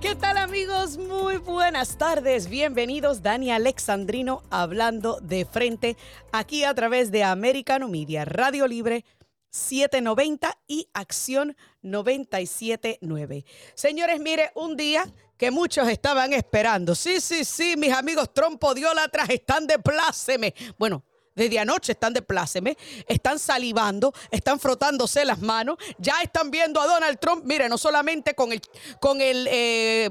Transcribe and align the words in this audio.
¿Qué 0.00 0.16
tal 0.16 0.36
amigos? 0.36 0.98
Muy 0.98 1.36
buenas 1.36 1.96
tardes. 1.96 2.48
Bienvenidos 2.48 3.22
Dani 3.22 3.52
Alexandrino 3.52 4.42
hablando 4.50 5.20
de 5.20 5.44
frente 5.44 5.96
aquí 6.32 6.64
a 6.64 6.74
través 6.74 7.12
de 7.12 7.22
Americano 7.22 7.88
Media, 7.88 8.24
Radio 8.24 8.66
Libre 8.66 9.04
790 9.50 10.58
y 10.66 10.88
Acción 10.92 11.56
979. 11.82 13.44
Señores, 13.74 14.20
mire, 14.20 14.50
un 14.56 14.76
día 14.76 15.06
que 15.36 15.52
muchos 15.52 15.88
estaban 15.88 16.32
esperando. 16.32 16.96
Sí, 16.96 17.20
sí, 17.20 17.44
sí, 17.44 17.76
mis 17.76 17.92
amigos 17.92 18.34
trompodiólatras 18.34 19.30
están 19.30 19.68
de 19.68 19.78
pláceme. 19.78 20.52
Bueno, 20.78 21.04
desde 21.36 21.58
anoche 21.58 21.92
están 21.92 22.12
de 22.12 22.22
pláceme, 22.22 22.76
están 23.06 23.38
salivando, 23.38 24.12
están 24.30 24.58
frotándose 24.58 25.24
las 25.24 25.40
manos, 25.40 25.76
ya 25.98 26.22
están 26.22 26.50
viendo 26.50 26.80
a 26.80 26.86
Donald 26.86 27.18
Trump, 27.20 27.44
mire, 27.44 27.68
no 27.68 27.78
solamente 27.78 28.34
con 28.34 28.52
el, 28.52 28.60
con 29.00 29.20
el, 29.20 29.46
eh, 29.50 30.10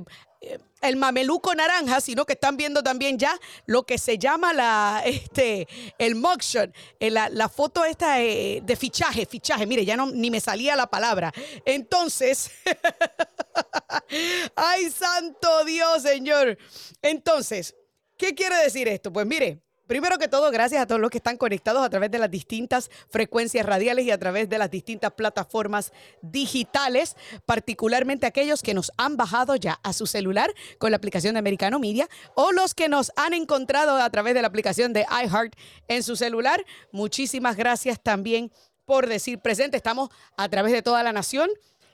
el 0.81 0.95
mameluco 0.95 1.53
naranja, 1.55 1.99
sino 2.01 2.25
que 2.25 2.33
están 2.33 2.57
viendo 2.57 2.83
también 2.83 3.17
ya 3.17 3.37
lo 3.65 3.83
que 3.83 3.97
se 3.97 4.17
llama 4.17 4.53
la, 4.53 5.01
este, 5.05 5.67
el 5.97 6.15
mugshot, 6.15 6.71
eh, 6.99 7.11
la, 7.11 7.29
la 7.29 7.49
foto 7.49 7.83
esta 7.83 8.21
eh, 8.21 8.61
de 8.63 8.75
fichaje, 8.75 9.25
fichaje, 9.25 9.65
mire, 9.65 9.85
ya 9.85 9.97
no, 9.97 10.07
ni 10.07 10.29
me 10.29 10.39
salía 10.39 10.75
la 10.75 10.87
palabra. 10.87 11.33
Entonces, 11.65 12.51
ay, 14.55 14.89
santo 14.91 15.65
Dios, 15.65 16.03
Señor. 16.03 16.57
Entonces, 17.01 17.75
¿qué 18.17 18.35
quiere 18.35 18.57
decir 18.57 18.87
esto? 18.87 19.11
Pues 19.11 19.25
mire, 19.25 19.64
Primero 19.87 20.17
que 20.17 20.27
todo, 20.27 20.49
gracias 20.49 20.81
a 20.81 20.87
todos 20.87 20.99
los 20.99 21.11
que 21.11 21.19
están 21.19 21.37
conectados 21.37 21.85
a 21.85 21.89
través 21.89 22.09
de 22.09 22.17
las 22.17 22.31
distintas 22.31 22.89
frecuencias 23.09 23.65
radiales 23.65 24.05
y 24.05 24.11
a 24.11 24.17
través 24.17 24.49
de 24.49 24.57
las 24.57 24.71
distintas 24.71 25.11
plataformas 25.13 25.93
digitales, 26.23 27.15
particularmente 27.45 28.25
aquellos 28.25 28.63
que 28.63 28.73
nos 28.73 28.91
han 28.97 29.15
bajado 29.15 29.55
ya 29.55 29.79
a 29.83 29.93
su 29.93 30.07
celular 30.07 30.51
con 30.79 30.89
la 30.89 30.97
aplicación 30.97 31.33
de 31.33 31.39
Americano 31.39 31.77
Media 31.77 32.09
o 32.33 32.51
los 32.51 32.73
que 32.73 32.89
nos 32.89 33.11
han 33.15 33.35
encontrado 33.35 33.97
a 33.97 34.09
través 34.09 34.33
de 34.33 34.41
la 34.41 34.47
aplicación 34.47 34.91
de 34.91 35.05
iHeart 35.23 35.53
en 35.87 36.01
su 36.01 36.15
celular. 36.15 36.65
Muchísimas 36.91 37.55
gracias 37.55 38.01
también 38.01 38.51
por 38.85 39.07
decir 39.07 39.37
presente. 39.39 39.77
Estamos 39.77 40.09
a 40.35 40.49
través 40.49 40.73
de 40.73 40.81
toda 40.81 41.03
la 41.03 41.13
nación. 41.13 41.49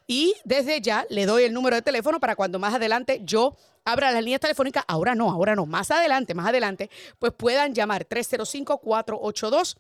Y 0.08 0.34
desde 0.44 0.82
ya 0.82 1.06
le 1.10 1.26
doy 1.26 1.44
el 1.44 1.54
número 1.54 1.76
de 1.76 1.82
teléfono 1.82 2.20
para 2.20 2.36
cuando 2.36 2.60
más 2.60 2.74
adelante 2.74 3.22
yo 3.24 3.56
abra 3.86 4.12
las 4.12 4.24
líneas 4.24 4.42
telefónicas. 4.42 4.84
Ahora 4.88 5.16
no, 5.16 5.32
ahora 5.32 5.56
no, 5.56 5.66
más 5.66 5.92
adelante, 5.92 6.34
más 6.34 6.48
adelante, 6.48 6.90
pues 7.20 7.34
puedan 7.34 7.74
llamar 7.74 8.08
305-482. 8.08 9.78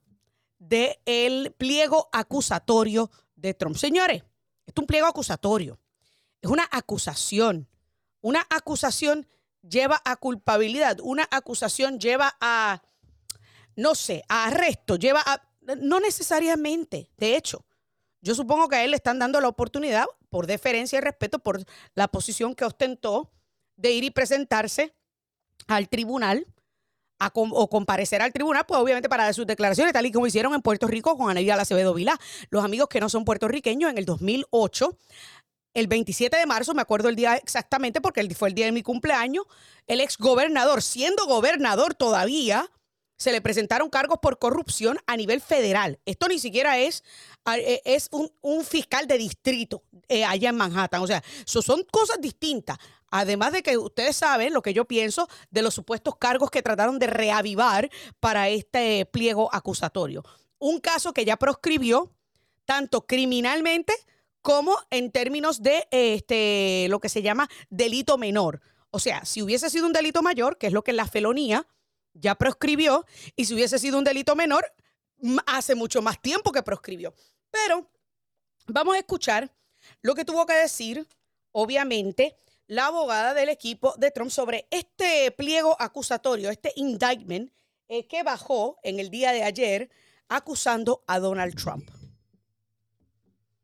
del 0.59 1.53
pliego 1.53 2.09
acusatorio 2.13 3.13
de 3.37 3.55
Trump. 3.55 3.77
Señores, 3.77 4.25
es 4.67 4.75
un 4.77 4.87
pliego 4.87 5.07
acusatorio. 5.07 5.79
Es 6.41 6.51
una 6.51 6.69
acusación. 6.71 7.69
Una 8.21 8.45
acusación 8.51 9.29
lleva 9.63 10.01
a 10.05 10.17
culpabilidad. 10.17 10.99
Una 11.03 11.27
acusación 11.31 11.99
lleva 11.99 12.37
a, 12.41 12.83
no 13.77 13.95
sé, 13.95 14.25
a 14.29 14.47
arresto. 14.47 14.97
Lleva 14.97 15.23
a... 15.25 15.43
No 15.79 16.01
necesariamente, 16.01 17.11
de 17.17 17.37
hecho. 17.37 17.65
Yo 18.21 18.35
supongo 18.35 18.69
que 18.69 18.77
a 18.77 18.85
él 18.85 18.91
le 18.91 18.97
están 18.97 19.19
dando 19.19 19.41
la 19.41 19.49
oportunidad, 19.49 20.07
por 20.29 20.47
deferencia 20.47 20.99
y 20.99 21.01
respeto, 21.01 21.41
por 21.41 21.65
la 21.95 22.09
posición 22.09 22.55
que 22.55 22.65
ostentó, 22.65 23.33
de 23.77 23.93
ir 23.93 24.05
y 24.05 24.11
presentarse 24.11 24.95
al 25.67 25.89
tribunal 25.89 26.47
o 27.35 27.69
comparecer 27.69 28.23
al 28.23 28.33
tribunal, 28.33 28.65
pues 28.67 28.81
obviamente 28.81 29.09
para 29.09 29.25
dar 29.25 29.35
sus 29.35 29.47
declaraciones, 29.47 29.93
tal 29.93 30.07
y 30.07 30.13
como 30.13 30.27
hicieron 30.27 30.55
en 30.55 30.63
Puerto 30.63 30.87
Rico 30.87 31.17
con 31.17 31.31
Aníbal 31.31 31.61
Acevedo 31.61 31.95
Vilá. 31.95 32.19
Los 32.51 32.65
amigos 32.65 32.89
que 32.89 33.01
no 33.01 33.09
son 33.09 33.25
puertorriqueños 33.25 33.91
en 33.91 33.99
el 33.99 34.05
2008 34.05 34.97
el 35.75 35.87
27 35.87 36.37
de 36.37 36.47
marzo, 36.47 36.75
me 36.75 36.83
acuerdo 36.83 37.09
el 37.09 37.17
día 37.17 37.37
exactamente 37.37 38.01
porque 38.01 38.35
fue 38.35 38.49
el 38.49 38.55
día 38.55 38.67
de 38.67 38.73
mi 38.73 38.83
cumpleaños, 38.83 39.45
el 39.87 40.01
ex 40.01 40.19
gobernador, 40.19 40.83
siendo 40.83 41.27
gobernador 41.27 41.95
todavía, 41.95 42.71
se 43.17 43.33
le 43.33 43.41
presentaron 43.41 43.89
cargos 43.89 44.19
por 44.21 44.39
corrupción 44.39 44.99
a 45.07 45.17
nivel 45.17 45.41
federal. 45.41 46.01
Esto 46.05 46.29
ni 46.29 46.39
siquiera 46.39 46.79
es, 46.79 47.05
eh, 47.57 47.81
es 47.85 48.09
un, 48.11 48.65
fiscal 48.65 49.07
de 49.07 49.17
distrito 49.17 49.85
eh, 50.09 50.25
allá 50.25 50.51
en 50.51 50.57
Manhattan. 50.57 51.03
O 51.03 51.07
sea, 51.07 51.23
son 51.45 51.85
cosas 51.91 52.21
distintas. 52.21 52.79
Además 53.11 53.53
de 53.53 53.63
que 53.63 53.77
ustedes 53.79 54.17
saben 54.17 54.53
lo 54.53 54.63
que 54.63 54.75
yo 54.75 54.87
pienso 54.87 55.29
de 55.51 55.63
los 55.63 55.75
supuestos 55.75 56.17
cargos 56.17 56.51
que 56.51 56.63
trataron 56.63 56.99
de 56.99 57.07
reavivar 57.07 57.91
para 58.19 58.49
este 58.49 59.07
pliego 59.07 59.55
acusatorio. 59.55 60.25
Un 60.59 60.81
caso 60.81 61.13
que 61.13 61.25
ya 61.25 61.37
proscribió 61.37 62.11
tanto 62.65 63.07
criminalmente 63.07 63.93
como 64.43 64.77
en 64.91 65.11
términos 65.11 65.63
de 65.63 65.87
este, 65.91 66.87
lo 66.91 67.01
que 67.01 67.09
se 67.09 67.23
llama 67.23 67.49
delito 67.71 68.19
menor. 68.19 68.61
O 68.91 68.99
sea, 68.99 69.25
si 69.25 69.41
hubiese 69.41 69.71
sido 69.71 69.87
un 69.87 69.93
delito 69.93 70.23
mayor, 70.23 70.59
que 70.59 70.67
es 70.67 70.73
lo 70.73 70.85
que 70.85 70.93
la 70.93 71.07
felonía 71.07 71.67
ya 72.13 72.35
proscribió, 72.35 73.07
y 73.37 73.47
si 73.47 73.55
hubiese 73.55 73.79
sido 73.79 73.97
un 73.97 74.05
delito 74.05 74.37
menor, 74.37 74.71
hace 75.47 75.75
mucho 75.75 76.03
más 76.03 76.21
tiempo 76.21 76.53
que 76.53 76.63
proscribió. 76.63 77.15
Pero 77.51 77.89
vamos 78.67 78.97
a 78.97 78.99
escuchar 78.99 79.51
lo 80.03 80.15
que 80.15 80.25
tuvo 80.25 80.45
que 80.45 80.55
decir, 80.55 81.07
obviamente, 81.53 82.37
la 82.67 82.87
abogada 82.87 83.35
del 83.35 83.49
equipo 83.49 83.95
de 83.97 84.11
Trump 84.11 84.31
sobre 84.31 84.67
este 84.71 85.31
pliego 85.31 85.77
acusatorio, 85.81 86.51
este 86.51 86.73
indictment 86.77 87.53
eh, 87.89 88.07
que 88.07 88.23
bajó 88.23 88.79
en 88.83 88.99
el 89.01 89.11
día 89.11 89.33
de 89.33 89.43
ayer 89.43 89.91
acusando 90.29 91.05
a 91.07 91.19
Donald 91.19 91.55
Trump. 91.55 91.91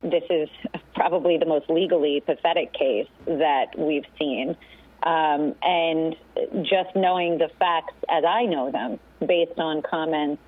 This 0.02 0.22
is 0.30 0.48
probably 0.94 1.38
the 1.38 1.46
most 1.46 1.68
legally 1.68 2.22
pathetic 2.24 2.72
case 2.72 3.08
that 3.26 3.66
we've 3.76 4.06
seen. 4.18 4.56
Um, 5.02 5.54
and 5.62 6.16
just 6.62 6.94
knowing 6.96 7.38
the 7.38 7.48
facts 7.58 7.94
as 8.08 8.24
I 8.24 8.46
know 8.46 8.70
them, 8.70 8.98
based 9.24 9.58
on 9.58 9.82
comments 9.82 10.42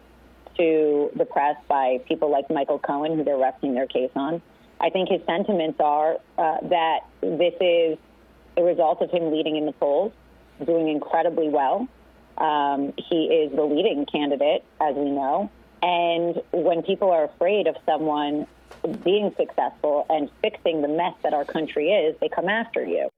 to 0.56 1.10
the 1.16 1.24
press 1.24 1.56
by 1.68 1.98
people 2.06 2.30
like 2.30 2.50
Michael 2.50 2.78
Cohen, 2.78 3.16
who 3.16 3.24
they're 3.24 3.38
resting 3.38 3.74
their 3.74 3.86
case 3.86 4.10
on, 4.16 4.42
I 4.80 4.90
think 4.90 5.08
his 5.08 5.20
sentiments 5.26 5.78
are 5.80 6.16
uh, 6.38 6.56
that 6.62 7.00
this 7.20 7.54
is 7.60 7.98
a 8.56 8.62
result 8.62 9.02
of 9.02 9.10
him 9.10 9.30
leading 9.30 9.56
in 9.56 9.66
the 9.66 9.72
polls, 9.72 10.12
doing 10.64 10.88
incredibly 10.88 11.48
well. 11.48 11.86
Um, 12.38 12.92
he 12.96 13.26
is 13.26 13.54
the 13.54 13.62
leading 13.62 14.06
candidate, 14.06 14.64
as 14.80 14.94
we 14.96 15.10
know. 15.10 15.50
And 15.82 16.42
when 16.52 16.82
people 16.82 17.10
are 17.10 17.24
afraid 17.24 17.66
of 17.66 17.76
someone 17.86 18.46
being 19.04 19.34
successful 19.36 20.06
and 20.08 20.30
fixing 20.42 20.82
the 20.82 20.88
mess 20.88 21.14
that 21.22 21.32
our 21.32 21.44
country 21.44 21.90
is, 21.90 22.16
they 22.20 22.28
come 22.28 22.48
after 22.48 22.84
you. 22.84 23.08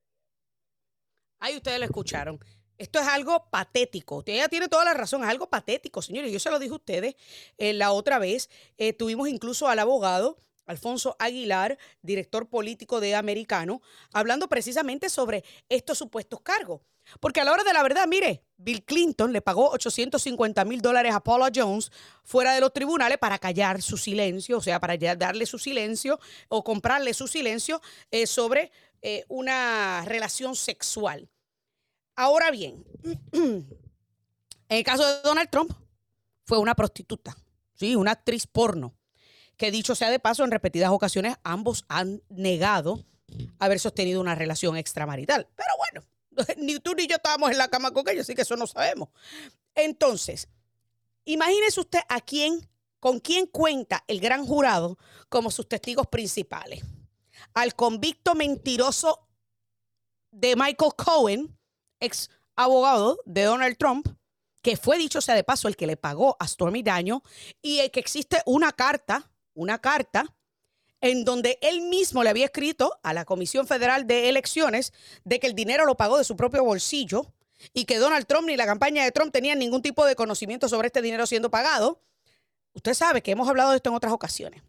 Ahí 1.40 1.56
ustedes 1.56 1.80
lo 1.80 1.86
escucharon. 1.86 2.38
Esto 2.78 2.98
es 3.00 3.06
algo 3.06 3.48
patético. 3.50 4.22
Ella 4.26 4.48
tiene 4.48 4.68
toda 4.68 4.84
la 4.84 4.94
razón, 4.94 5.22
es 5.22 5.28
algo 5.28 5.48
patético, 5.48 6.02
señores. 6.02 6.32
Yo 6.32 6.38
se 6.38 6.50
lo 6.50 6.58
dije 6.58 6.72
a 6.72 6.76
ustedes 6.76 7.14
eh, 7.58 7.72
la 7.72 7.92
otra 7.92 8.18
vez. 8.18 8.48
Eh, 8.78 8.92
tuvimos 8.92 9.28
incluso 9.28 9.68
al 9.68 9.78
abogado 9.78 10.36
Alfonso 10.72 11.14
Aguilar, 11.18 11.78
director 12.02 12.48
político 12.48 13.00
de 13.00 13.14
Americano, 13.14 13.80
hablando 14.12 14.48
precisamente 14.48 15.08
sobre 15.08 15.44
estos 15.68 15.98
supuestos 15.98 16.40
cargos. 16.40 16.80
Porque 17.20 17.40
a 17.40 17.44
la 17.44 17.52
hora 17.52 17.64
de 17.64 17.72
la 17.72 17.82
verdad, 17.82 18.06
mire, 18.06 18.44
Bill 18.56 18.84
Clinton 18.84 19.32
le 19.32 19.40
pagó 19.40 19.70
850 19.70 20.64
mil 20.64 20.80
dólares 20.80 21.14
a 21.14 21.20
Paula 21.20 21.50
Jones 21.54 21.90
fuera 22.22 22.54
de 22.54 22.60
los 22.60 22.72
tribunales 22.72 23.18
para 23.18 23.38
callar 23.38 23.82
su 23.82 23.96
silencio, 23.96 24.58
o 24.58 24.60
sea, 24.60 24.80
para 24.80 24.96
darle 25.16 25.46
su 25.46 25.58
silencio 25.58 26.18
o 26.48 26.62
comprarle 26.62 27.14
su 27.14 27.26
silencio 27.26 27.80
eh, 28.10 28.26
sobre 28.26 28.70
eh, 29.02 29.24
una 29.28 30.04
relación 30.06 30.54
sexual. 30.54 31.28
Ahora 32.14 32.50
bien, 32.50 32.84
en 33.32 33.66
el 34.68 34.84
caso 34.84 35.04
de 35.04 35.22
Donald 35.22 35.50
Trump, 35.50 35.72
fue 36.44 36.58
una 36.58 36.74
prostituta, 36.74 37.36
¿sí? 37.74 37.96
una 37.96 38.12
actriz 38.12 38.46
porno, 38.46 38.94
que 39.56 39.70
dicho 39.70 39.94
sea 39.94 40.10
de 40.10 40.18
paso, 40.18 40.44
en 40.44 40.50
repetidas 40.50 40.90
ocasiones 40.90 41.36
ambos 41.44 41.84
han 41.88 42.22
negado 42.28 43.04
haber 43.58 43.78
sostenido 43.78 44.20
una 44.20 44.34
relación 44.34 44.76
extramarital. 44.76 45.48
Pero 45.54 45.68
bueno, 45.78 46.06
ni 46.58 46.78
tú 46.80 46.94
ni 46.94 47.06
yo 47.06 47.16
estábamos 47.16 47.50
en 47.50 47.58
la 47.58 47.68
cama 47.68 47.92
con 47.92 48.08
ellos, 48.08 48.22
así 48.22 48.34
que 48.34 48.42
eso 48.42 48.56
no 48.56 48.66
sabemos. 48.66 49.08
Entonces, 49.74 50.48
imagínese 51.24 51.80
usted 51.80 52.00
a 52.08 52.20
quién, 52.20 52.68
con 53.00 53.20
quién 53.20 53.46
cuenta 53.46 54.04
el 54.06 54.20
gran 54.20 54.44
jurado 54.46 54.98
como 55.28 55.50
sus 55.50 55.68
testigos 55.68 56.06
principales. 56.06 56.84
Al 57.54 57.74
convicto 57.74 58.34
mentiroso 58.34 59.28
de 60.30 60.56
Michael 60.56 60.92
Cohen, 60.96 61.58
ex 62.00 62.30
abogado 62.56 63.18
de 63.24 63.44
Donald 63.44 63.76
Trump, 63.76 64.08
que 64.62 64.76
fue 64.76 64.96
dicho 64.96 65.20
sea 65.20 65.34
de 65.34 65.44
paso 65.44 65.68
el 65.68 65.76
que 65.76 65.86
le 65.86 65.96
pagó 65.96 66.36
a 66.38 66.46
Stormy 66.46 66.82
Daniel, 66.82 67.20
y 67.60 67.80
el 67.80 67.90
que 67.90 68.00
existe 68.00 68.42
una 68.46 68.72
carta, 68.72 69.30
una 69.54 69.78
carta 69.78 70.34
en 71.00 71.24
donde 71.24 71.58
él 71.62 71.82
mismo 71.82 72.22
le 72.22 72.30
había 72.30 72.46
escrito 72.46 72.98
a 73.02 73.12
la 73.12 73.24
Comisión 73.24 73.66
Federal 73.66 74.06
de 74.06 74.28
Elecciones 74.28 74.92
de 75.24 75.40
que 75.40 75.48
el 75.48 75.54
dinero 75.54 75.84
lo 75.84 75.96
pagó 75.96 76.16
de 76.16 76.24
su 76.24 76.36
propio 76.36 76.64
bolsillo 76.64 77.32
y 77.74 77.84
que 77.84 77.98
Donald 77.98 78.26
Trump 78.26 78.46
ni 78.46 78.56
la 78.56 78.66
campaña 78.66 79.04
de 79.04 79.12
Trump 79.12 79.32
tenían 79.32 79.58
ningún 79.58 79.82
tipo 79.82 80.04
de 80.06 80.14
conocimiento 80.14 80.68
sobre 80.68 80.86
este 80.86 81.02
dinero 81.02 81.26
siendo 81.26 81.50
pagado. 81.50 82.00
Usted 82.72 82.94
sabe 82.94 83.22
que 83.22 83.32
hemos 83.32 83.48
hablado 83.48 83.70
de 83.70 83.76
esto 83.76 83.90
en 83.90 83.96
otras 83.96 84.12
ocasiones. 84.12 84.62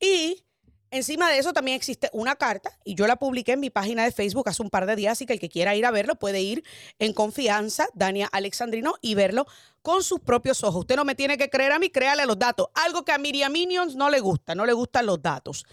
Y 0.00 0.44
encima 0.92 1.28
de 1.30 1.38
eso 1.38 1.52
también 1.52 1.76
existe 1.76 2.08
una 2.12 2.36
carta 2.36 2.78
y 2.84 2.94
yo 2.94 3.06
la 3.06 3.16
publiqué 3.16 3.52
en 3.52 3.60
mi 3.60 3.70
página 3.70 4.04
de 4.04 4.12
Facebook 4.12 4.48
hace 4.48 4.62
un 4.62 4.70
par 4.70 4.86
de 4.86 4.94
días, 4.94 5.12
así 5.12 5.26
que 5.26 5.32
el 5.32 5.40
que 5.40 5.48
quiera 5.48 5.74
ir 5.74 5.84
a 5.84 5.90
verlo 5.90 6.14
puede 6.16 6.40
ir 6.40 6.62
en 7.00 7.12
confianza, 7.12 7.88
Dania 7.94 8.28
Alexandrino, 8.30 8.94
y 9.00 9.14
verlo 9.14 9.46
con 9.80 10.04
sus 10.04 10.20
propios 10.20 10.62
ojos. 10.62 10.80
Usted 10.80 10.96
no 10.96 11.04
me 11.04 11.14
tiene 11.14 11.36
que 11.36 11.50
creer 11.50 11.72
a 11.72 11.78
mí, 11.78 11.90
créale 11.90 12.24
los 12.26 12.38
datos. 12.38 12.68
Algo 12.74 13.04
que 13.04 13.12
a 13.12 13.18
Miriam 13.18 13.50
Minions 13.50 13.96
no 13.96 14.10
le 14.10 14.20
gusta, 14.20 14.54
no 14.54 14.64
le 14.66 14.72
gustan 14.72 15.06
los 15.06 15.20
datos. 15.20 15.64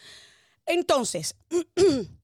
Entonces, 0.65 1.35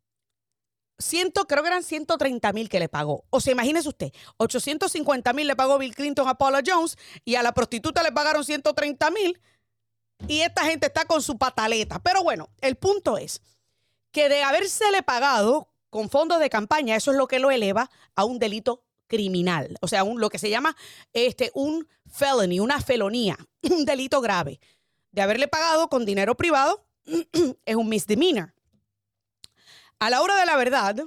ciento, 0.97 1.45
creo 1.45 1.63
que 1.63 1.69
eran 1.69 1.83
130 1.83 2.53
mil 2.53 2.69
que 2.69 2.79
le 2.79 2.89
pagó. 2.89 3.25
O 3.29 3.41
sea, 3.41 3.53
imagínese 3.53 3.89
usted, 3.89 4.11
850 4.37 5.33
mil 5.33 5.47
le 5.47 5.55
pagó 5.55 5.77
Bill 5.77 5.93
Clinton 5.93 6.27
a 6.27 6.35
Paula 6.35 6.61
Jones 6.65 6.97
y 7.23 7.35
a 7.35 7.43
la 7.43 7.53
prostituta 7.53 8.03
le 8.03 8.11
pagaron 8.11 8.43
130 8.43 9.11
mil 9.11 9.39
y 10.27 10.41
esta 10.41 10.65
gente 10.65 10.87
está 10.87 11.05
con 11.05 11.21
su 11.21 11.37
pataleta. 11.37 11.99
Pero 11.99 12.23
bueno, 12.23 12.49
el 12.61 12.75
punto 12.75 13.17
es 13.17 13.41
que 14.11 14.29
de 14.29 14.43
habérsele 14.43 15.03
pagado 15.03 15.69
con 15.89 16.09
fondos 16.09 16.39
de 16.39 16.49
campaña, 16.49 16.95
eso 16.95 17.11
es 17.11 17.17
lo 17.17 17.27
que 17.27 17.39
lo 17.39 17.51
eleva 17.51 17.89
a 18.15 18.25
un 18.25 18.39
delito 18.39 18.83
criminal, 19.07 19.77
o 19.81 19.87
sea, 19.87 20.03
un, 20.03 20.19
lo 20.19 20.29
que 20.29 20.39
se 20.39 20.49
llama 20.49 20.75
este, 21.13 21.51
un 21.53 21.87
felony, 22.11 22.59
una 22.59 22.81
felonía, 22.81 23.37
un 23.61 23.85
delito 23.85 24.21
grave. 24.21 24.59
De 25.11 25.21
haberle 25.21 25.47
pagado 25.47 25.87
con 25.87 26.05
dinero 26.05 26.35
privado 26.35 26.85
es 27.65 27.75
un 27.75 27.87
misdemeanor. 27.87 28.53
A 29.99 30.09
la 30.09 30.21
hora 30.21 30.35
de 30.35 30.45
la 30.45 30.57
verdad, 30.57 30.97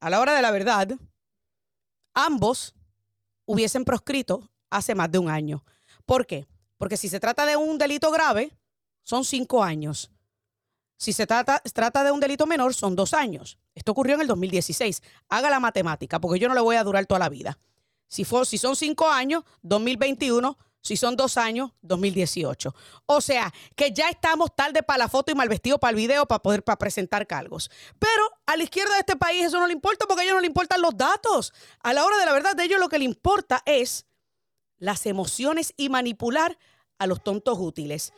a 0.00 0.10
la 0.10 0.20
hora 0.20 0.34
de 0.34 0.42
la 0.42 0.50
verdad, 0.50 0.88
ambos 2.14 2.74
hubiesen 3.46 3.84
proscrito 3.84 4.50
hace 4.70 4.94
más 4.94 5.10
de 5.12 5.18
un 5.18 5.30
año. 5.30 5.64
¿Por 6.04 6.26
qué? 6.26 6.46
Porque 6.76 6.96
si 6.96 7.08
se 7.08 7.20
trata 7.20 7.46
de 7.46 7.56
un 7.56 7.78
delito 7.78 8.10
grave, 8.10 8.56
son 9.02 9.24
cinco 9.24 9.62
años. 9.62 10.10
Si 10.96 11.12
se 11.12 11.26
trata, 11.26 11.60
trata 11.72 12.04
de 12.04 12.12
un 12.12 12.20
delito 12.20 12.46
menor, 12.46 12.74
son 12.74 12.96
dos 12.96 13.14
años. 13.14 13.58
Esto 13.74 13.92
ocurrió 13.92 14.14
en 14.14 14.22
el 14.22 14.26
2016. 14.26 15.02
Haga 15.28 15.50
la 15.50 15.60
matemática, 15.60 16.20
porque 16.20 16.38
yo 16.38 16.48
no 16.48 16.54
le 16.54 16.60
voy 16.60 16.76
a 16.76 16.84
durar 16.84 17.06
toda 17.06 17.20
la 17.20 17.28
vida. 17.28 17.58
Si, 18.08 18.24
fue, 18.24 18.46
si 18.46 18.58
son 18.58 18.76
cinco 18.76 19.08
años, 19.08 19.44
2021 19.62 20.56
si 20.84 20.98
son 20.98 21.16
dos 21.16 21.38
años, 21.38 21.70
2018. 21.80 22.74
O 23.06 23.20
sea, 23.22 23.52
que 23.74 23.90
ya 23.92 24.10
estamos 24.10 24.54
tarde 24.54 24.82
para 24.82 24.98
la 24.98 25.08
foto 25.08 25.32
y 25.32 25.34
mal 25.34 25.48
vestido 25.48 25.78
para 25.78 25.92
el 25.92 25.96
video 25.96 26.26
para 26.26 26.42
poder 26.42 26.62
para 26.62 26.76
presentar 26.76 27.26
cargos. 27.26 27.70
Pero 27.98 28.22
a 28.44 28.54
la 28.56 28.64
izquierda 28.64 28.92
de 28.92 29.00
este 29.00 29.16
país 29.16 29.46
eso 29.46 29.58
no 29.58 29.66
le 29.66 29.72
importa 29.72 30.04
porque 30.06 30.20
a 30.20 30.24
ellos 30.24 30.34
no 30.34 30.42
le 30.42 30.46
importan 30.46 30.82
los 30.82 30.94
datos. 30.94 31.54
A 31.82 31.94
la 31.94 32.04
hora 32.04 32.18
de 32.18 32.26
la 32.26 32.34
verdad, 32.34 32.54
de 32.54 32.64
ellos 32.64 32.78
lo 32.78 32.90
que 32.90 32.98
le 32.98 33.06
importa 33.06 33.62
es 33.64 34.04
las 34.78 35.06
emociones 35.06 35.74
y 35.76 35.88
manipular 35.88 36.58
a 36.98 37.06
los 37.06 37.22
tontos 37.22 37.58
útiles. 37.58 38.12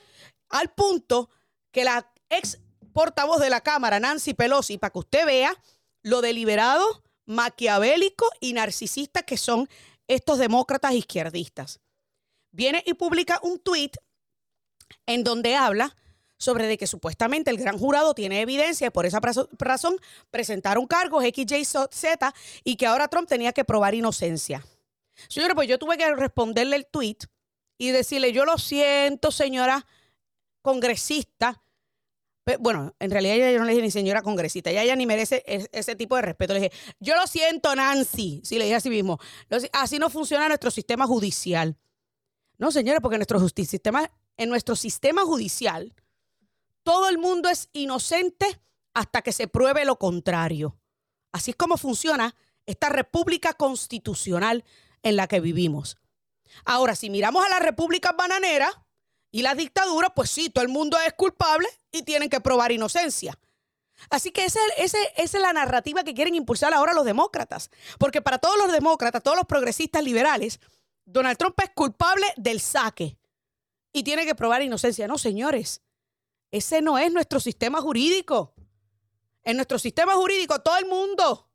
Al 0.49 0.73
punto 0.73 1.31
que 1.71 1.85
la 1.85 2.13
ex 2.29 2.59
portavoz 2.93 3.41
de 3.41 3.51
la 3.51 3.61
Cámara, 3.61 4.01
Nancy 4.01 4.35
Pelosi, 4.35 4.79
para 4.79 4.93
que 4.93 4.99
usted 5.01 5.27
vea 5.27 5.57
lo 6.03 6.21
deliberado, 6.21 7.03
maquiavélico 7.27 8.27
y 8.41 8.53
narcisista 8.53 9.23
que 9.23 9.37
son 9.37 9.69
estos 10.07 10.39
demócratas 10.39 10.95
izquierdistas 10.95 11.81
viene 12.57 12.83
y 12.87 12.95
publica 12.95 13.39
un 13.43 13.59
tweet 13.59 13.93
en 15.05 15.23
donde 15.23 15.55
habla 15.55 15.95
sobre 16.39 16.67
de 16.67 16.77
que 16.77 16.87
supuestamente 16.87 17.51
el 17.51 17.59
gran 17.59 17.79
jurado 17.79 18.15
tiene 18.15 18.41
evidencia 18.41 18.89
y 18.89 18.91
por 18.91 19.07
esa 19.07 19.21
razón 19.59 19.97
presentaron 20.31 20.87
cargos 20.87 21.25
X, 21.25 21.53
Y, 21.53 21.65
Z 21.65 22.35
y 22.65 22.77
que 22.77 22.87
ahora 22.87 23.09
Trump 23.09 23.29
tenía 23.29 23.53
que 23.53 23.65
probar 23.65 23.95
inocencia. 23.95 24.65
Señora, 25.29 25.55
pues 25.55 25.69
yo 25.69 25.79
tuve 25.79 25.97
que 25.97 26.15
responderle 26.15 26.77
el 26.77 26.87
tweet 26.87 27.19
y 27.79 27.91
decirle, 27.91 28.33
yo 28.33 28.45
lo 28.45 28.59
siento, 28.59 29.31
señora 29.31 29.87
congresista. 30.63 31.63
Bueno, 32.61 32.95
en 33.01 33.11
realidad 33.11 33.53
yo 33.53 33.59
no 33.59 33.65
le 33.65 33.73
dije 33.73 33.83
ni 33.83 33.91
señora 33.91 34.23
congresista, 34.23 34.71
ya 34.71 34.83
ella 34.83 34.95
ni 34.95 35.05
merece 35.05 35.43
ese 35.73 35.97
tipo 35.97 36.17
de 36.17 36.23
respeto. 36.23 36.55
Le 36.55 36.61
dije, 36.61 36.73
yo 37.01 37.17
lo 37.17 37.27
siento, 37.27 37.75
Nancy. 37.75 38.41
Sí, 38.45 38.57
le 38.59 38.65
dije 38.65 38.77
así 38.77 38.91
mismo. 38.91 39.19
Así 39.73 39.99
no 39.99 40.11
funciona 40.11 40.47
nuestro 40.49 40.71
sistema 40.71 41.07
judicial. 41.07 41.77
No, 42.59 42.71
señora, 42.71 43.01
porque 43.01 43.19
nuestro, 43.19 43.41
sistema, 43.49 44.11
en 44.37 44.49
nuestro 44.49 44.77
sistema 44.77 45.23
judicial 45.23 45.93
todo 46.83 47.09
el 47.09 47.19
mundo 47.19 47.49
es 47.49 47.69
inocente 47.73 48.61
hasta 48.95 49.23
que 49.23 49.33
se 49.33 49.49
pruebe 49.49 49.85
lo 49.85 49.99
contrario. 49.99 50.79
Así 51.33 51.51
es 51.51 51.57
como 51.57 51.77
funciona 51.77 52.35
esta 52.65 52.89
república 52.89 53.55
constitucional 53.55 54.65
en 55.07 55.15
la 55.15 55.29
que 55.29 55.39
vivimos. 55.39 55.97
Ahora, 56.65 56.97
si 56.97 57.11
miramos 57.11 57.47
a 57.47 57.49
las 57.49 57.61
repúblicas 57.61 58.13
bananeras 58.17 58.75
y 59.31 59.43
las 59.43 59.57
dictaduras, 59.57 60.11
pues 60.17 60.31
sí, 60.31 60.51
todo 60.51 60.65
el 60.65 60.69
mundo 60.69 60.99
es 61.07 61.13
culpable 61.13 61.69
y 61.93 62.03
tienen 62.03 62.29
que 62.29 62.41
probar 62.41 62.73
inocencia. 62.73 63.39
Así 64.11 64.33
que 64.33 64.45
esa, 64.45 64.59
esa 64.77 64.99
es 65.17 65.33
la 65.35 65.53
narrativa 65.53 66.03
que 66.03 66.13
quieren 66.13 66.35
impulsar 66.35 66.75
ahora 66.75 66.93
los 66.93 67.05
demócratas. 67.05 67.71
Porque 67.99 68.21
para 68.21 68.39
todos 68.39 68.59
los 68.59 68.73
demócratas, 68.73 69.23
todos 69.23 69.37
los 69.37 69.47
progresistas 69.47 70.03
liberales, 70.03 70.59
Donald 71.05 71.39
Trump 71.39 71.55
es 71.63 71.71
culpable 71.71 72.27
del 72.37 72.61
saque 72.61 73.17
y 73.93 74.03
tiene 74.03 74.27
que 74.27 74.35
probar 74.35 74.63
inocencia. 74.63 75.07
No, 75.07 75.19
señores, 75.19 75.83
ese 76.51 76.83
no 76.83 76.99
es 76.99 77.13
nuestro 77.13 77.39
sistema 77.39 77.81
jurídico. 77.81 78.55
En 79.45 79.55
nuestro 79.55 79.79
sistema 79.79 80.15
jurídico 80.15 80.61
todo 80.63 80.77
el 80.79 80.87
mundo 80.87 81.46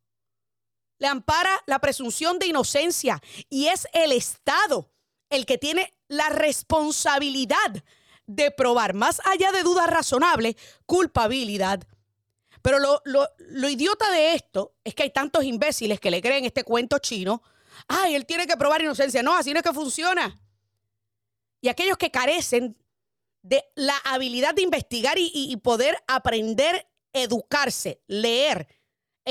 le 1.01 1.07
ampara 1.07 1.51
la 1.65 1.79
presunción 1.79 2.39
de 2.39 2.45
inocencia 2.45 3.21
y 3.49 3.67
es 3.67 3.87
el 3.91 4.13
Estado 4.13 4.89
el 5.29 5.45
que 5.45 5.57
tiene 5.57 5.93
la 6.07 6.29
responsabilidad 6.29 7.83
de 8.25 8.51
probar, 8.51 8.93
más 8.93 9.19
allá 9.25 9.51
de 9.51 9.63
dudas 9.63 9.87
razonables, 9.87 10.55
culpabilidad. 10.85 11.83
Pero 12.61 12.79
lo, 12.79 13.01
lo, 13.03 13.69
idiota 13.69 14.09
de 14.11 14.35
esto 14.35 14.75
es 14.83 14.93
que 14.93 15.03
hay 15.03 15.09
tantos 15.09 15.43
imbéciles 15.43 15.99
que 15.99 16.11
le 16.11 16.21
creen 16.21 16.45
este 16.45 16.63
cuento 16.63 16.99
chino 16.99 17.41
ay, 17.87 18.15
él 18.15 18.25
tiene 18.25 18.47
que 18.47 18.57
probar 18.57 18.81
inocencia. 18.81 19.23
No, 19.23 19.35
así 19.35 19.53
no 19.53 19.59
es 19.59 19.63
que 19.63 19.73
funciona. 19.73 20.39
Y 21.61 21.69
aquellos 21.69 21.97
que 21.97 22.11
carecen 22.11 22.77
de 23.41 23.63
la 23.75 23.97
habilidad 24.05 24.53
de 24.53 24.61
investigar 24.61 25.17
y, 25.17 25.55
poder 25.57 25.97
aprender, 26.07 26.87
educarse, 27.13 28.01
leer 28.07 28.67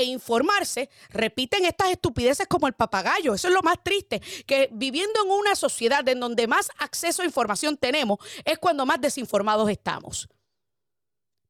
e 0.01 0.05
informarse, 0.05 0.89
repiten 1.09 1.65
estas 1.65 1.91
estupideces 1.91 2.47
como 2.47 2.67
el 2.67 2.73
papagayo. 2.73 3.33
Eso 3.33 3.47
es 3.47 3.53
lo 3.53 3.61
más 3.61 3.77
triste, 3.83 4.21
que 4.45 4.69
viviendo 4.71 5.23
en 5.23 5.31
una 5.31 5.55
sociedad 5.55 6.07
en 6.09 6.19
donde 6.19 6.47
más 6.47 6.69
acceso 6.77 7.21
a 7.21 7.25
información 7.25 7.77
tenemos, 7.77 8.19
es 8.45 8.57
cuando 8.57 8.85
más 8.85 8.99
desinformados 8.99 9.69
estamos. 9.69 10.29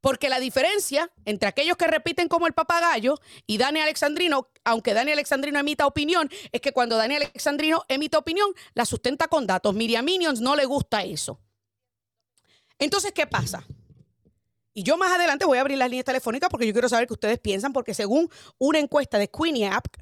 Porque 0.01 0.29
la 0.29 0.39
diferencia 0.39 1.11
entre 1.25 1.47
aquellos 1.47 1.77
que 1.77 1.85
repiten 1.85 2.27
como 2.27 2.47
el 2.47 2.53
papagayo 2.53 3.19
y 3.45 3.59
Dani 3.59 3.81
Alexandrino, 3.81 4.49
aunque 4.63 4.95
Dani 4.95 5.11
Alexandrino 5.11 5.59
emita 5.59 5.85
opinión, 5.85 6.29
es 6.51 6.59
que 6.59 6.71
cuando 6.71 6.97
Dani 6.97 7.17
Alexandrino 7.17 7.83
emite 7.87 8.17
opinión, 8.17 8.49
la 8.73 8.85
sustenta 8.85 9.27
con 9.27 9.45
datos. 9.45 9.75
Miriam 9.75 10.03
Minions 10.03 10.41
no 10.41 10.55
le 10.55 10.65
gusta 10.65 11.03
eso. 11.03 11.39
Entonces, 12.79 13.11
¿qué 13.11 13.27
pasa? 13.27 13.63
Y 14.73 14.83
yo 14.83 14.97
más 14.97 15.11
adelante 15.11 15.45
voy 15.45 15.57
a 15.57 15.61
abrir 15.61 15.77
las 15.77 15.89
líneas 15.89 16.05
telefónicas 16.05 16.49
porque 16.49 16.65
yo 16.65 16.73
quiero 16.73 16.87
saber 16.87 17.07
qué 17.07 17.13
ustedes 17.13 17.39
piensan, 17.39 17.73
porque 17.73 17.93
según 17.93 18.29
una 18.57 18.79
encuesta 18.79 19.17
de 19.17 19.29
Quinnipiac, 19.29 19.99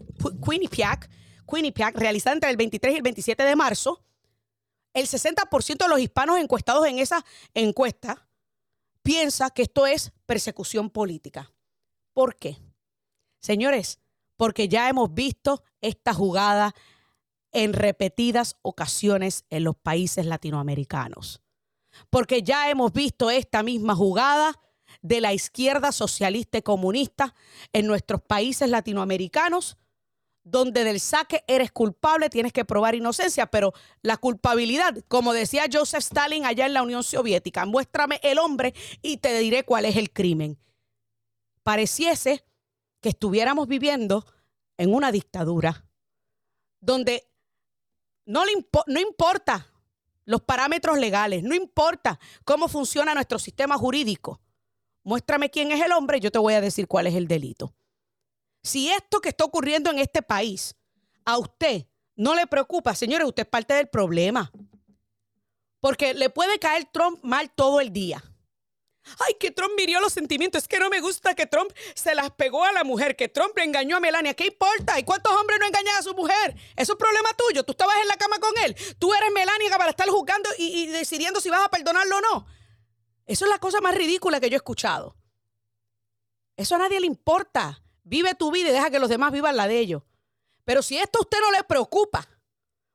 Quinnipiac, 0.47 1.09
Quinnipiac 1.47 1.97
realizada 1.97 2.35
entre 2.35 2.49
el 2.51 2.57
23 2.57 2.93
y 2.93 2.97
el 2.97 3.01
27 3.01 3.43
de 3.43 3.55
marzo, 3.55 4.03
el 4.93 5.07
60% 5.07 5.77
de 5.77 5.87
los 5.87 5.99
hispanos 5.99 6.37
encuestados 6.37 6.85
en 6.85 6.99
esa 6.99 7.25
encuesta 7.53 8.27
piensa 9.01 9.49
que 9.49 9.63
esto 9.63 9.87
es 9.87 10.11
persecución 10.25 10.89
política. 10.89 11.51
¿Por 12.13 12.35
qué? 12.35 12.57
Señores, 13.39 13.99
porque 14.37 14.67
ya 14.67 14.87
hemos 14.89 15.13
visto 15.13 15.63
esta 15.81 16.13
jugada 16.13 16.75
en 17.51 17.73
repetidas 17.73 18.57
ocasiones 18.61 19.45
en 19.49 19.63
los 19.63 19.75
países 19.75 20.25
latinoamericanos. 20.25 21.41
Porque 22.09 22.43
ya 22.43 22.69
hemos 22.69 22.93
visto 22.93 23.29
esta 23.29 23.63
misma 23.63 23.95
jugada 23.95 24.59
de 25.01 25.21
la 25.21 25.33
izquierda 25.33 25.91
socialista 25.91 26.57
y 26.57 26.61
comunista 26.61 27.35
en 27.73 27.87
nuestros 27.87 28.21
países 28.21 28.69
latinoamericanos 28.69 29.77
donde 30.43 30.83
del 30.83 30.99
saque 30.99 31.43
eres 31.47 31.71
culpable, 31.71 32.29
tienes 32.29 32.53
que 32.53 32.65
probar 32.65 32.95
inocencia, 32.95 33.47
pero 33.47 33.73
la 34.01 34.17
culpabilidad, 34.17 34.95
como 35.07 35.33
decía 35.33 35.65
Joseph 35.71 35.99
Stalin 35.99 36.45
allá 36.45 36.65
en 36.65 36.73
la 36.73 36.81
Unión 36.81 37.03
Soviética, 37.03 37.65
muéstrame 37.65 38.19
el 38.23 38.39
hombre 38.39 38.73
y 39.01 39.17
te 39.17 39.37
diré 39.39 39.63
cuál 39.63 39.85
es 39.85 39.95
el 39.95 40.11
crimen. 40.11 40.57
Pareciese 41.63 42.43
que 43.01 43.09
estuviéramos 43.09 43.67
viviendo 43.67 44.25
en 44.77 44.93
una 44.93 45.11
dictadura 45.11 45.85
donde 46.79 47.27
no, 48.25 48.45
le 48.45 48.53
no 48.87 48.99
importa 48.99 49.67
los 50.29 50.43
parámetros 50.43 50.99
legales, 50.99 51.41
no 51.41 51.55
importa 51.55 52.19
cómo 52.45 52.67
funciona 52.67 53.15
nuestro 53.15 53.39
sistema 53.39 53.79
jurídico. 53.79 54.39
muéstrame 55.01 55.49
quién 55.49 55.71
es 55.71 55.83
el 55.83 55.91
hombre, 55.91 56.19
yo 56.19 56.29
te 56.29 56.37
voy 56.37 56.53
a 56.53 56.61
decir 56.61 56.87
cuál 56.87 57.07
es 57.07 57.15
el 57.15 57.27
delito. 57.27 57.73
Si 58.61 58.91
esto 58.91 59.21
que 59.21 59.29
está 59.29 59.43
ocurriendo 59.43 59.89
en 59.89 59.97
este 59.97 60.21
país 60.21 60.75
a 61.25 61.39
usted 61.39 61.87
no 62.15 62.35
le 62.35 62.45
preocupa, 62.45 62.93
señores, 62.93 63.27
usted 63.27 63.41
es 63.41 63.49
parte 63.49 63.73
del 63.73 63.87
problema. 63.87 64.51
Porque 65.79 66.13
le 66.13 66.29
puede 66.29 66.59
caer 66.59 66.87
Trump 66.91 67.23
mal 67.23 67.49
todo 67.49 67.81
el 67.81 67.91
día. 67.91 68.23
Ay, 69.25 69.35
que 69.39 69.51
Trump 69.51 69.73
mirió 69.77 69.99
los 69.99 70.13
sentimientos. 70.13 70.63
Es 70.63 70.67
que 70.67 70.79
no 70.79 70.89
me 70.89 71.01
gusta 71.01 71.33
que 71.35 71.45
Trump 71.45 71.71
se 71.95 72.15
las 72.15 72.31
pegó 72.31 72.63
a 72.63 72.71
la 72.71 72.83
mujer, 72.83 73.15
que 73.15 73.29
Trump 73.29 73.55
le 73.57 73.63
engañó 73.63 73.97
a 73.97 73.99
Melania. 73.99 74.33
¿Qué 74.33 74.47
importa? 74.47 74.99
¿Y 74.99 75.03
cuántos 75.03 75.33
hombres 75.33 75.59
no 75.59 75.65
engañan 75.65 75.95
a 75.95 76.01
su 76.01 76.13
mujer? 76.13 76.55
Eso 76.75 76.93
es 76.93 76.99
problema 76.99 77.29
tuyo. 77.37 77.63
Tú 77.63 77.71
estabas 77.71 77.95
en 78.01 78.07
la 78.07 78.17
cama 78.17 78.39
con 78.39 78.51
él. 78.63 78.75
Tú 78.99 79.13
eres 79.13 79.31
Melania 79.31 79.77
para 79.77 79.91
estar 79.91 80.07
juzgando 80.07 80.49
y, 80.57 80.83
y 80.83 80.87
decidiendo 80.87 81.41
si 81.41 81.49
vas 81.49 81.65
a 81.65 81.69
perdonarlo 81.69 82.17
o 82.17 82.21
no. 82.21 82.47
Eso 83.25 83.45
es 83.45 83.51
la 83.51 83.59
cosa 83.59 83.81
más 83.81 83.95
ridícula 83.95 84.39
que 84.39 84.49
yo 84.49 84.55
he 84.55 84.57
escuchado. 84.57 85.15
Eso 86.55 86.75
a 86.75 86.79
nadie 86.79 86.99
le 86.99 87.07
importa. 87.07 87.81
Vive 88.03 88.33
tu 88.35 88.51
vida 88.51 88.69
y 88.69 88.73
deja 88.73 88.89
que 88.89 88.99
los 88.99 89.09
demás 89.09 89.31
vivan 89.31 89.55
la 89.55 89.67
de 89.67 89.79
ellos. 89.79 90.03
Pero 90.65 90.81
si 90.81 90.97
esto 90.97 91.19
a 91.19 91.21
usted 91.21 91.39
no 91.41 91.51
le 91.51 91.63
preocupa, 91.63 92.27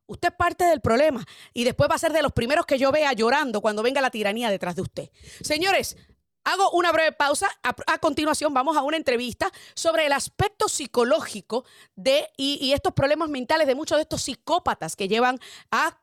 usted 0.06 0.28
es 0.28 0.34
parte 0.34 0.64
del 0.64 0.80
problema 0.80 1.24
y 1.52 1.64
después 1.64 1.90
va 1.90 1.94
a 1.94 1.98
ser 1.98 2.12
de 2.12 2.22
los 2.22 2.32
primeros 2.32 2.66
que 2.66 2.78
yo 2.78 2.92
vea 2.92 3.12
llorando 3.12 3.60
cuando 3.60 3.82
venga 3.82 4.00
la 4.00 4.10
tiranía 4.10 4.50
detrás 4.50 4.76
de 4.76 4.82
usted. 4.82 5.10
Señores, 5.42 5.96
hago 6.44 6.70
una 6.70 6.92
breve 6.92 7.12
pausa. 7.12 7.48
A, 7.62 7.98
continuación 7.98 8.54
vamos 8.54 8.76
a 8.76 8.82
una 8.82 8.96
entrevista 8.96 9.50
sobre 9.74 10.06
el 10.06 10.12
aspecto 10.12 10.68
psicológico 10.68 11.64
de 11.96 12.28
y, 12.36 12.72
estos 12.72 12.92
problemas 12.92 13.28
mentales 13.28 13.66
de 13.66 13.74
muchos 13.74 13.98
de 13.98 14.02
estos 14.02 14.22
psicópatas 14.22 14.96
que 14.96 15.08
llevan 15.08 15.40
a 15.70 15.98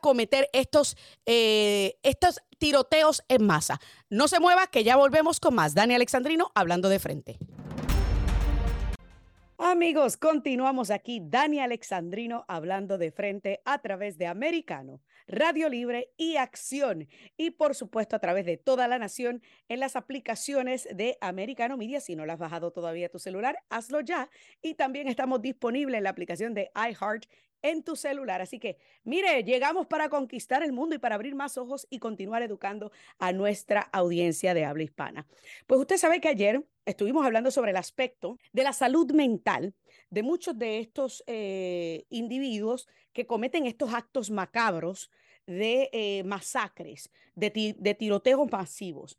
cometer 0.00 0.48
estos, 0.52 0.96
eh, 1.26 1.98
estos 2.02 2.40
tiroteos 2.58 3.24
en 3.28 3.44
masa. 3.44 3.80
No 4.08 4.28
se 4.28 4.40
mueva, 4.40 4.68
que 4.68 4.84
ya 4.84 4.96
volvemos 4.96 5.40
con 5.40 5.54
más. 5.54 5.74
Dani 5.74 5.94
Alexandrino 5.94 6.52
hablando 6.54 6.88
de 6.88 6.98
frente. 6.98 7.38
Amigos, 9.56 10.16
continuamos 10.16 10.90
aquí. 10.90 11.20
Dani 11.22 11.60
Alexandrino 11.60 12.44
hablando 12.48 12.98
de 12.98 13.12
frente 13.12 13.60
a 13.64 13.80
través 13.80 14.18
de 14.18 14.26
Americano, 14.26 15.00
Radio 15.28 15.68
Libre 15.68 16.12
y 16.16 16.36
Acción. 16.36 17.06
Y 17.36 17.52
por 17.52 17.76
supuesto 17.76 18.16
a 18.16 18.18
través 18.18 18.46
de 18.46 18.56
toda 18.56 18.88
la 18.88 18.98
nación 18.98 19.42
en 19.68 19.78
las 19.78 19.94
aplicaciones 19.94 20.88
de 20.92 21.16
Americano 21.20 21.76
Media. 21.76 22.00
Si 22.00 22.16
no 22.16 22.26
las 22.26 22.34
has 22.34 22.40
bajado 22.40 22.72
todavía 22.72 23.06
a 23.06 23.10
tu 23.10 23.20
celular, 23.20 23.56
hazlo 23.70 24.00
ya. 24.00 24.28
Y 24.60 24.74
también 24.74 25.06
estamos 25.06 25.40
disponibles 25.40 25.98
en 25.98 26.04
la 26.04 26.10
aplicación 26.10 26.52
de 26.52 26.72
iHeart 26.74 27.26
en 27.64 27.82
tu 27.82 27.96
celular. 27.96 28.42
Así 28.42 28.60
que, 28.60 28.76
mire, 29.04 29.42
llegamos 29.42 29.86
para 29.86 30.10
conquistar 30.10 30.62
el 30.62 30.72
mundo 30.72 30.94
y 30.94 30.98
para 30.98 31.14
abrir 31.14 31.34
más 31.34 31.56
ojos 31.56 31.86
y 31.88 31.98
continuar 31.98 32.42
educando 32.42 32.92
a 33.18 33.32
nuestra 33.32 33.80
audiencia 33.80 34.52
de 34.52 34.66
habla 34.66 34.82
hispana. 34.82 35.26
Pues 35.66 35.80
usted 35.80 35.96
sabe 35.96 36.20
que 36.20 36.28
ayer 36.28 36.62
estuvimos 36.84 37.24
hablando 37.24 37.50
sobre 37.50 37.70
el 37.70 37.78
aspecto 37.78 38.38
de 38.52 38.64
la 38.64 38.74
salud 38.74 39.10
mental 39.12 39.74
de 40.10 40.22
muchos 40.22 40.58
de 40.58 40.78
estos 40.78 41.24
eh, 41.26 42.04
individuos 42.10 42.86
que 43.14 43.26
cometen 43.26 43.64
estos 43.64 43.94
actos 43.94 44.30
macabros 44.30 45.10
de 45.46 45.88
eh, 45.92 46.22
masacres, 46.24 47.10
de, 47.34 47.50
tiroteos 47.98 48.50
masivos. 48.52 49.18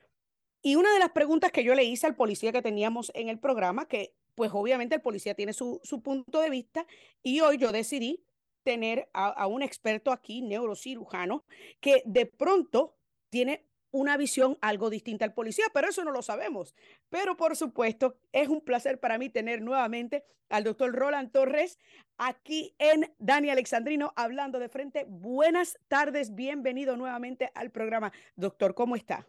Y 0.62 0.76
una 0.76 0.94
de 0.94 1.00
las 1.00 1.12
preguntas 1.12 1.52
que 1.52 1.64
yo 1.64 1.74
le 1.74 1.84
hice 1.84 2.06
al 2.06 2.16
policía 2.16 2.52
que 2.52 2.62
teníamos 2.62 3.12
en 3.16 3.30
el 3.30 3.40
programa, 3.40 3.88
que 3.88 4.14
pues 4.36 4.52
obviamente 4.54 4.96
el 4.96 5.02
policía 5.02 5.34
tiene 5.34 5.54
su, 5.54 5.80
su 5.84 6.02
punto 6.02 6.42
de 6.42 6.50
vista, 6.50 6.86
y 7.24 7.40
hoy 7.40 7.58
yo 7.58 7.72
decidí 7.72 8.25
tener 8.66 9.08
a, 9.14 9.48
un 9.48 9.62
experto 9.62 10.12
aquí, 10.12 10.42
neurocirujano, 10.42 11.46
que 11.80 12.02
de 12.06 12.26
pronto 12.26 12.98
tiene 13.30 13.66
una 13.92 14.18
visión 14.18 14.58
algo 14.60 14.90
distinta 14.90 15.24
al 15.24 15.34
policía, 15.34 15.66
pero 15.74 15.88
eso 15.88 16.04
no 16.04 16.12
lo 16.12 16.22
sabemos. 16.22 16.76
Pero 17.10 17.38
por 17.38 17.56
supuesto, 17.56 18.18
es 18.34 18.50
un 18.50 18.60
placer 18.60 19.00
para 19.00 19.18
mí 19.18 19.30
tener 19.30 19.62
nuevamente 19.62 20.26
al 20.50 20.64
doctor 20.64 20.94
Roland 20.94 21.32
Torres 21.32 21.80
aquí 22.18 22.76
en 22.80 23.14
Dani 23.20 23.52
Alexandrino 23.52 24.14
hablando 24.18 24.60
de 24.60 24.68
frente. 24.68 25.06
Buenas 25.08 25.78
tardes, 25.88 26.34
bienvenido 26.34 26.98
nuevamente 26.98 27.52
al 27.54 27.72
programa. 27.72 28.12
Doctor, 28.36 28.74
¿cómo 28.74 28.96
está? 28.96 29.28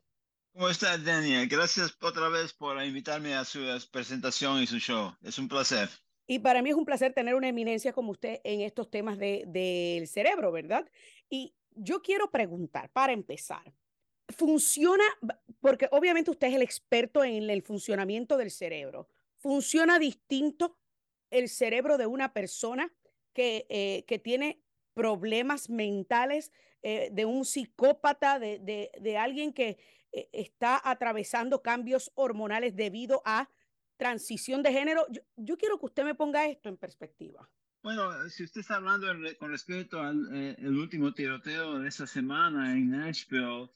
¿Cómo 0.54 0.70
está, 0.70 0.96
Daniel? 0.96 1.46
Gracias 1.46 1.94
otra 2.00 2.30
vez 2.30 2.54
por 2.54 2.82
invitarme 2.82 3.34
a 3.34 3.44
su 3.44 3.60
presentación 3.92 4.62
y 4.62 4.66
su 4.66 4.78
show. 4.78 5.14
Es 5.22 5.38
un 5.38 5.48
placer. 5.48 5.90
Y 6.26 6.40
para 6.40 6.62
mí 6.62 6.70
es 6.70 6.76
un 6.76 6.84
placer 6.84 7.12
tener 7.12 7.34
una 7.34 7.48
eminencia 7.48 7.92
como 7.92 8.10
usted 8.10 8.40
en 8.44 8.60
estos 8.60 8.90
temas 8.90 9.18
del 9.18 9.52
de, 9.52 10.04
cerebro, 10.06 10.50
¿verdad? 10.50 10.88
Y 11.30 11.54
yo 11.70 12.02
quiero 12.02 12.30
preguntar, 12.30 12.90
para 12.90 13.12
empezar, 13.12 13.72
¿funciona, 14.28 15.04
porque 15.60 15.88
obviamente 15.92 16.30
usted 16.30 16.48
es 16.48 16.54
el 16.54 16.62
experto 16.62 17.22
en 17.22 17.48
el 17.48 17.62
funcionamiento 17.62 18.36
del 18.36 18.50
cerebro, 18.50 19.08
¿funciona 19.36 19.98
distinto 19.98 20.78
el 21.30 21.48
cerebro 21.48 21.98
de 21.98 22.06
una 22.06 22.32
persona 22.32 22.92
que, 23.32 23.66
eh, 23.68 24.04
que 24.06 24.18
tiene 24.18 24.62
problemas 24.94 25.68
mentales, 25.68 26.52
eh, 26.82 27.10
de 27.12 27.24
un 27.24 27.44
psicópata, 27.44 28.38
de, 28.38 28.58
de, 28.58 28.90
de 29.00 29.16
alguien 29.18 29.52
que 29.52 29.76
eh, 30.12 30.28
está 30.32 30.80
atravesando 30.82 31.62
cambios 31.62 32.10
hormonales 32.14 32.74
debido 32.74 33.22
a 33.24 33.50
transición 33.96 34.62
de 34.62 34.72
género. 34.72 35.06
Yo, 35.36 35.56
quiero 35.56 35.78
que 35.78 35.86
usted 35.86 36.04
me 36.04 36.14
ponga 36.14 36.46
esto 36.46 36.68
en 36.68 36.76
perspectiva. 36.76 37.48
Bueno, 37.82 38.28
si 38.28 38.44
usted 38.44 38.62
está 38.62 38.76
hablando 38.76 39.06
con 39.38 39.50
respecto 39.50 40.00
al 40.00 40.28
eh, 40.34 40.56
el 40.58 40.76
último 40.76 41.12
tiroteo 41.14 41.78
de 41.78 41.88
esta 41.88 42.06
semana 42.06 42.72
en 42.72 42.90
Nashville, 42.90 43.70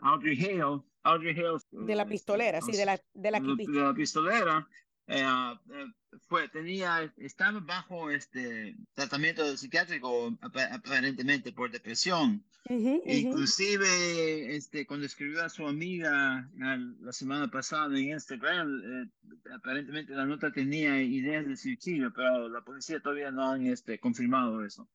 Audrey 0.00 0.38
Hale, 0.38 0.82
Audrey 1.02 1.34
Hale, 1.36 1.58
de 1.70 1.94
la 1.94 2.06
pistolera, 2.06 2.60
sí, 2.60 2.72
de 2.72 2.84
la, 2.84 3.00
de 3.14 3.30
la, 3.30 3.40
de 3.40 3.66
la 3.68 3.94
pistolera, 3.94 4.68
eh, 5.08 5.24
eh, 5.24 5.86
fue, 6.28 6.48
tenía, 6.48 7.12
estaba 7.16 7.60
bajo 7.60 8.10
este 8.10 8.76
tratamiento 8.94 9.56
psiquiátrico 9.56 10.36
aparentemente 10.40 11.52
por 11.52 11.70
depresión. 11.70 12.44
Inclusive, 12.68 14.54
este, 14.54 14.86
cuando 14.86 15.06
escribió 15.06 15.44
a 15.44 15.48
su 15.48 15.66
amiga 15.66 16.48
la 16.56 17.12
semana 17.12 17.50
pasada 17.50 17.98
en 17.98 18.10
Instagram, 18.10 18.82
eh, 18.84 19.08
aparentemente 19.52 20.14
la 20.14 20.24
nota 20.24 20.52
tenía 20.52 21.02
ideas 21.02 21.46
de 21.46 21.56
suicidio, 21.56 22.12
pero 22.14 22.48
la 22.48 22.60
policía 22.60 23.00
todavía 23.00 23.32
no 23.32 23.50
han 23.50 23.66
este, 23.66 23.98
confirmado 23.98 24.64
eso. 24.64 24.88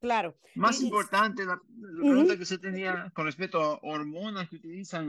Claro. 0.00 0.38
Más 0.54 0.80
importante, 0.80 1.44
la, 1.44 1.60
pregunta 1.98 2.38
que 2.38 2.44
se 2.44 2.58
tenía 2.58 3.10
con 3.14 3.26
respecto 3.26 3.60
a 3.60 3.80
hormonas 3.82 4.48
que 4.48 4.56
utilizan 4.56 5.08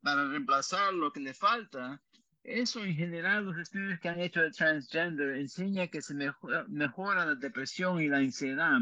para 0.00 0.28
reemplazar 0.28 0.94
lo 0.94 1.12
que 1.12 1.18
le 1.18 1.34
falta, 1.34 2.00
eso 2.44 2.84
en 2.84 2.94
general, 2.94 3.44
los 3.44 3.58
estudios 3.58 4.00
que 4.00 4.08
han 4.08 4.20
hecho 4.20 4.40
de 4.40 4.50
transgender 4.50 5.36
enseña 5.36 5.86
que 5.86 6.02
se 6.02 6.14
mejora, 6.14 7.26
la 7.26 7.34
depresión 7.34 8.00
y 8.00 8.08
la 8.08 8.18
ansiedad. 8.18 8.78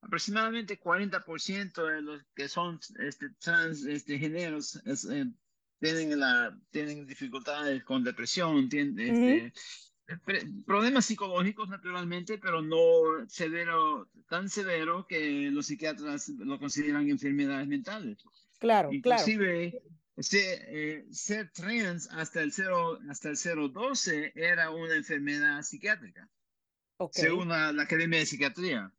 Aproximadamente 0.00 0.80
40% 0.80 1.86
de 1.86 2.02
los 2.02 2.22
que 2.34 2.48
son 2.48 2.78
este, 2.98 3.30
trans 3.40 3.84
este, 3.84 4.18
géneros 4.18 4.76
eh, 4.86 5.26
tienen, 5.80 6.20
la, 6.20 6.56
tienen 6.70 7.06
dificultades 7.06 7.82
con 7.84 8.04
depresión, 8.04 8.68
tienen, 8.68 8.98
este, 8.98 9.52
problemas 10.64 11.04
psicológicos 11.04 11.68
naturalmente, 11.68 12.38
pero 12.38 12.62
no 12.62 13.26
severo, 13.28 14.08
tan 14.28 14.48
severo 14.48 15.06
que 15.06 15.50
los 15.50 15.66
psiquiatras 15.66 16.28
lo 16.28 16.58
consideran 16.58 17.10
enfermedades 17.10 17.66
mentales. 17.66 18.18
Claro, 18.58 18.90
Inclusive, 18.92 19.70
claro 19.72 19.95
eh, 20.18 21.04
ser 21.10 21.50
trans 21.52 22.08
hasta 22.10 22.42
el, 22.42 22.50
0, 22.50 23.00
hasta 23.10 23.28
el 23.28 23.36
012 23.36 24.32
era 24.34 24.70
una 24.70 24.94
enfermedad 24.94 25.62
psiquiátrica, 25.62 26.28
según 27.12 27.48
la, 27.48 27.68
Academia 27.68 28.20
de 28.20 28.26
Psiquiatría. 28.26 28.92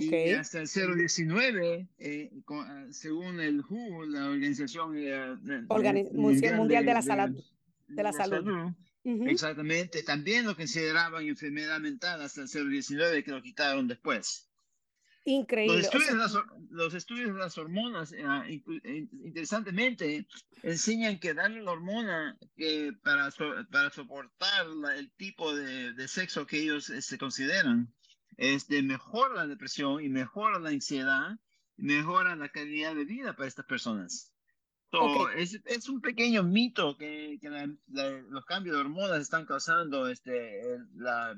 Y 0.00 0.30
hasta 0.30 0.62
el 0.62 0.68
019, 0.68 1.88
eh, 1.98 2.30
ah, 2.48 2.86
según 2.90 3.40
el 3.40 3.60
WHO, 3.60 4.06
la 4.06 4.28
Organización 4.28 4.96
eh, 4.96 5.36
Mundial, 5.66 6.86
de, 6.86 6.94
la, 6.94 7.02
Salud. 7.02 7.44
De 7.88 8.02
la, 8.02 8.12
salud. 8.12 8.72
Exactamente, 9.04 10.02
también 10.02 10.46
lo 10.46 10.56
consideraban 10.56 11.26
enfermedad 11.26 11.78
mental 11.80 12.22
hasta 12.22 12.42
el 12.42 12.48
019 12.48 13.22
que 13.22 13.32
lo 13.32 13.42
quitaron 13.42 13.86
después. 13.86 14.48
Increíble. 15.24 15.76
Los 16.70 16.94
estudios, 16.94 17.32
de 17.32 17.38
las 17.38 17.56
hormonas, 17.56 18.12
eh, 18.12 18.24
eh, 18.84 19.06
interesantemente, 19.24 20.26
enseñan 20.62 21.20
que 21.20 21.34
darle 21.34 21.62
la 21.62 21.70
hormona 21.72 22.36
para, 23.04 23.30
para 23.70 23.90
soportar 23.90 24.66
el 24.96 25.12
tipo 25.12 25.54
de, 25.54 25.92
de, 25.92 26.08
sexo 26.08 26.46
que 26.46 26.62
ellos 26.62 26.86
se 26.86 26.98
este, 26.98 27.18
consideran, 27.18 27.92
este, 28.36 28.82
mejora 28.82 29.34
la 29.34 29.46
depresión 29.46 30.02
y 30.02 30.08
mejora 30.08 30.58
la 30.58 30.70
ansiedad, 30.70 31.38
y 31.76 31.82
mejora 31.82 32.34
la 32.34 32.48
calidad 32.48 32.94
de 32.96 33.04
vida 33.04 33.36
para 33.36 33.48
estas 33.48 33.66
personas. 33.66 34.32
es, 35.36 35.60
es, 35.66 35.88
un 35.88 36.00
pequeño 36.00 36.42
mito 36.42 36.96
que, 36.96 37.38
que 37.40 37.48
los 38.28 38.44
cambios 38.44 38.74
de 38.74 38.80
hormonas 38.80 39.20
están 39.20 39.46
causando 39.46 40.08
este, 40.08 40.78
las 40.96 41.36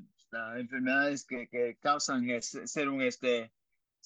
enfermedades 0.57 1.27
que, 1.27 1.49
que 1.49 1.77
causan 1.83 2.27
ser 2.41 2.89
un, 2.89 3.03
este, 3.03 3.53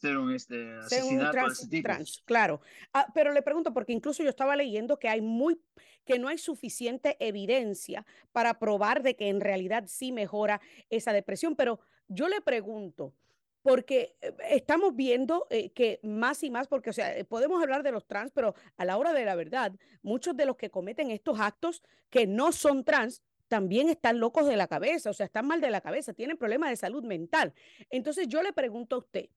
ser 0.00 0.16
un 0.16 0.32
este, 0.32 0.76
asesinato 0.78 1.32
trans, 1.32 1.62
ese 1.62 1.82
trans, 1.82 2.22
claro. 2.24 2.60
Ah, 2.92 3.06
pero 3.14 3.32
le 3.32 3.42
pregunto, 3.42 3.72
porque 3.72 3.92
incluso 3.92 4.22
yo 4.22 4.30
estaba 4.30 4.54
leyendo 4.54 4.98
que 4.98 5.08
hay 5.08 5.20
muy, 5.20 5.60
que 6.04 6.18
no 6.18 6.28
hay 6.28 6.38
suficiente 6.38 7.16
evidencia 7.20 8.06
para 8.32 8.58
probar 8.58 9.02
de 9.02 9.16
que 9.16 9.28
en 9.28 9.40
realidad 9.40 9.84
sí 9.86 10.12
mejora 10.12 10.60
esa 10.88 11.12
depresión. 11.12 11.56
Pero 11.56 11.80
yo 12.06 12.28
le 12.28 12.40
pregunto, 12.40 13.14
porque 13.62 14.16
eh, 14.20 14.34
estamos 14.50 14.94
viendo 14.94 15.46
eh, 15.50 15.70
que 15.70 15.98
más 16.02 16.42
y 16.42 16.50
más, 16.50 16.68
porque, 16.68 16.90
o 16.90 16.92
sea, 16.92 17.12
podemos 17.24 17.60
hablar 17.62 17.82
de 17.82 17.92
los 17.92 18.06
trans, 18.06 18.30
pero 18.32 18.54
a 18.76 18.84
la 18.84 18.96
hora 18.96 19.12
de 19.12 19.24
la 19.24 19.34
verdad, 19.34 19.72
muchos 20.02 20.36
de 20.36 20.46
los 20.46 20.56
que 20.56 20.70
cometen 20.70 21.10
estos 21.10 21.40
actos 21.40 21.82
que 22.08 22.26
no 22.26 22.52
son 22.52 22.84
trans 22.84 23.22
también 23.48 23.88
están 23.88 24.20
locos 24.20 24.46
de 24.46 24.56
la 24.56 24.68
cabeza, 24.68 25.10
o 25.10 25.12
sea, 25.14 25.26
están 25.26 25.46
mal 25.46 25.60
de 25.60 25.70
la 25.70 25.80
cabeza, 25.80 26.12
tienen 26.12 26.36
problemas 26.36 26.70
de 26.70 26.76
salud 26.76 27.02
mental. 27.02 27.54
Entonces 27.90 28.28
yo 28.28 28.42
le 28.42 28.52
pregunto 28.52 28.96
a 28.96 28.98
usted, 28.98 29.28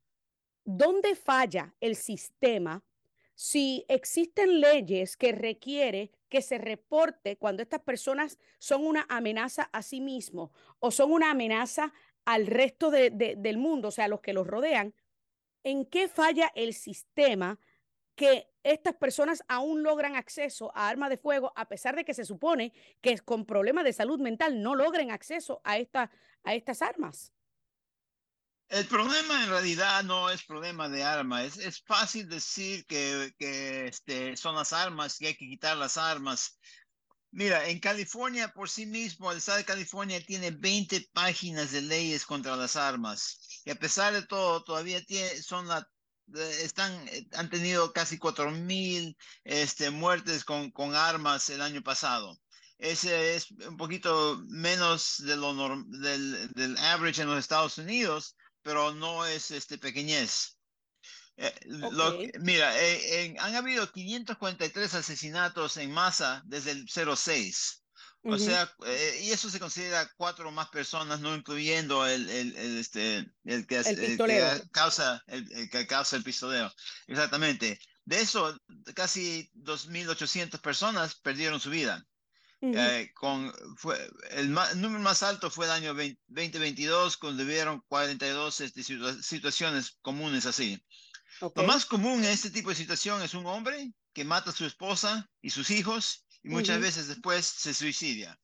¿dónde 0.64 1.16
falla 1.16 1.76
el 1.80 1.96
sistema 1.96 2.84
si 3.36 3.86
existen 3.88 4.60
leyes 4.60 5.18
que 5.18 5.32
requiere 5.32 6.12
que 6.30 6.42
se 6.42 6.58
reporte 6.58 7.38
cuando 7.38 7.64
estas 7.64 7.82
personas 7.82 8.38
son 8.60 8.86
una 8.86 9.06
amenaza 9.10 9.64
a 9.74 9.82
sí 9.82 10.00
mismos 10.00 10.52
o 10.80 10.92
son 10.92 11.12
una 11.12 11.32
amenaza 11.32 11.94
al 12.24 12.46
resto 12.46 12.92
de, 12.92 13.10
de, 13.10 13.36
del 13.38 13.58
mundo, 13.58 13.88
o 13.88 13.92
sea, 13.92 14.06
a 14.06 14.10
los 14.10 14.22
que 14.22 14.34
los 14.34 14.46
rodean? 14.46 14.94
¿En 15.64 15.86
qué 15.86 16.08
falla 16.08 16.52
el 16.56 16.74
sistema 16.74 17.60
que 18.16 18.52
estas 18.64 18.96
personas 18.96 19.44
aún 19.48 19.84
logran 19.84 20.16
acceso 20.16 20.72
a 20.76 20.88
armas 20.88 21.10
de 21.10 21.18
fuego, 21.18 21.52
a 21.56 21.68
pesar 21.68 21.96
de 21.96 22.06
que 22.06 22.14
se 22.14 22.26
supone 22.26 22.74
que 23.02 23.18
con 23.20 23.46
problemas 23.46 23.84
de 23.84 23.94
salud 23.94 24.20
mental 24.20 24.62
no 24.62 24.76
logren 24.76 25.12
acceso 25.12 25.62
a, 25.64 25.78
esta, 25.78 26.12
a 26.44 26.54
estas 26.54 26.82
armas. 26.82 27.34
El 28.72 28.88
problema 28.88 29.44
en 29.44 29.50
realidad 29.50 30.02
no 30.06 30.30
es 30.30 30.44
problema 30.46 30.88
de 30.88 31.04
armas. 31.04 31.44
Es, 31.44 31.58
es 31.58 31.84
fácil 31.86 32.30
decir 32.30 32.86
que, 32.86 33.34
que 33.38 33.88
este, 33.88 34.38
son 34.38 34.56
las 34.56 34.72
armas 34.72 35.20
y 35.20 35.26
hay 35.28 35.36
que 35.36 35.46
quitar 35.46 35.76
las 35.76 35.98
armas. 35.98 36.58
Mira, 37.32 37.68
en 37.68 37.80
California 37.80 38.48
por 38.54 38.70
sí 38.70 38.86
mismo, 38.86 39.30
el 39.30 39.40
estado 39.40 39.58
de 39.58 39.66
California 39.66 40.26
tiene 40.26 40.52
20 40.52 41.10
páginas 41.12 41.72
de 41.72 41.82
leyes 41.82 42.26
contra 42.26 42.56
las 42.56 42.78
armas. 42.78 43.62
Y 43.66 43.72
a 43.72 43.76
pesar 43.76 44.14
de 44.14 44.26
todo, 44.26 44.64
todavía 44.64 45.04
tiene, 45.04 45.42
son 45.42 45.68
la 45.68 45.86
están, 46.34 46.94
eh, 47.10 47.28
han 47.34 47.50
tenido 47.50 47.92
casi 47.92 48.18
cuatro 48.18 48.52
mil 48.52 49.18
este, 49.44 49.90
muertes 49.90 50.46
con, 50.46 50.72
con 50.72 50.96
armas 50.96 51.50
el 51.50 51.62
año 51.62 51.82
pasado. 51.82 52.40
Ese 52.78 53.36
es 53.36 53.52
un 53.52 53.76
poquito 53.76 54.42
menos 54.48 55.18
de 55.20 55.36
lo 55.36 55.54
del, 55.88 56.50
del 56.54 56.78
average 56.78 57.22
en 57.22 57.28
los 57.28 57.38
Estados 57.38 57.78
Unidos, 57.78 58.38
pero 58.62 58.94
no 58.94 59.26
es 59.26 59.52
este 59.52 59.78
pequeñez. 59.78 60.58
Eh, 61.38 61.54
lo, 61.66 62.20
mira, 62.40 62.80
eh, 62.80 63.36
han 63.40 63.56
habido 63.56 63.92
543 63.92 64.94
asesinatos 64.94 65.78
en 65.78 65.92
masa 65.92 66.44
desde 66.46 66.72
el 66.72 66.88
06. 66.90 67.82
O 68.24 68.38
sea, 68.38 68.72
eh, 68.86 69.22
y 69.24 69.32
eso 69.32 69.50
se 69.50 69.60
considera 69.60 70.08
cuatro 70.16 70.52
más 70.52 70.70
personas, 70.70 71.22
no 71.22 71.36
incluyendo 71.36 72.06
el, 72.06 72.30
el, 72.30 72.56
el 72.56 72.78
este, 72.78 73.26
el 73.46 73.66
que, 73.66 73.78
el 73.78 74.18
que 74.18 74.62
causa 74.72 75.24
el, 75.26 75.70
que 75.72 75.88
causa 75.88 76.18
el 76.18 76.24
pistoleo. 76.24 76.72
Exactamente. 77.08 77.80
De 78.06 78.22
eso, 78.22 78.56
casi 78.94 79.50
2.800 79.56 80.62
personas 80.62 81.16
perdieron 81.16 81.60
su 81.60 81.72
vida. 81.72 82.06
Eh, 82.62 83.12
con, 83.16 83.52
fue, 83.76 83.98
el, 84.32 84.52
número 84.52 85.00
más 85.00 85.24
alto 85.24 85.50
fue 85.50 85.66
el 85.66 85.72
año 85.72 85.96
20, 85.96 86.20
2022, 86.28 87.18
cuando 87.18 87.44
hubieron 87.44 87.82
42 87.88 88.62
este, 88.62 88.84
situaciones 88.84 89.98
comunes 90.02 90.46
así. 90.46 90.80
Okay. 91.40 91.64
Lo 91.64 91.68
más 91.68 91.86
común 91.86 92.24
en 92.24 92.30
este 92.30 92.52
tipo 92.52 92.70
de 92.70 92.76
situación 92.76 93.24
es 93.24 93.34
un 93.34 93.48
hombre 93.48 93.92
que 94.14 94.24
mata 94.24 94.52
a 94.52 94.54
su 94.54 94.66
esposa 94.66 95.28
y 95.42 95.50
sus 95.50 95.72
hijos 95.72 96.28
y 96.44 96.50
muchas 96.50 96.78
uh 96.78 96.80
-huh. 96.80 96.84
veces 96.84 97.08
después 97.08 97.46
se 97.48 97.74
suicida. 97.74 98.40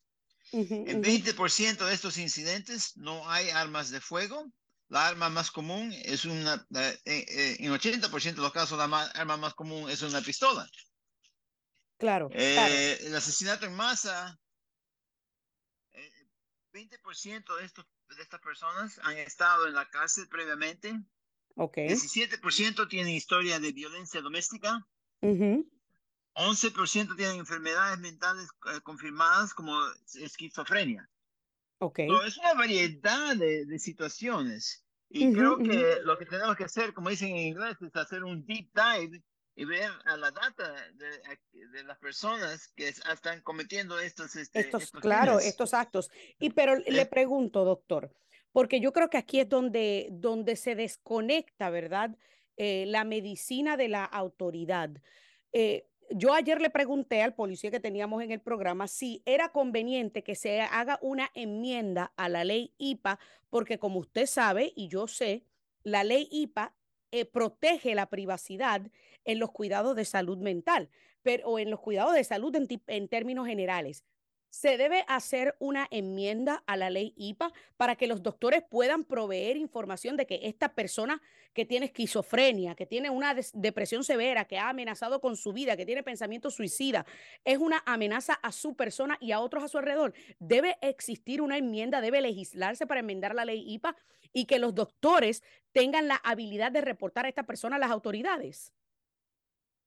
Uh 0.52 0.64
-huh, 0.64 0.90
en 0.90 1.04
20% 1.04 1.86
de 1.86 1.94
estos 1.94 2.18
incidentes 2.18 2.98
no 2.98 3.30
hay 3.30 3.50
armas 3.52 3.92
de 3.92 4.02
fuego. 4.02 4.52
La 4.90 5.08
arma 5.08 5.30
más 5.30 5.52
común 5.52 5.94
es 5.94 6.26
una, 6.26 6.66
eh, 6.74 6.98
eh, 7.06 7.58
en 7.60 7.72
80% 7.72 8.36
de 8.36 8.42
los 8.42 8.54
casos, 8.54 8.78
la 8.80 8.88
ma 8.88 9.04
arma 9.14 9.38
más 9.38 9.54
común 9.54 9.90
es 9.92 10.02
una 10.02 10.22
pistola. 10.22 10.68
Claro, 11.98 12.30
eh, 12.32 12.54
claro. 12.54 12.74
El 13.08 13.16
asesinato 13.16 13.66
en 13.66 13.76
masa, 13.76 14.40
20% 16.78 17.58
de, 17.58 17.66
estos, 17.66 17.86
de 18.16 18.22
estas 18.22 18.40
personas 18.40 19.00
han 19.04 19.18
estado 19.18 19.68
en 19.68 19.74
la 19.74 19.90
cárcel 19.90 20.28
previamente. 20.30 20.94
Okay. 21.56 21.88
17% 21.88 22.88
tienen 22.88 23.14
historia 23.16 23.60
de 23.60 23.72
violencia 23.72 24.22
doméstica. 24.22 24.86
Uh 25.22 25.36
-huh. 25.36 25.70
11% 26.36 27.16
tienen 27.16 27.40
enfermedades 27.40 27.98
mentales 28.00 28.48
eh, 28.72 28.80
confirmadas 28.82 29.56
como 29.56 29.74
esquizofrenia. 30.22 31.10
Okay. 31.80 32.08
So, 32.08 32.24
es 32.24 32.38
una 32.38 32.54
variedad 32.54 33.36
de, 33.36 33.66
de 33.66 33.80
situaciones. 33.80 34.86
Y 35.10 35.28
uh 35.28 35.32
-huh, 35.32 35.36
creo 35.36 35.58
que 35.58 35.64
uh 35.64 35.72
-huh. 35.72 36.02
lo 36.04 36.18
que 36.20 36.28
tenemos 36.28 36.56
que 36.56 36.66
hacer, 36.66 36.94
como 36.94 37.10
dicen 37.10 37.30
en 37.30 37.48
inglés, 37.48 37.76
es 37.82 37.96
hacer 37.96 38.24
un 38.24 38.46
deep 38.46 38.70
dive 38.76 39.24
y 39.58 39.66
ver 39.66 39.90
a 40.06 40.16
la 40.18 40.30
data 40.30 40.72
de, 40.94 41.68
de 41.68 41.84
las 41.84 41.98
personas 41.98 42.68
que 42.76 42.90
están 42.90 43.42
cometiendo 43.42 44.00
estos, 44.00 44.36
este, 44.36 44.60
estos, 44.60 44.84
estos 44.84 45.02
claro, 45.02 45.40
estos 45.40 45.74
actos. 45.74 46.12
Y 46.40 46.52
pero 46.52 46.76
eh. 46.76 46.84
le 46.88 47.08
pregunto, 47.08 47.66
doctor, 47.66 48.14
porque 48.52 48.80
yo 48.80 48.94
creo 48.94 49.10
que 49.10 49.18
aquí 49.18 49.40
es 49.40 49.50
donde, 49.50 50.10
donde 50.12 50.58
se 50.58 50.76
desconecta, 50.76 51.72
¿verdad? 51.72 52.16
Eh, 52.56 52.86
la 52.88 53.04
medicina 53.04 53.78
de 53.78 53.88
la 53.88 54.06
autoridad. 54.06 54.92
Eh, 55.52 55.88
yo 56.12 56.36
ayer 56.36 56.62
le 56.62 56.70
pregunté 56.70 57.24
al 57.24 57.34
policía 57.34 57.72
que 57.72 57.80
teníamos 57.80 58.22
en 58.22 58.32
el 58.32 58.42
programa 58.42 58.88
si 58.88 59.24
era 59.26 59.50
conveniente 59.50 60.24
que 60.24 60.36
se 60.36 60.62
haga 60.62 61.00
una 61.02 61.32
enmienda 61.34 62.14
a 62.16 62.30
la 62.30 62.44
ley 62.44 62.76
IPA, 62.78 63.20
porque 63.50 63.80
como 63.80 64.00
usted 64.00 64.28
sabe 64.28 64.72
y 64.76 64.88
yo 64.88 65.08
sé, 65.08 65.46
la 65.82 66.04
ley 66.04 66.28
IPA 66.30 66.76
eh, 67.12 67.26
protege 67.26 67.96
la 67.96 68.10
privacidad 68.10 68.82
en 69.28 69.38
los 69.38 69.52
cuidados 69.52 69.96
de 69.96 70.06
salud 70.06 70.40
mental, 70.40 70.90
pero 71.22 71.48
o 71.50 71.60
en 71.60 71.70
los 71.70 71.82
cuidados 71.82 72.16
de 72.16 72.24
salud 72.24 72.56
en, 72.56 72.68
en 72.88 73.08
términos 73.08 73.46
generales. 73.46 74.04
Se 74.50 74.78
debe 74.78 75.04
hacer 75.10 75.56
una 75.60 75.88
enmienda 75.92 76.64
a 76.66 76.78
la 76.78 76.90
ley 76.90 77.14
IPA 77.18 77.52
para 77.76 77.98
que 77.98 78.08
los 78.08 78.24
doctores 78.24 78.64
puedan 78.64 79.04
proveer 79.04 79.58
información 79.58 80.16
de 80.16 80.26
que 80.26 80.40
esta 80.44 80.74
persona 80.74 81.22
que 81.54 81.66
tiene 81.66 81.88
esquizofrenia, 81.88 82.74
que 82.74 82.86
tiene 82.86 83.10
una 83.10 83.36
depresión 83.54 84.06
severa, 84.06 84.46
que 84.46 84.58
ha 84.58 84.70
amenazado 84.70 85.20
con 85.20 85.36
su 85.36 85.52
vida, 85.52 85.76
que 85.76 85.86
tiene 85.86 86.02
pensamiento 86.02 86.50
suicida, 86.50 87.06
es 87.44 87.58
una 87.58 87.84
amenaza 87.86 88.34
a 88.36 88.54
su 88.54 88.76
persona 88.76 89.18
y 89.20 89.34
a 89.34 89.42
otros 89.42 89.66
a 89.66 89.68
su 89.68 89.78
alrededor. 89.78 90.14
Debe 90.40 90.78
existir 90.82 91.42
una 91.42 91.58
enmienda, 91.58 92.00
debe 92.00 92.22
legislarse 92.22 92.88
para 92.88 93.02
enmendar 93.02 93.36
la 93.36 93.44
ley 93.44 93.64
IPA 93.68 93.98
y 94.32 94.46
que 94.46 94.60
los 94.60 94.74
doctores 94.74 95.44
tengan 95.74 96.08
la 96.08 96.16
habilidad 96.16 96.72
de 96.72 96.82
reportar 96.82 97.26
a 97.26 97.30
esta 97.30 97.44
persona 97.44 97.76
a 97.76 97.80
las 97.80 97.92
autoridades. 97.92 98.74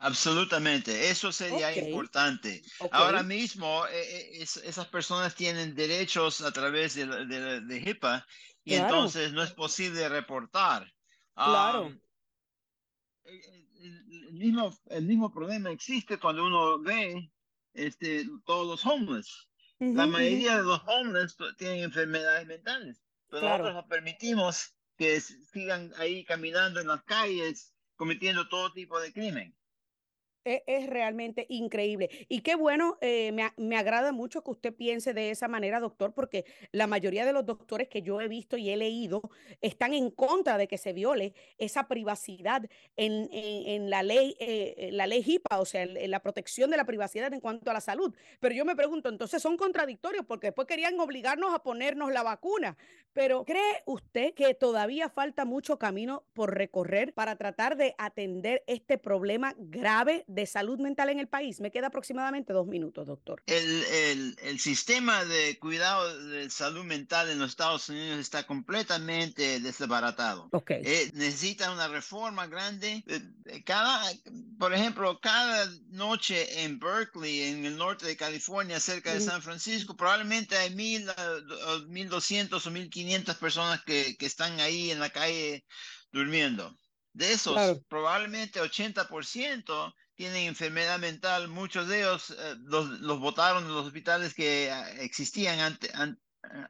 Absolutamente, 0.03 1.11
eso 1.11 1.31
sería 1.31 1.69
okay. 1.69 1.85
importante. 1.85 2.63
Okay. 2.79 2.89
Ahora 2.91 3.23
mismo 3.23 3.87
eh, 3.89 4.43
es, 4.43 4.57
esas 4.57 4.87
personas 4.89 5.35
tienen 5.35 5.75
derechos 5.75 6.41
a 6.41 6.51
través 6.53 6.95
de, 6.95 7.07
de, 7.07 7.61
de 7.61 7.81
HIPAA 7.81 8.27
y 8.65 8.77
claro. 8.77 8.85
entonces 8.87 9.33
no 9.33 9.43
es 9.43 9.53
posible 9.53 10.09
reportar. 10.09 10.91
Claro. 11.35 11.83
Um, 11.83 12.01
el, 13.25 14.33
mismo, 14.33 14.75
el 14.89 15.05
mismo 15.05 15.31
problema 15.31 15.71
existe 15.71 16.19
cuando 16.19 16.47
uno 16.47 16.81
ve 16.81 17.31
este, 17.75 18.27
todos 18.47 18.67
los 18.67 18.87
homeless. 18.87 19.49
Uh 19.81 19.85
-huh, 19.85 19.97
La 19.97 20.07
mayoría 20.07 20.57
de 20.57 20.63
los 20.63 20.81
homeless 20.87 21.37
tienen 21.59 21.85
enfermedades 21.85 22.47
mentales, 22.47 23.03
pero 23.29 23.43
claro. 23.43 23.65
nosotros 23.65 23.85
no 23.85 23.89
permitimos 23.89 24.75
que 24.97 25.21
sigan 25.21 25.93
ahí 25.99 26.25
caminando 26.25 26.81
en 26.81 26.87
las 26.87 27.03
calles 27.05 27.75
cometiendo 27.97 28.49
todo 28.49 28.73
tipo 28.73 28.99
de 28.99 29.13
crimen. 29.13 29.55
Es, 30.44 30.62
es, 30.66 30.88
realmente 30.88 31.44
increíble. 31.50 32.09
Y 32.29 32.40
qué 32.40 32.55
bueno, 32.55 32.96
eh, 33.03 33.31
me, 33.33 33.53
me, 33.59 33.76
agrada 33.76 34.11
mucho 34.11 34.42
que 34.42 34.50
usted 34.50 34.74
piense 34.74 35.12
de 35.12 35.31
esa 35.31 35.48
manera, 35.48 35.81
doctor, 35.81 36.14
porque 36.14 36.46
la 36.72 36.87
mayoría 36.87 37.26
de 37.26 37.35
los 37.35 37.44
doctores 37.44 37.88
que 37.88 38.00
yo 38.00 38.22
he 38.22 38.29
visto 38.29 38.57
y 38.57 38.70
he 38.70 38.76
leído 38.76 39.20
están 39.61 39.92
en 39.92 40.11
contra 40.11 40.57
de 40.57 40.66
que 40.66 40.79
se 40.79 40.94
viole 40.94 41.35
esa 41.59 41.88
privacidad 41.88 42.62
en, 42.96 43.29
en, 43.31 43.68
en 43.68 43.90
la 43.90 44.03
ley, 44.03 44.35
eh, 44.40 44.88
la 44.92 45.07
ley 45.07 45.22
HIPAA, 45.22 45.61
o 45.61 45.66
sea, 45.66 45.83
en, 45.83 45.98
en, 45.98 46.11
la 46.11 46.20
protección 46.20 46.70
de 46.70 46.79
la 46.79 46.87
privacidad 46.87 47.33
en 47.35 47.40
cuanto 47.40 47.70
a 47.70 47.74
la 47.74 47.83
salud. 47.83 48.14
Pero 48.40 48.55
yo 48.55 48.64
me 48.64 48.76
pregunto, 48.76 49.11
entonces 49.11 49.42
son 49.42 49.59
contradictorios 49.59 50.24
porque 50.24 50.48
después 50.48 50.66
querían 50.66 50.98
obligarnos 50.98 51.53
a 51.55 51.62
ponernos 51.62 52.12
la 52.12 52.22
vacuna. 52.22 52.79
Pero 53.12 53.44
¿cree 53.44 53.83
usted 53.87 54.35
que 54.35 54.55
todavía 54.55 55.09
falta 55.09 55.44
mucho 55.44 55.79
camino 55.79 56.24
por 56.33 56.55
recorrer 56.55 57.12
para 57.12 57.37
tratar 57.37 57.76
de 57.76 57.94
atender 57.98 58.62
este 58.66 58.98
problema 58.98 59.55
grave 59.59 60.24
de 60.31 60.47
salud 60.47 60.79
mental 60.79 61.11
en 61.11 61.19
el 61.19 61.29
país? 61.29 61.61
Me 61.61 61.71
queda 61.71 61.88
aproximadamente 61.88 62.53
dos 62.53 62.66
minutos, 62.66 63.07
doctor. 63.07 63.43
El, 63.47 63.85
el, 63.85 64.37
el 64.43 64.61
sistema 64.61 65.25
de 65.25 65.59
cuidado 65.59 66.29
de 66.29 66.49
salud 66.51 66.85
mental 66.85 67.29
en 67.31 67.38
los 67.38 67.51
Estados 67.51 67.88
Unidos 67.88 68.19
está 68.21 68.47
completamente 68.47 69.61
desbaratado. 69.61 70.49
Okay. 70.53 70.83
Eh, 70.85 71.11
necesita 71.14 71.73
una 71.73 71.88
reforma 71.88 72.47
grande. 72.47 73.03
Eh, 73.07 73.62
cada, 73.64 74.11
por 74.59 74.73
ejemplo, 74.73 75.19
cada 75.21 75.69
noche 75.88 76.62
en 76.62 76.79
Berkeley, 76.79 77.43
en 77.43 77.66
el 77.66 77.77
norte 77.77 78.07
de 78.07 78.16
California, 78.16 78.79
cerca 78.79 79.12
de 79.12 79.21
San 79.21 79.43
Francisco, 79.43 79.97
probablemente 79.97 80.57
hay 80.57 80.75
mil, 80.75 81.11
mil 81.88 82.09
doscientos 82.09 82.66
o 82.66 82.71
mil 82.71 82.88
quinientas 82.88 83.37
personas 83.37 83.83
que, 83.85 84.16
que 84.16 84.27
están 84.27 84.61
ahí 84.61 84.90
en 84.90 85.01
la 85.01 85.11
calle 85.11 85.64
durmiendo. 86.12 86.77
De 87.12 87.33
esos, 87.33 87.81
probablemente 87.88 88.61
80% 88.61 89.94
tienen 90.14 90.46
enfermedad 90.46 90.99
mental. 90.99 91.49
Muchos 91.49 91.88
de 91.88 92.01
ellos 92.01 92.31
eh, 92.31 92.55
los, 92.64 92.88
los 93.01 93.18
botaron 93.18 93.64
de 93.64 93.70
los 93.70 93.87
hospitales 93.87 94.35
que 94.35 94.70
ah, 94.70 94.88
existían 95.01 95.59
ante, 95.61 95.90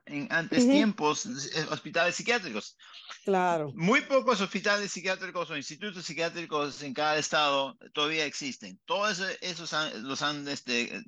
en 0.07 0.29
antes 0.31 0.69
tiempos, 0.69 1.27
eh, 1.27 1.67
hospitales 1.71 2.17
psiquiátricos. 2.17 2.77
Claro. 3.25 3.73
Muy 3.75 4.01
pocos 4.03 4.41
hospitales 4.41 4.93
psiquiátricos 4.93 5.51
o 5.51 5.57
institutos 5.57 6.05
psiquiátricos 6.05 6.83
en 6.83 6.95
cada 6.95 7.19
estado 7.19 7.77
todavía 7.93 8.25
existen. 8.25 8.81
Todos 8.85 9.21
esos 9.41 9.73
los 10.03 10.23
han, 10.23 10.47
este, 10.49 11.03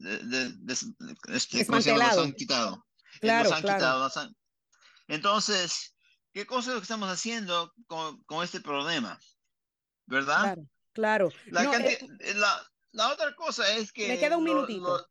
este, 1.29 1.65
los 1.67 2.19
han 2.19 2.33
quitado. 2.33 2.87
Claro, 3.21 3.51
los 3.51 3.53
han 3.53 3.63
quitado. 3.63 4.11
Entonces, 5.09 5.95
¿Qué 6.33 6.47
cosa 6.47 6.71
es 6.71 6.75
lo 6.75 6.81
que 6.81 6.85
estamos 6.85 7.09
haciendo 7.11 7.73
con, 7.87 8.23
con 8.25 8.43
este 8.43 8.61
problema? 8.61 9.19
¿Verdad? 10.07 10.43
Claro, 10.43 10.69
claro. 10.93 11.29
La, 11.47 11.65
eh, 11.65 12.35
la, 12.35 12.71
la, 12.93 13.13
otra 13.13 13.35
cosa 13.35 13.71
es 13.77 13.93
que... 13.93 14.09
Me 14.09 14.19
queda 14.19 14.37
un 14.37 14.45
minutito 14.45 15.07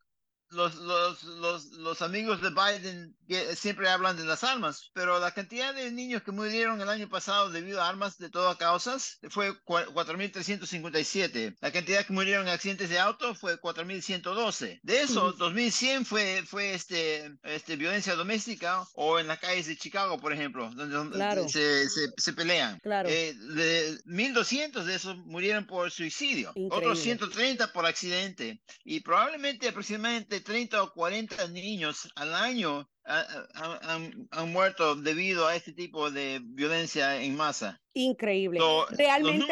los, 0.52 0.76
los, 0.76 1.24
los, 1.24 1.66
los, 1.74 2.02
amigos 2.02 2.42
de 2.42 2.50
Biden 2.50 3.16
siempre 3.56 3.90
hablan 3.90 4.18
de 4.18 4.26
las 4.26 4.44
armas, 4.44 4.92
pero 4.94 5.20
la 5.20 5.32
cantidad 5.32 5.74
de 5.74 5.92
niños 5.92 6.24
que 6.24 6.32
murieron 6.32 6.82
el 6.82 6.90
año 6.90 7.08
pasado 7.10 7.50
debido 7.50 7.82
a 7.82 7.88
armas 7.88 8.18
de 8.18 8.30
todas 8.30 8.58
causas 8.58 9.20
fue 9.30 9.54
4.357. 9.64 11.56
La 11.62 11.72
cantidad 11.72 12.06
que 12.06 12.14
murieron 12.14 12.48
en 12.48 12.54
accidentes 12.54 12.90
de 12.90 13.00
auto 13.00 13.34
fue 13.36 13.60
4.112. 13.60 14.80
De 14.84 15.02
eso, 15.02 15.36
2.100 15.38 16.06
fue, 16.06 16.44
fue 16.46 16.74
este, 16.74 17.32
este, 17.44 17.76
violencia 17.78 18.16
doméstica 18.16 18.86
o 18.94 19.20
en 19.20 19.28
las 19.28 19.40
calles 19.40 19.68
de 19.68 19.78
Chicago, 19.78 20.20
por 20.20 20.34
ejemplo, 20.34 20.70
donde, 20.72 21.50
se, 21.50 21.88
se, 21.88 22.34
pelean. 22.34 22.80
Claro. 22.80 23.08
Eh, 23.10 23.34
de 23.34 23.98
1.200 24.06 24.84
de 24.84 24.96
esos 24.96 25.18
murieron 25.18 25.66
por 25.66 25.92
suicidio, 25.92 26.52
otros 26.70 27.00
130 27.00 27.72
por 27.72 27.86
accidente 27.86 28.62
y 28.84 29.00
probablemente 29.00 29.70
aproximadamente 29.70 30.41
30 30.42 30.84
o 30.84 30.94
40 30.94 31.48
niños 31.50 32.12
al 32.16 32.34
año 32.34 32.90
han, 33.04 34.52
muerto 34.52 34.96
debido 34.96 35.48
a 35.48 35.56
este 35.56 35.74
tipo 35.74 36.12
de 36.12 36.40
violencia 36.44 37.22
en 37.22 37.36
masa. 37.36 37.82
Increíble. 37.94 38.60
Realmente. 38.92 39.46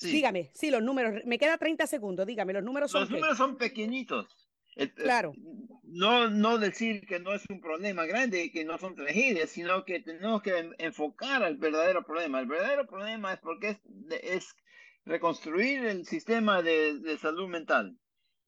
Dígame, 0.00 0.50
sí, 0.54 0.70
los 0.70 0.82
números. 0.82 1.22
Me 1.24 1.38
queda 1.38 1.56
30 1.56 1.86
segundos, 1.86 2.26
dígame, 2.26 2.52
los 2.52 2.64
números 2.64 2.90
son. 2.90 3.02
Los 3.02 3.10
números 3.10 3.38
son 3.38 3.56
pequeñitos. 3.56 4.26
Eh, 4.76 4.84
eh, 4.84 4.92
claro. 4.94 5.32
No, 5.84 6.28
no 6.28 6.58
decir 6.58 7.06
que 7.06 7.20
no 7.20 7.32
es 7.32 7.44
un 7.48 7.60
problema 7.60 8.04
grande, 8.06 8.50
que 8.50 8.64
no 8.64 8.76
son 8.78 8.96
tragedias, 8.96 9.50
sino 9.50 9.84
que 9.84 10.00
tenemos 10.00 10.42
que 10.42 10.70
enfocar 10.78 11.42
al 11.42 11.56
verdadero 11.56 12.04
problema. 12.04 12.40
El 12.40 12.46
verdadero 12.46 12.86
problema 12.86 13.34
es 13.34 13.40
porque 13.40 13.68
es, 13.68 13.78
es 14.22 14.56
reconstruir 15.04 15.84
el 15.84 16.04
sistema 16.06 16.62
de, 16.62 16.98
de 16.98 17.18
salud 17.18 17.48
mental. 17.48 17.96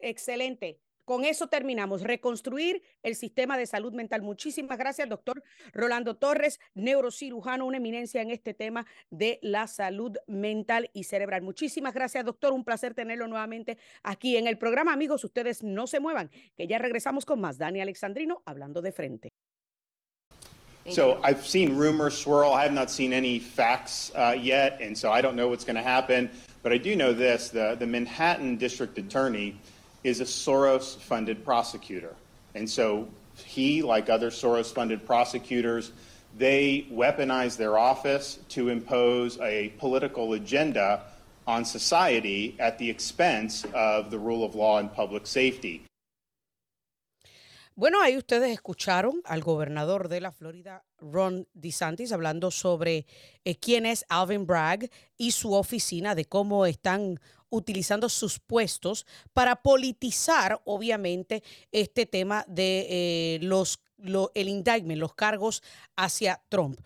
Excelente. 0.00 0.80
Con 1.06 1.24
eso 1.24 1.46
terminamos. 1.46 2.02
Reconstruir 2.02 2.82
el 3.04 3.14
sistema 3.14 3.56
de 3.56 3.66
salud 3.66 3.92
mental. 3.92 4.22
Muchísimas 4.22 4.76
gracias, 4.76 5.08
doctor 5.08 5.40
Rolando 5.72 6.16
Torres, 6.16 6.58
neurocirujano, 6.74 7.64
una 7.64 7.76
eminencia 7.76 8.20
en 8.22 8.32
este 8.32 8.54
tema 8.54 8.84
de 9.08 9.38
la 9.40 9.68
salud 9.68 10.16
mental 10.26 10.90
y 10.92 11.04
cerebral. 11.04 11.42
Muchísimas 11.42 11.94
gracias, 11.94 12.24
doctor. 12.24 12.52
Un 12.52 12.64
placer 12.64 12.92
tenerlo 12.92 13.28
nuevamente 13.28 13.78
aquí 14.02 14.36
en 14.36 14.48
el 14.48 14.58
programa. 14.58 14.92
Amigos, 14.92 15.22
ustedes 15.22 15.62
no 15.62 15.86
se 15.86 16.00
muevan, 16.00 16.28
que 16.56 16.66
ya 16.66 16.78
regresamos 16.78 17.24
con 17.24 17.40
más. 17.40 17.56
Dani 17.56 17.80
Alexandrino 17.80 18.42
hablando 18.44 18.82
de 18.82 18.90
frente. 18.90 19.28
So 20.88 21.20
I've 21.22 21.46
seen 21.46 21.76
rumors 21.76 22.16
swirl. 22.16 22.52
I 22.52 22.64
have 22.64 22.74
not 22.74 22.90
seen 22.90 23.12
any 23.12 23.38
facts 23.38 24.10
uh, 24.16 24.34
yet, 24.36 24.80
and 24.80 24.96
so 24.96 25.12
I 25.12 25.20
don't 25.20 25.36
know 25.36 25.48
what's 25.48 25.64
going 25.64 25.76
to 25.76 25.88
happen. 25.88 26.30
But 26.64 26.72
I 26.72 26.78
do 26.78 26.96
know 26.96 27.12
this: 27.12 27.50
the 27.50 27.76
the 27.78 27.86
Manhattan 27.86 28.56
District 28.56 28.98
Attorney 28.98 29.56
is 30.06 30.20
a 30.20 30.24
Soros 30.24 30.96
funded 30.96 31.44
prosecutor. 31.44 32.14
And 32.54 32.70
so 32.70 33.08
he, 33.34 33.82
like 33.82 34.08
other 34.08 34.30
Soros 34.30 34.72
funded 34.72 35.04
prosecutors, 35.04 35.90
they 36.38 36.86
weaponize 36.92 37.56
their 37.56 37.76
office 37.76 38.38
to 38.50 38.68
impose 38.68 39.40
a 39.40 39.70
political 39.78 40.34
agenda 40.34 41.02
on 41.48 41.64
society 41.64 42.54
at 42.60 42.78
the 42.78 42.88
expense 42.88 43.66
of 43.74 44.12
the 44.12 44.18
rule 44.18 44.44
of 44.44 44.54
law 44.54 44.78
and 44.78 44.92
public 44.92 45.26
safety. 45.26 45.82
Bueno, 47.78 48.00
ahí 48.00 48.16
ustedes 48.16 48.52
escucharon 48.52 49.20
al 49.26 49.42
gobernador 49.42 50.08
de 50.08 50.22
la 50.22 50.30
Florida, 50.30 50.82
Ron 50.98 51.46
DeSantis, 51.52 52.10
hablando 52.10 52.50
sobre 52.50 53.06
eh, 53.44 53.56
quién 53.56 53.84
es 53.84 54.06
Alvin 54.08 54.46
Bragg 54.46 54.88
y 55.18 55.32
su 55.32 55.52
oficina, 55.52 56.14
de 56.14 56.24
cómo 56.24 56.64
están 56.64 57.20
utilizando 57.50 58.08
sus 58.08 58.38
puestos 58.38 59.06
para 59.32 59.62
politizar, 59.62 60.60
obviamente, 60.64 61.42
este 61.72 62.06
tema 62.06 62.44
de 62.48 62.86
eh, 62.88 63.38
los, 63.42 63.80
el 64.34 64.48
indictment, 64.48 64.98
los 64.98 65.14
cargos 65.14 65.62
hacia 65.96 66.42
Trump. 66.48 66.80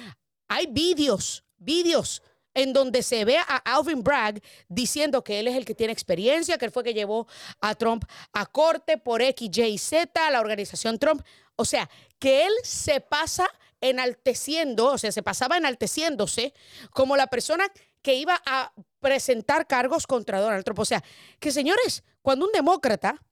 Hay 0.49 0.67
vídeos, 0.67 1.45
vídeos 1.59 2.23
en 2.55 2.73
donde 2.73 3.03
se 3.03 3.25
ve 3.25 3.39
a 3.39 3.57
Alvin 3.65 4.03
Bragg 4.03 4.43
diciendo 4.69 5.23
que 5.23 5.39
él 5.39 5.49
es 5.49 5.57
el 5.57 5.65
que 5.65 5.75
tiene 5.75 5.93
experiencia, 5.93 6.59
que 6.59 6.65
él 6.65 6.73
fue 6.73 6.83
que 6.83 6.95
llevó 6.95 7.29
a 7.61 7.75
Trump 7.75 8.05
a 8.33 8.47
corte 8.47 8.99
por 8.99 9.23
X, 9.23 9.57
Y, 9.57 9.79
Z, 9.79 10.31
la 10.31 10.41
organización 10.41 10.99
Trump. 10.99 11.23
O 11.55 11.65
sea, 11.65 11.89
que 12.19 12.47
él 12.47 12.53
se 12.65 13.01
pasa 13.01 13.49
enalteciendo, 13.81 14.87
o 14.87 14.99
sea, 14.99 15.13
se 15.13 15.23
pasaba 15.23 15.57
enalteciéndose 15.57 16.53
como 16.91 17.17
la 17.17 17.29
persona 17.29 17.67
que 18.03 18.15
iba 18.15 18.41
a 18.45 18.73
presentar 19.01 19.67
cargos 19.67 20.07
contra 20.07 20.41
Donald 20.41 20.65
Trump. 20.65 20.79
O 20.79 20.85
sea, 20.85 21.03
que 21.39 21.51
señores, 21.51 22.05
cuando 22.23 22.47
un 22.47 22.53
demócrata 22.53 23.23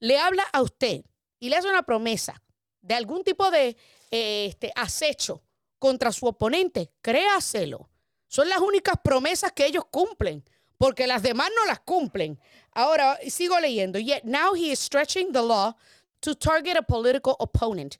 le 0.00 0.18
habla 0.18 0.44
a 0.52 0.62
usted 0.62 1.04
y 1.38 1.48
le 1.48 1.56
hace 1.56 1.68
una 1.68 1.82
promesa 1.82 2.42
de 2.80 2.94
algún 2.94 3.24
tipo 3.24 3.50
de 3.50 3.76
eh, 4.10 4.46
este, 4.46 4.72
acecho 4.76 5.42
contra 5.78 6.12
su 6.12 6.26
oponente, 6.26 6.92
créaselo. 7.00 7.88
Son 8.28 8.48
las 8.48 8.58
únicas 8.58 8.96
promesas 9.02 9.52
que 9.52 9.66
ellos 9.66 9.84
cumplen, 9.90 10.44
porque 10.78 11.06
las 11.06 11.22
demás 11.22 11.50
no 11.56 11.66
las 11.66 11.80
cumplen. 11.80 12.38
Ahora, 12.72 13.18
sigo 13.28 13.58
leyendo. 13.60 13.98
Yet 13.98 14.24
now 14.24 14.54
he 14.54 14.72
is 14.72 14.78
stretching 14.80 15.32
the 15.32 15.42
law 15.42 15.74
to 16.20 16.34
target 16.34 16.76
a 16.76 16.82
political 16.82 17.36
opponent. 17.38 17.96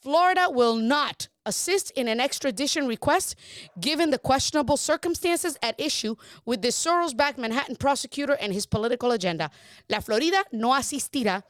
Florida 0.00 0.48
will 0.48 0.76
not 0.76 1.28
assist 1.46 1.90
in 1.96 2.08
an 2.08 2.20
extradition 2.20 2.86
request 2.86 3.36
given 3.80 4.10
the 4.10 4.18
questionable 4.18 4.76
circumstances 4.76 5.56
at 5.62 5.80
issue 5.80 6.16
with 6.44 6.60
the 6.60 6.68
Soros 6.68 7.16
backed 7.16 7.38
Manhattan 7.38 7.76
prosecutor 7.76 8.36
and 8.40 8.52
his 8.52 8.66
political 8.66 9.12
agenda. 9.12 9.50
La 9.88 10.00
Florida 10.00 10.44
no 10.52 10.74
asistirá 10.74 11.44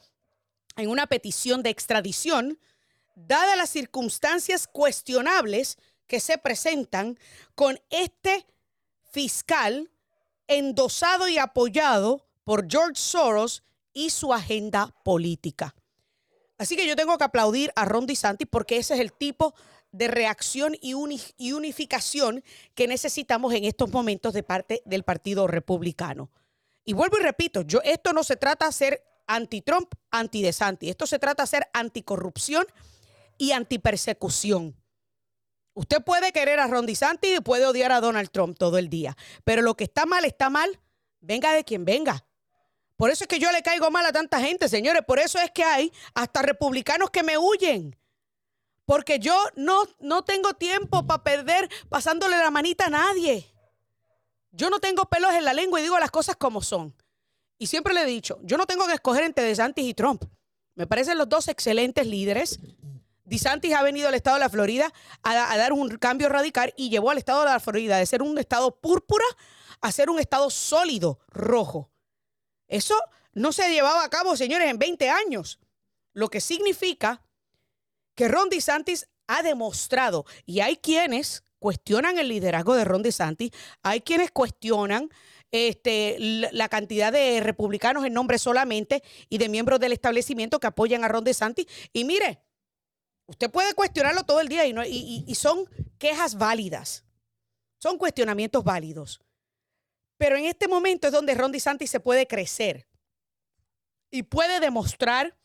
en 0.77 0.89
una 0.91 1.07
petición 1.07 1.63
de 1.63 1.71
extradición, 1.71 2.59
dadas 3.17 3.57
las 3.57 3.71
circunstancias 3.71 4.67
cuestionables 4.67 5.79
que 6.07 6.21
se 6.21 6.39
presentan 6.39 7.19
con 7.55 7.79
este 7.91 8.47
fiscal 9.11 9.91
endosado 10.47 11.29
y 11.29 11.39
apoyado 11.39 12.27
por 12.45 12.71
George 12.71 12.97
Soros 12.97 13.65
y 13.93 14.11
su 14.11 14.33
agenda 14.33 14.95
política. 15.05 15.75
Así 16.59 16.77
que 16.77 16.87
yo 16.87 16.97
tengo 16.97 17.19
que 17.19 17.25
aplaudir 17.25 17.73
a 17.77 17.85
Ron 17.85 18.07
DeSantis 18.07 18.49
porque 18.51 18.79
ese 18.79 18.95
es 18.95 19.01
el 19.01 19.13
tipo 19.13 19.55
de 19.93 20.09
reacción 20.09 20.77
y, 20.81 20.95
unificación 20.95 22.43
que 22.75 22.87
necesitamos 22.87 23.55
en 23.55 23.65
estos 23.65 23.91
momentos 23.91 24.35
de 24.35 24.43
parte 24.43 24.83
del 24.85 25.03
Partido 25.03 25.47
Republicano. 25.47 26.31
Y 26.85 26.93
vuelvo 26.93 27.19
y 27.19 27.23
repito, 27.23 27.63
yo, 27.63 27.81
esto 27.85 28.13
no 28.13 28.23
se 28.23 28.37
trata 28.37 28.67
de 28.67 28.73
ser 28.73 29.05
anti-Trump, 29.27 29.93
anti-DeSantis. 30.11 30.91
Esto 30.91 31.07
se 31.07 31.19
trata 31.19 31.45
de 31.45 31.49
ser 31.49 31.69
anticorrupción 31.73 32.67
y 33.39 33.53
antipersecución. 33.53 34.77
Usted 35.75 36.03
puede 36.03 36.33
querer 36.33 36.59
a 36.59 36.69
Ron 36.69 36.87
DeSantis 36.87 37.37
y 37.37 37.41
puede 37.41 37.67
odiar 37.67 37.93
a 37.93 38.01
Donald 38.01 38.31
Trump 38.31 38.57
todo 38.57 38.79
el 38.79 38.89
día, 38.89 39.17
pero 39.45 39.61
lo 39.61 39.77
que 39.77 39.85
está 39.85 40.07
mal 40.07 40.25
está 40.25 40.49
mal, 40.49 40.81
venga 41.21 41.53
de 41.53 41.65
quien 41.65 41.85
venga. 41.85 42.25
Por 42.97 43.11
eso 43.11 43.25
es 43.25 43.29
que 43.29 43.39
yo 43.39 43.53
le 43.53 43.63
caigo 43.63 43.91
mal 43.91 44.07
a 44.07 44.13
tanta 44.13 44.41
gente, 44.41 44.69
señores. 44.69 45.03
Por 45.07 45.19
eso 45.19 45.39
es 45.39 45.51
que 45.51 45.63
hay 45.63 45.93
hasta 46.15 46.41
republicanos 46.41 47.11
que 47.11 47.23
me 47.23 47.37
huyen. 47.37 47.95
Porque 48.87 49.19
yo 49.19 49.37
no, 49.57 49.83
no 49.99 50.25
tengo 50.25 50.55
tiempo 50.55 51.07
para 51.07 51.23
perder 51.23 51.69
pasándole 51.89 52.39
la 52.39 52.51
manita 52.51 52.87
a 52.87 52.91
nadie. 52.91 53.53
Yo 54.53 54.71
no 54.71 54.79
tengo 54.79 55.05
pelos 55.05 55.35
en 55.35 55.45
la 55.45 55.53
lengua 55.53 55.81
y 55.81 55.83
digo 55.83 55.99
las 55.99 56.11
cosas 56.11 56.37
como 56.37 56.63
son. 56.63 56.95
Y 57.59 57.67
siempre 57.67 57.93
le 57.93 58.03
he 58.03 58.07
dicho, 58.07 58.39
yo 58.43 58.57
no 58.57 58.67
tengo 58.67 58.87
que 58.87 58.95
escoger 58.95 59.25
entre 59.25 59.45
DeSantis 59.45 59.85
y 59.85 59.95
Trump. 59.95 60.25
Me 60.75 60.87
parecen 60.87 61.19
los 61.19 61.29
dos 61.29 61.49
excelentes 61.49 62.07
líderes. 62.07 62.61
DeSantis 63.25 63.75
ha 63.75 63.83
venido 63.83 64.09
al 64.09 64.15
estado 64.15 64.37
de 64.37 64.41
la 64.41 64.49
Florida 64.49 64.93
a, 65.23 65.57
dar 65.57 65.73
un 65.73 65.89
cambio 65.97 66.29
radical 66.29 66.73
y 66.77 66.91
llevó 66.91 67.11
al 67.11 67.19
estado 67.19 67.41
de 67.41 67.47
la 67.47 67.61
Florida 67.61 67.99
de 67.99 68.07
ser 68.07 68.23
un 68.23 68.39
estado 68.39 68.81
púrpura 68.81 69.25
a 69.81 69.91
ser 69.91 70.11
un 70.11 70.21
estado 70.21 70.49
sólido, 70.49 71.19
rojo. 71.29 71.91
Eso 72.69 72.95
no 73.33 73.53
se 73.53 73.71
llevaba 73.71 74.05
a 74.05 74.11
cabo, 74.11 74.37
señores, 74.37 74.71
en 74.71 74.79
20 74.79 75.11
años. 75.11 75.59
Lo 76.13 76.29
que 76.29 76.41
significa 76.41 77.23
que 78.17 78.27
Ron 78.27 78.49
DeSantis 78.49 79.07
ha 79.29 79.43
demostrado, 79.43 80.27
y 80.45 80.61
hay 80.61 80.77
quienes 80.77 81.45
cuestionan 81.61 82.19
el 82.19 82.29
liderazgo 82.29 82.75
de 82.75 82.85
Ron 82.85 83.03
DeSantis, 83.03 83.51
hay 83.83 84.01
quienes 84.01 84.33
cuestionan 84.33 85.09
este, 85.53 86.17
la 86.19 86.69
cantidad 86.69 87.13
de 87.13 87.41
republicanos 87.41 88.05
en 88.05 88.13
nombre 88.13 88.39
solamente 88.39 89.03
y 89.29 89.39
de 89.39 89.49
miembros 89.49 89.79
del 89.79 89.93
establecimiento 89.93 90.59
que 90.59 90.67
apoyan 90.67 91.05
a 91.05 91.09
Ron 91.09 91.25
DeSantis. 91.25 91.67
Y 91.93 92.05
mire, 92.05 92.41
Usted 93.27 93.51
puede 93.51 93.75
cuestionarlo 93.75 94.23
todo 94.23 94.41
el 94.41 94.49
día 94.49 94.65
y, 94.67 95.35
son 95.35 95.69
quejas 95.99 96.37
válidas. 96.37 97.05
Son 97.79 97.99
cuestionamientos 97.99 98.63
válidos. 98.63 99.21
Pero 100.17 100.37
en 100.37 100.45
este 100.45 100.69
momento 100.69 101.09
es 101.09 101.13
donde 101.13 101.35
Ron 101.35 101.53
DeSantis 101.53 101.91
se 101.91 102.01
puede 102.01 102.27
crecer 102.27 102.89
y 104.11 104.23
puede 104.23 104.61
demostrar 104.61 105.37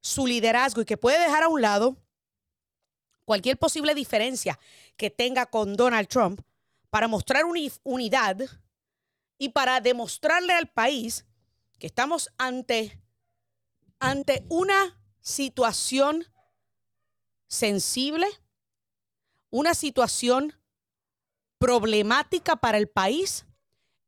su 0.00 0.26
liderazgo 0.26 0.82
y 0.82 0.84
que 0.84 0.96
puede 0.96 1.18
dejar 1.18 1.42
a 1.42 1.48
un 1.48 1.60
lado 1.60 1.96
cualquier 3.24 3.58
posible 3.58 3.94
diferencia 3.94 4.58
que 4.96 5.10
tenga 5.10 5.46
con 5.46 5.76
Donald 5.76 6.08
Trump 6.08 6.40
para 6.90 7.08
mostrar 7.08 7.44
unidad 7.82 8.38
y 9.38 9.50
para 9.50 9.80
demostrarle 9.80 10.54
al 10.54 10.68
país 10.68 11.26
que 11.78 11.88
estamos 11.88 12.30
ante, 12.38 13.02
ante 13.98 14.46
una 14.48 14.98
situación 15.20 16.24
sensible, 17.48 18.26
una 19.50 19.74
situación 19.74 20.54
problemática 21.58 22.56
para 22.56 22.78
el 22.78 22.88
país 22.88 23.46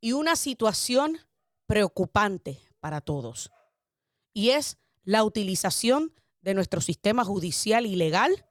y 0.01 0.13
una 0.13 0.37
situación 0.37 1.19
preocupante 1.67 2.61
para 2.81 3.01
todos. 3.01 3.51
Y 4.33 4.51
es 4.51 4.79
la 5.09 5.25
utilización 5.25 6.13
de 6.43 6.53
nuestro 6.53 6.83
sistema 6.83 7.25
judicial 7.25 7.87
y 7.87 7.97
legal 7.97 8.45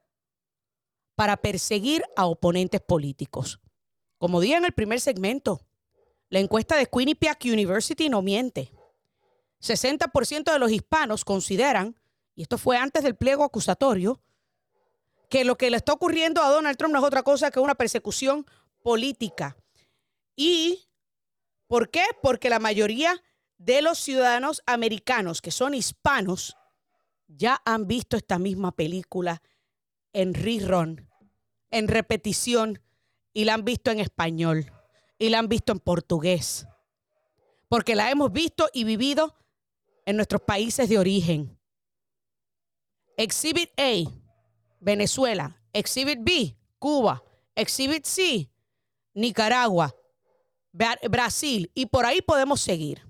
para 1.14 1.38
perseguir 1.38 2.04
a 2.16 2.26
oponentes 2.26 2.82
políticos. 2.82 3.60
Como 4.18 4.42
dije 4.42 4.56
en 4.56 4.66
el 4.66 4.72
primer 4.72 5.00
segmento, 5.00 5.62
la 6.30 6.40
encuesta 6.40 6.76
de 6.76 6.88
Quinnipiac 6.88 7.46
University 7.46 8.10
no 8.10 8.24
miente. 8.24 8.72
60% 9.62 10.52
de 10.52 10.58
los 10.58 10.72
hispanos 10.72 11.24
consideran, 11.24 11.96
y 12.34 12.42
esto 12.42 12.58
fue 12.58 12.76
antes 12.76 13.04
del 13.04 13.16
pliego 13.16 13.44
acusatorio, 13.44 14.20
que 15.30 15.46
lo 15.46 15.60
que 15.60 15.70
le 15.70 15.78
está 15.78 15.94
ocurriendo 15.94 16.42
a 16.42 16.50
Donald 16.50 16.76
Trump 16.76 16.92
no 16.92 17.02
es 17.02 17.06
otra 17.06 17.22
cosa 17.22 17.52
que 17.52 17.60
una 17.60 17.76
persecución 17.76 18.48
política. 18.82 19.56
¿Y 20.36 20.90
por 21.68 21.92
qué? 21.92 22.04
Porque 22.24 22.50
la 22.50 22.58
mayoría 22.58 23.22
de 23.58 23.82
los 23.82 24.00
ciudadanos 24.00 24.62
americanos 24.66 25.42
que 25.42 25.52
son 25.52 25.74
hispanos 25.74 26.56
ya 27.28 27.62
han 27.66 27.88
visto 27.88 28.16
esta 28.18 28.40
misma 28.40 28.72
película 28.72 29.42
en 30.14 30.34
rerun, 30.34 31.10
en 31.72 31.88
repetición, 31.88 32.82
y 33.34 33.44
la 33.44 33.54
han 33.54 33.66
visto 33.66 33.92
en 33.92 34.00
español, 34.00 34.72
y 35.20 35.30
la 35.30 35.40
han 35.40 35.48
visto 35.48 35.72
en 35.72 35.80
portugués, 35.80 36.66
porque 37.68 37.96
la 37.96 38.10
hemos 38.10 38.32
visto 38.32 38.70
y 38.74 38.84
vivido 38.84 39.36
en 40.06 40.16
nuestros 40.16 40.42
países 40.42 40.88
de 40.90 40.98
origen. 40.98 41.60
Exhibit 43.18 43.70
A 43.78 44.10
Venezuela. 44.80 45.60
Exhibit 45.74 46.20
B, 46.22 46.56
Cuba. 46.80 47.24
Exhibit 47.56 48.06
C, 48.06 48.50
Nicaragua. 49.14 49.94
Brasil. 50.72 51.72
Y 51.74 51.88
por 51.88 52.06
ahí 52.06 52.22
podemos 52.22 52.62
seguir. 52.62 53.07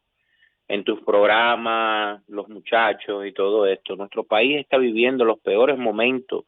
en 0.68 0.84
tus 0.84 1.00
programas, 1.00 2.20
los 2.28 2.50
muchachos 2.50 3.26
y 3.26 3.32
todo 3.32 3.64
esto. 3.64 3.96
Nuestro 3.96 4.24
país 4.24 4.58
está 4.58 4.76
viviendo 4.76 5.24
los 5.24 5.40
peores 5.40 5.78
momentos 5.78 6.44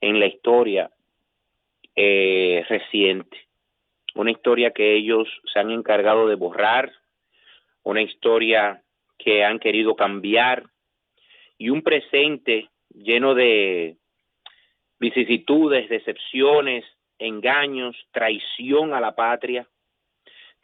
en 0.00 0.18
la 0.18 0.24
historia 0.26 0.90
eh, 1.96 2.64
reciente. 2.68 3.38
Una 4.14 4.30
historia 4.30 4.70
que 4.70 4.94
ellos 4.94 5.28
se 5.52 5.58
han 5.58 5.70
encargado 5.70 6.28
de 6.28 6.36
borrar, 6.36 6.92
una 7.82 8.02
historia 8.02 8.82
que 9.18 9.44
han 9.44 9.58
querido 9.58 9.96
cambiar 9.96 10.64
y 11.58 11.70
un 11.70 11.82
presente 11.82 12.68
lleno 12.94 13.34
de 13.34 13.96
vicisitudes, 14.98 15.88
decepciones, 15.88 16.84
engaños, 17.18 17.96
traición 18.12 18.94
a 18.94 19.00
la 19.00 19.14
patria 19.14 19.66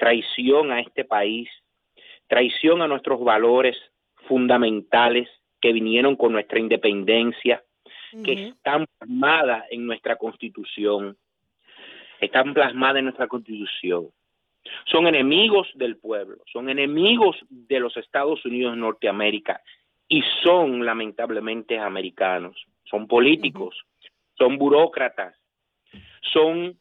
traición 0.02 0.72
a 0.72 0.80
este 0.80 1.04
país, 1.04 1.48
traición 2.26 2.82
a 2.82 2.88
nuestros 2.88 3.22
valores 3.22 3.76
fundamentales 4.26 5.28
que 5.60 5.72
vinieron 5.72 6.16
con 6.16 6.32
nuestra 6.32 6.58
independencia, 6.58 7.62
que 8.24 8.48
están 8.48 8.86
plasmadas 8.98 9.64
en 9.70 9.86
nuestra 9.86 10.16
constitución, 10.16 11.16
están 12.20 12.54
plasmadas 12.54 12.98
en 12.98 13.04
nuestra 13.04 13.26
constitución. 13.26 14.08
Son 14.84 15.06
enemigos 15.06 15.68
del 15.74 15.96
pueblo, 15.96 16.38
son 16.52 16.68
enemigos 16.68 17.36
de 17.48 17.80
los 17.80 17.96
Estados 17.96 18.44
Unidos 18.44 18.74
de 18.74 18.80
Norteamérica 18.80 19.60
y 20.08 20.22
son 20.42 20.84
lamentablemente 20.84 21.78
americanos, 21.78 22.56
son 22.84 23.08
políticos, 23.08 23.76
son 24.34 24.58
burócratas, 24.58 25.34
son 26.32 26.78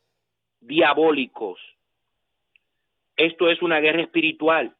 diabólicos. 0.59 1.59
Esto 3.15 3.49
es 3.49 3.61
una 3.61 3.79
guerra 3.79 4.01
espiritual. 4.01 4.75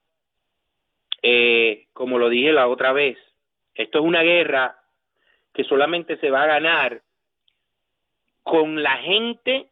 Eh, 1.24 1.88
como 1.94 2.18
lo 2.18 2.30
dije 2.30 2.52
la 2.52 2.68
otra 2.68 2.92
vez, 2.94 3.18
esto 3.76 4.00
es 4.00 4.06
una 4.06 4.22
guerra 4.22 4.81
que 5.54 5.64
solamente 5.64 6.18
se 6.18 6.30
va 6.30 6.44
a 6.44 6.48
ganar 6.48 7.02
con 8.44 8.82
la 8.82 8.98
gente 8.98 9.70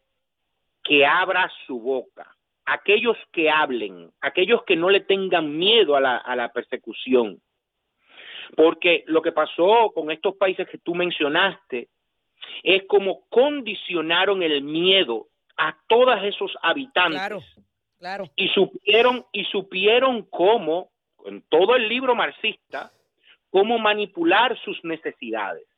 que 0.83 1.05
abra 1.05 1.51
su 1.65 1.79
boca, 1.79 2.35
aquellos 2.65 3.17
que 3.31 3.49
hablen, 3.49 4.11
aquellos 4.21 4.63
que 4.63 4.75
no 4.75 4.89
le 4.89 5.01
tengan 5.01 5.57
miedo 5.57 5.95
a 5.95 6.01
la, 6.01 6.17
a 6.17 6.35
la 6.35 6.51
persecución. 6.51 7.41
Porque 8.55 9.03
lo 9.07 9.21
que 9.21 9.31
pasó 9.31 9.91
con 9.93 10.11
estos 10.11 10.35
países 10.35 10.67
que 10.67 10.79
tú 10.79 10.95
mencionaste 10.95 11.87
es 12.63 12.83
como 12.87 13.21
condicionaron 13.29 14.43
el 14.43 14.61
miedo 14.63 15.27
a 15.57 15.77
todos 15.87 16.23
esos 16.23 16.57
habitantes. 16.61 17.19
Claro, 17.19 17.41
claro. 17.99 18.25
Y 18.35 18.47
supieron, 18.49 19.25
y 19.31 19.45
supieron 19.45 20.23
cómo, 20.23 20.89
en 21.25 21.43
todo 21.49 21.75
el 21.75 21.87
libro 21.87 22.15
marxista, 22.15 22.91
cómo 23.49 23.77
manipular 23.77 24.57
sus 24.59 24.83
necesidades. 24.83 25.68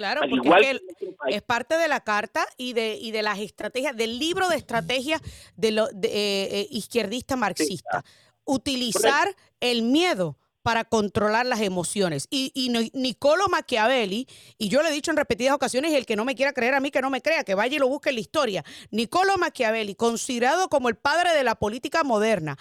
Claro, 0.00 0.22
porque 0.30 0.80
es, 1.28 1.42
parte 1.42 1.76
de 1.76 1.86
la 1.86 2.00
carta 2.00 2.46
y 2.56 2.72
de, 2.72 2.94
y 2.94 3.10
de 3.10 3.20
las 3.20 3.38
estrategias, 3.38 3.94
del 3.94 4.18
libro 4.18 4.48
de 4.48 4.56
estrategia 4.56 5.20
de 5.56 5.72
lo 5.72 5.88
de, 5.88 6.08
eh, 6.08 6.60
eh, 6.60 6.66
izquierdista 6.70 7.36
marxista. 7.36 8.02
Utilizar 8.46 9.36
el 9.60 9.82
miedo 9.82 10.38
para 10.62 10.84
controlar 10.84 11.44
las 11.44 11.60
emociones. 11.60 12.28
Y, 12.30 12.50
y 12.54 12.70
Niccolo 12.94 13.50
Machiavelli, 13.50 14.26
y 14.56 14.70
yo 14.70 14.82
le 14.82 14.88
he 14.88 14.92
dicho 14.92 15.10
en 15.10 15.18
repetidas 15.18 15.52
ocasiones, 15.54 15.92
y 15.92 15.96
el 15.96 16.06
que 16.06 16.16
no 16.16 16.24
me 16.24 16.34
quiera 16.34 16.54
creer 16.54 16.72
a 16.72 16.80
mí, 16.80 16.90
que 16.90 17.02
no 17.02 17.10
me 17.10 17.20
crea, 17.20 17.44
que 17.44 17.54
vaya 17.54 17.76
y 17.76 17.78
lo 17.78 17.88
busque 17.88 18.08
en 18.08 18.14
la 18.14 18.22
historia. 18.22 18.64
Niccolo 18.90 19.36
Machiavelli, 19.36 19.96
considerado 19.96 20.70
como 20.70 20.88
el 20.88 20.96
padre 20.96 21.34
de 21.34 21.44
la 21.44 21.56
política 21.56 22.04
moderna, 22.04 22.56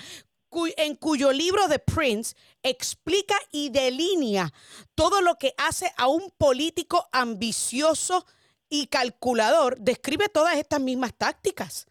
en 0.78 0.96
cuyo 0.96 1.32
libro 1.32 1.68
The 1.68 1.80
Prince 1.80 2.36
explica 2.64 3.36
y 3.52 3.70
delinea 3.70 4.52
todo 4.96 5.22
lo 5.22 5.36
que 5.36 5.54
hace 5.58 5.92
a 5.98 6.08
un 6.08 6.32
político 6.38 7.08
ambicioso 7.12 8.26
y 8.70 8.88
calculador, 8.88 9.78
describe 9.80 10.30
todas 10.30 10.58
estas 10.58 10.80
mismas 10.80 11.14
tácticas. 11.18 11.88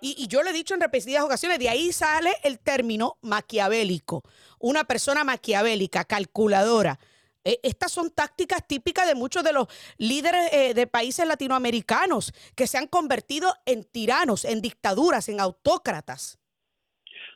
Y, 0.00 0.28
yo 0.28 0.42
le 0.42 0.50
he 0.50 0.52
dicho 0.52 0.74
en 0.74 0.80
repetidas 0.80 1.24
ocasiones, 1.24 1.58
de 1.58 1.68
ahí 1.68 1.92
sale 1.92 2.32
el 2.44 2.60
término 2.60 3.18
maquiavélico. 3.20 4.22
Una 4.60 4.84
persona 4.84 5.24
maquiavélica, 5.24 6.04
calculadora. 6.04 7.00
E, 7.42 7.58
estas 7.64 7.90
son 7.90 8.10
tácticas 8.10 8.64
típicas 8.66 9.08
de 9.08 9.16
muchos 9.16 9.42
de 9.42 9.52
los 9.52 9.66
líderes 9.96 10.52
eh, 10.52 10.74
de 10.74 10.86
países 10.86 11.26
latinoamericanos 11.26 12.32
que 12.54 12.68
se 12.68 12.78
han 12.78 12.86
convertido 12.86 13.52
en 13.66 13.82
tiranos, 13.82 14.44
en 14.44 14.60
dictaduras, 14.60 15.28
en 15.28 15.40
autócratas. 15.40 16.38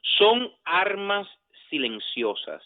Son 0.02 0.52
armas 0.64 1.28
silenciosas. 1.70 2.62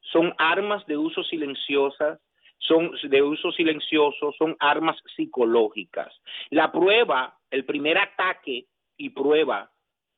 Son 0.00 0.34
armas 0.38 0.84
de 0.86 0.96
uso 0.96 1.22
silenciosas 1.22 2.18
son 2.58 2.92
de 3.04 3.22
uso 3.22 3.52
silencioso, 3.52 4.32
son 4.36 4.56
armas 4.58 4.96
psicológicas. 5.16 6.12
La 6.50 6.72
prueba, 6.72 7.38
el 7.50 7.64
primer 7.64 7.98
ataque 7.98 8.66
y 8.96 9.10
prueba 9.10 9.70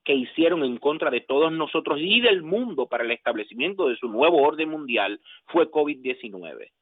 que 0.04 0.14
hicieron 0.14 0.64
en 0.64 0.78
contra 0.78 1.10
de 1.10 1.20
todos 1.20 1.52
nosotros 1.52 1.98
y 2.00 2.20
del 2.20 2.42
mundo 2.42 2.86
para 2.86 3.04
el 3.04 3.10
establecimiento 3.10 3.88
de 3.88 3.96
su 3.96 4.08
nuevo 4.08 4.42
orden 4.42 4.70
mundial 4.70 5.20
fue 5.46 5.70
COVID-19, 5.70 6.72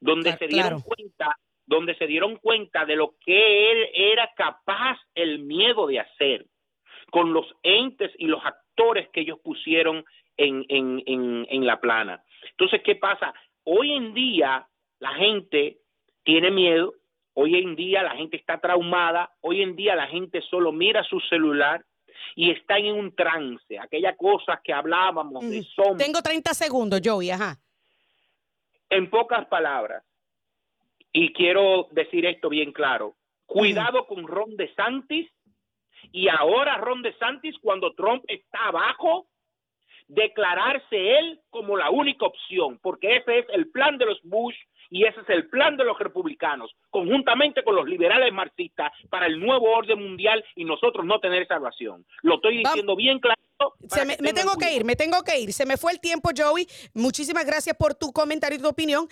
donde 0.00 0.36
se 0.36 0.46
dieron 0.46 0.80
cuenta 0.80 1.38
donde 1.66 1.94
se 1.94 2.06
dieron 2.06 2.36
cuenta 2.36 2.84
de 2.84 2.94
lo 2.94 3.14
que 3.24 3.72
él 3.72 3.88
era 3.94 4.30
capaz 4.36 4.98
el 5.14 5.38
miedo 5.38 5.86
de 5.86 5.98
hacer 5.98 6.46
con 7.10 7.32
los 7.32 7.46
entes 7.62 8.12
y 8.18 8.26
los 8.26 8.44
actores 8.44 8.63
que 9.12 9.20
ellos 9.20 9.38
pusieron 9.40 10.04
en, 10.36 10.64
en, 10.68 11.02
en, 11.06 11.46
en 11.48 11.66
la 11.66 11.80
plana. 11.80 12.22
Entonces, 12.50 12.82
¿qué 12.84 12.96
pasa? 12.96 13.34
Hoy 13.64 13.92
en 13.92 14.14
día 14.14 14.66
la 14.98 15.14
gente 15.14 15.78
tiene 16.24 16.50
miedo, 16.50 16.94
Hoy 17.34 17.56
en 17.56 17.74
día 17.74 18.02
la 18.02 18.14
gente 18.14 18.36
está 18.36 18.58
traumada, 18.58 19.32
hoy 19.40 19.60
en 19.60 19.74
día 19.74 19.96
la 19.96 20.06
gente 20.06 20.40
solo 20.42 20.70
mira 20.70 21.02
su 21.02 21.18
celular 21.20 21.84
y 22.36 22.50
está 22.52 22.78
en 22.78 22.94
un 22.94 23.14
trance, 23.14 23.76
aquella 23.78 24.16
cosa 24.16 24.60
que 24.62 24.72
hablábamos 24.72 25.42
de. 25.50 25.66
Tengo 25.98 26.22
30 26.22 26.54
segundos, 26.54 27.00
Joey, 27.04 27.30
ajá. 27.30 27.58
En 28.88 29.10
pocas 29.10 29.46
palabras, 29.46 30.04
y 31.12 31.32
quiero 31.32 31.88
decir 31.90 32.24
esto 32.24 32.48
bien 32.48 32.70
claro, 32.70 33.16
cuidado 33.46 34.06
con 34.06 34.28
Ron 34.28 34.56
DeSantis 34.56 35.28
y 36.12 36.28
ahora 36.28 36.78
Ron 36.78 37.02
DeSantis 37.02 37.56
cuando 37.60 37.92
Trump 37.94 38.24
está 38.28 38.66
abajo, 38.66 39.26
declararse 40.08 41.18
él 41.18 41.40
como 41.50 41.76
la 41.76 41.90
única 41.90 42.26
opción, 42.26 42.78
porque 42.82 43.16
ese 43.16 43.40
es 43.40 43.46
el 43.52 43.70
plan 43.70 43.98
de 43.98 44.06
los 44.06 44.20
Bush 44.22 44.56
y 44.90 45.04
ese 45.04 45.20
es 45.20 45.28
el 45.28 45.48
plan 45.48 45.76
de 45.76 45.84
los 45.84 45.98
republicanos, 45.98 46.70
conjuntamente 46.90 47.64
con 47.64 47.74
los 47.74 47.86
liberales 47.86 48.32
marxistas, 48.32 48.92
para 49.10 49.26
el 49.26 49.40
nuevo 49.40 49.70
orden 49.70 50.00
mundial 50.00 50.44
y 50.54 50.64
nosotros 50.64 51.04
no 51.04 51.20
tener 51.20 51.46
salvación. 51.46 52.04
Lo 52.22 52.36
estoy 52.36 52.58
diciendo 52.58 52.94
bien 52.94 53.18
claro. 53.18 53.40
me, 54.20 54.32
tengo 54.32 54.56
que 54.58 54.72
ir, 54.72 54.84
me 54.84 54.94
tengo 54.94 55.22
que 55.22 55.38
ir. 55.40 55.52
Se 55.52 55.66
me 55.66 55.76
fue 55.76 55.92
el 55.92 56.00
tiempo, 56.00 56.30
Joey. 56.36 56.68
Muchísimas 56.92 57.46
gracias 57.46 57.76
por 57.76 57.94
tu 57.94 58.12
comentario 58.12 58.58
y 58.58 58.62
tu 58.62 58.68
opinión. 58.68 59.08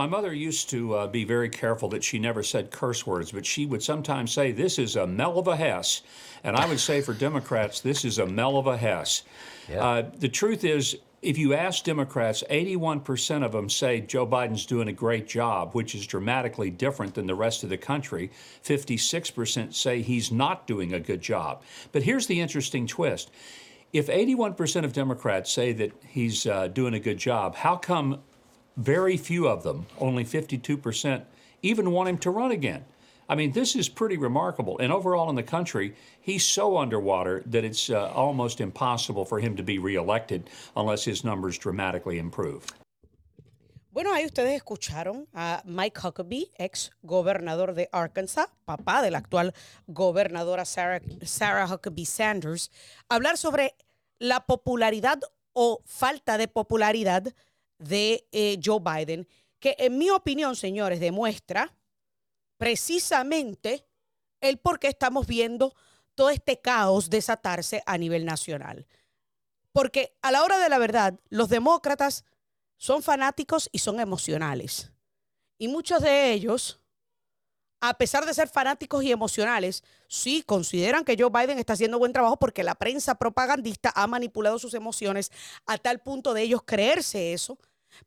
My 0.00 0.06
mother 0.06 0.32
used 0.32 0.70
to 0.70 0.94
uh, 0.94 1.06
be 1.08 1.24
very 1.24 1.50
careful 1.50 1.90
that 1.90 2.02
she 2.02 2.18
never 2.18 2.42
said 2.42 2.70
curse 2.70 3.06
words, 3.06 3.32
but 3.32 3.44
she 3.44 3.66
would 3.66 3.82
sometimes 3.82 4.32
say, 4.32 4.50
This 4.50 4.78
is 4.78 4.96
a 4.96 5.06
mel 5.06 5.38
of 5.38 5.46
a 5.46 5.54
Hess. 5.54 6.00
And 6.42 6.56
I 6.56 6.66
would 6.66 6.80
say 6.80 7.02
for 7.02 7.12
Democrats, 7.12 7.80
this 7.80 8.06
is 8.06 8.18
a 8.18 8.24
mel 8.24 8.56
of 8.56 8.66
a 8.66 8.78
Hess. 8.78 9.24
Yeah. 9.68 9.84
Uh, 9.84 10.10
the 10.16 10.30
truth 10.30 10.64
is, 10.64 10.96
if 11.20 11.36
you 11.36 11.52
ask 11.52 11.84
Democrats, 11.84 12.42
81% 12.50 13.44
of 13.44 13.52
them 13.52 13.68
say 13.68 14.00
Joe 14.00 14.26
Biden's 14.26 14.64
doing 14.64 14.88
a 14.88 14.92
great 14.94 15.28
job, 15.28 15.74
which 15.74 15.94
is 15.94 16.06
dramatically 16.06 16.70
different 16.70 17.12
than 17.12 17.26
the 17.26 17.34
rest 17.34 17.62
of 17.62 17.68
the 17.68 17.76
country. 17.76 18.30
56% 18.64 19.74
say 19.74 20.00
he's 20.00 20.32
not 20.32 20.66
doing 20.66 20.94
a 20.94 21.00
good 21.00 21.20
job. 21.20 21.62
But 21.92 22.04
here's 22.04 22.26
the 22.26 22.40
interesting 22.40 22.86
twist. 22.86 23.30
If 23.92 24.06
81% 24.06 24.84
of 24.84 24.94
Democrats 24.94 25.52
say 25.52 25.74
that 25.74 25.92
he's 26.08 26.46
uh, 26.46 26.68
doing 26.68 26.94
a 26.94 27.00
good 27.00 27.18
job, 27.18 27.54
how 27.54 27.76
come 27.76 28.20
very 28.76 29.16
few 29.16 29.48
of 29.48 29.62
them, 29.62 29.86
only 29.98 30.24
52%, 30.24 31.22
even 31.62 31.90
want 31.90 32.08
him 32.08 32.18
to 32.18 32.30
run 32.30 32.50
again? 32.50 32.84
I 33.28 33.36
mean, 33.36 33.52
this 33.52 33.76
is 33.76 33.88
pretty 33.88 34.16
remarkable. 34.16 34.76
And 34.78 34.92
overall 34.92 35.30
in 35.30 35.36
the 35.36 35.44
country, 35.44 35.94
he's 36.20 36.44
so 36.44 36.76
underwater 36.76 37.44
that 37.46 37.64
it's 37.64 37.88
uh, 37.88 38.10
almost 38.10 38.60
impossible 38.60 39.24
for 39.24 39.38
him 39.38 39.56
to 39.56 39.62
be 39.62 39.78
reelected 39.78 40.50
unless 40.76 41.04
his 41.04 41.22
numbers 41.22 41.56
dramatically 41.56 42.18
improve. 42.18 42.66
Bueno, 43.92 44.12
ahí 44.14 44.24
ustedes 44.24 44.54
escucharon 44.54 45.26
a 45.34 45.62
Mike 45.64 46.00
Huckabee, 46.00 46.50
ex 46.58 46.90
gobernador 47.02 47.74
de 47.74 47.88
Arkansas, 47.92 48.46
papá 48.64 49.02
de 49.02 49.10
la 49.10 49.18
actual 49.18 49.52
gobernadora 49.88 50.64
Sarah, 50.64 51.00
Sarah 51.24 51.66
Huckabee 51.66 52.06
Sanders, 52.06 52.70
hablar 53.08 53.36
sobre 53.36 53.74
la 54.20 54.46
popularidad 54.46 55.20
o 55.52 55.82
falta 55.84 56.38
de 56.38 56.46
popularidad 56.46 57.34
de 57.80 58.28
eh, 58.30 58.60
Joe 58.62 58.78
Biden, 58.80 59.26
que 59.58 59.74
en 59.78 59.98
mi 59.98 60.10
opinión, 60.10 60.54
señores, 60.54 61.00
demuestra 61.00 61.74
precisamente 62.56 63.86
el 64.40 64.58
por 64.58 64.78
qué 64.78 64.88
estamos 64.88 65.26
viendo 65.26 65.74
todo 66.14 66.30
este 66.30 66.60
caos 66.60 67.10
desatarse 67.10 67.82
a 67.86 67.98
nivel 67.98 68.24
nacional. 68.24 68.86
Porque 69.72 70.16
a 70.22 70.30
la 70.30 70.42
hora 70.42 70.58
de 70.58 70.68
la 70.68 70.78
verdad, 70.78 71.18
los 71.28 71.48
demócratas 71.48 72.24
son 72.76 73.02
fanáticos 73.02 73.68
y 73.72 73.78
son 73.78 74.00
emocionales. 74.00 74.92
Y 75.58 75.68
muchos 75.68 76.02
de 76.02 76.32
ellos, 76.32 76.80
a 77.80 77.94
pesar 77.94 78.26
de 78.26 78.34
ser 78.34 78.48
fanáticos 78.48 79.04
y 79.04 79.12
emocionales, 79.12 79.84
sí 80.08 80.42
consideran 80.42 81.04
que 81.04 81.16
Joe 81.18 81.30
Biden 81.30 81.58
está 81.58 81.74
haciendo 81.74 81.98
buen 81.98 82.12
trabajo 82.12 82.38
porque 82.38 82.64
la 82.64 82.74
prensa 82.74 83.14
propagandista 83.14 83.92
ha 83.94 84.06
manipulado 84.06 84.58
sus 84.58 84.74
emociones 84.74 85.30
a 85.66 85.78
tal 85.78 86.00
punto 86.00 86.34
de 86.34 86.42
ellos 86.42 86.62
creerse 86.64 87.32
eso. 87.32 87.58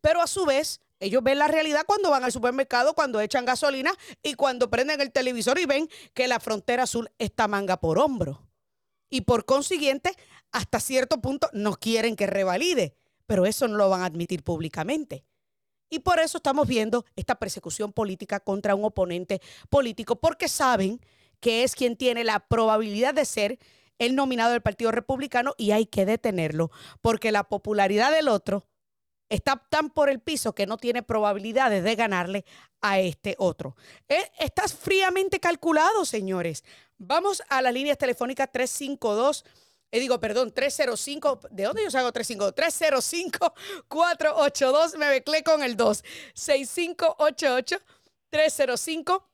Pero 0.01 0.21
a 0.21 0.27
su 0.27 0.45
vez, 0.45 0.81
ellos 0.99 1.21
ven 1.23 1.39
la 1.39 1.47
realidad 1.47 1.83
cuando 1.85 2.09
van 2.09 2.23
al 2.23 2.31
supermercado, 2.31 2.93
cuando 2.93 3.19
echan 3.19 3.45
gasolina 3.45 3.93
y 4.21 4.35
cuando 4.35 4.69
prenden 4.69 5.01
el 5.01 5.11
televisor 5.11 5.59
y 5.59 5.65
ven 5.65 5.89
que 6.13 6.27
la 6.27 6.39
frontera 6.39 6.83
azul 6.83 7.09
está 7.19 7.47
manga 7.47 7.77
por 7.77 7.99
hombro. 7.99 8.47
y 9.09 9.21
por 9.21 9.45
consiguiente, 9.45 10.15
hasta 10.51 10.79
cierto 10.79 11.21
punto 11.21 11.47
nos 11.53 11.77
quieren 11.77 12.15
que 12.15 12.25
revalide, 12.25 12.95
pero 13.27 13.45
eso 13.45 13.67
no 13.67 13.77
lo 13.77 13.87
van 13.89 14.01
a 14.01 14.05
admitir 14.05 14.43
públicamente. 14.43 15.23
Y 15.89 15.99
por 15.99 16.19
eso 16.19 16.37
estamos 16.37 16.67
viendo 16.67 17.05
esta 17.15 17.35
persecución 17.35 17.93
política 17.93 18.39
contra 18.39 18.73
un 18.73 18.85
oponente 18.85 19.39
político, 19.69 20.15
porque 20.15 20.47
saben 20.47 20.99
que 21.39 21.63
es 21.63 21.75
quien 21.75 21.95
tiene 21.95 22.23
la 22.23 22.39
probabilidad 22.39 23.13
de 23.13 23.25
ser 23.25 23.59
el 23.99 24.15
nominado 24.15 24.53
del 24.53 24.61
Partido 24.61 24.91
Republicano 24.91 25.53
y 25.57 25.71
hay 25.71 25.85
que 25.85 26.05
detenerlo, 26.05 26.71
porque 27.01 27.31
la 27.31 27.43
popularidad 27.43 28.11
del 28.11 28.29
otro 28.29 28.65
está 29.33 29.57
tan 29.69 29.89
por 29.89 30.09
el 30.09 30.19
piso 30.19 30.53
que 30.53 30.67
no 30.67 30.77
tiene 30.77 31.01
probabilidades 31.01 31.83
de 31.83 31.95
ganarle 31.95 32.45
a 32.81 32.99
este 32.99 33.35
otro. 33.39 33.75
Eh, 34.07 34.31
estás 34.39 34.73
fríamente 34.73 35.39
calculado, 35.39 36.05
señores. 36.05 36.63
Vamos 36.97 37.41
a 37.49 37.61
las 37.61 37.73
líneas 37.73 37.97
telefónicas 37.97 38.51
352. 38.51 39.43
Eh, 39.91 39.99
digo, 39.99 40.19
perdón, 40.19 40.53
305, 40.53 41.39
¿de 41.49 41.63
dónde 41.63 41.83
yo 41.83 41.91
salgo 41.91 42.11
352? 42.11 42.55
305 42.55 43.53
482, 43.87 44.97
me 44.97 45.09
beclé 45.09 45.43
con 45.43 45.63
el 45.63 45.75
2, 45.75 46.03
6588 46.33 47.77
305 48.29 49.29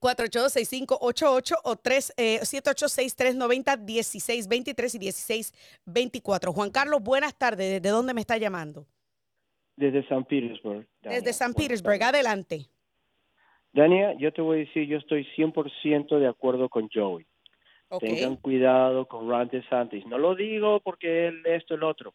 482-6588 0.00 1.56
o 1.62 1.76
3, 1.76 2.14
eh, 2.16 2.40
786-390-1623 2.40 4.94
y 4.94 4.98
1624. 4.98 6.54
Juan 6.54 6.70
Carlos, 6.70 7.02
buenas 7.02 7.34
tardes. 7.34 7.82
¿Desde 7.82 7.90
dónde 7.90 8.14
me 8.14 8.22
está 8.22 8.38
llamando? 8.38 8.86
Desde 9.80 10.06
San 10.08 10.24
Petersburg. 10.24 10.86
Desde 11.00 11.32
San 11.32 11.54
Petersburg, 11.54 12.02
adelante. 12.02 12.66
Dania, 13.72 14.12
yo 14.18 14.30
te 14.30 14.42
voy 14.42 14.56
a 14.56 14.60
decir, 14.60 14.86
yo 14.86 14.98
estoy 14.98 15.26
100% 15.34 16.18
de 16.18 16.26
acuerdo 16.26 16.68
con 16.68 16.90
Joey. 16.92 17.24
Tengan 17.98 18.36
cuidado 18.36 19.06
con 19.06 19.26
Ron 19.26 19.48
DeSantis. 19.48 20.04
No 20.06 20.18
lo 20.18 20.34
digo 20.34 20.80
porque 20.80 21.28
él 21.28 21.40
esto, 21.46 21.76
el 21.76 21.82
otro. 21.82 22.12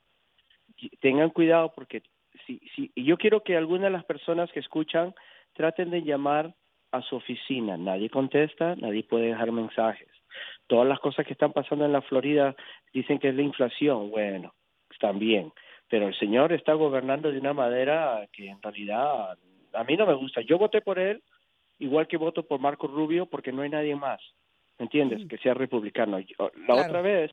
Tengan 1.02 1.32
cuidado 1.32 1.74
porque 1.76 2.04
si, 2.46 2.60
si, 2.76 2.92
y 2.94 3.04
yo 3.04 3.18
quiero 3.18 3.42
que 3.42 3.58
algunas 3.58 3.86
de 3.86 3.98
las 3.98 4.06
personas 4.06 4.52
que 4.52 4.60
escuchan 4.60 5.16
traten 5.54 5.90
de 5.90 6.04
llamar 6.04 6.54
a 6.92 7.02
su 7.02 7.16
oficina. 7.16 7.78
Nadie 7.78 8.12
contesta, 8.12 8.76
nadie 8.76 9.02
puede 9.02 9.30
dejar 9.30 9.52
mensajes. 9.52 10.10
Todas 10.68 10.88
las 10.88 11.00
cosas 11.00 11.26
que 11.26 11.34
están 11.34 11.52
pasando 11.52 11.84
en 11.84 11.94
la 11.94 12.04
Florida 12.04 12.56
dicen 12.94 13.18
que 13.18 13.30
es 13.30 13.36
la 13.36 13.42
inflación. 13.42 14.12
Bueno, 14.12 14.54
están 14.92 15.18
bien. 15.18 15.52
Pero 15.90 16.08
el 16.08 16.18
señor 16.18 16.52
está 16.54 16.74
gobernando 16.74 17.32
de 17.32 17.40
una 17.40 17.54
manera 17.54 18.28
que 18.32 18.50
en 18.50 18.62
realidad 18.62 19.38
a 19.74 19.84
mí 19.84 19.96
no 19.98 20.06
me 20.06 20.14
gusta. 20.14 20.42
Yo 20.42 20.58
voté 20.58 20.82
por 20.82 21.00
él, 21.00 21.22
igual 21.80 22.08
que 22.08 22.18
voto 22.18 22.44
por 22.44 22.60
Marco 22.60 22.88
Rubio, 22.88 23.26
porque 23.26 23.52
no 23.52 23.62
hay 23.62 23.70
nadie 23.70 23.96
más, 23.96 24.22
¿me 24.80 24.86
entiendes? 24.86 25.28
Que 25.28 25.38
sea 25.38 25.54
republicano. 25.54 26.20
la 26.68 26.76
otra 26.76 27.02
vez 27.02 27.32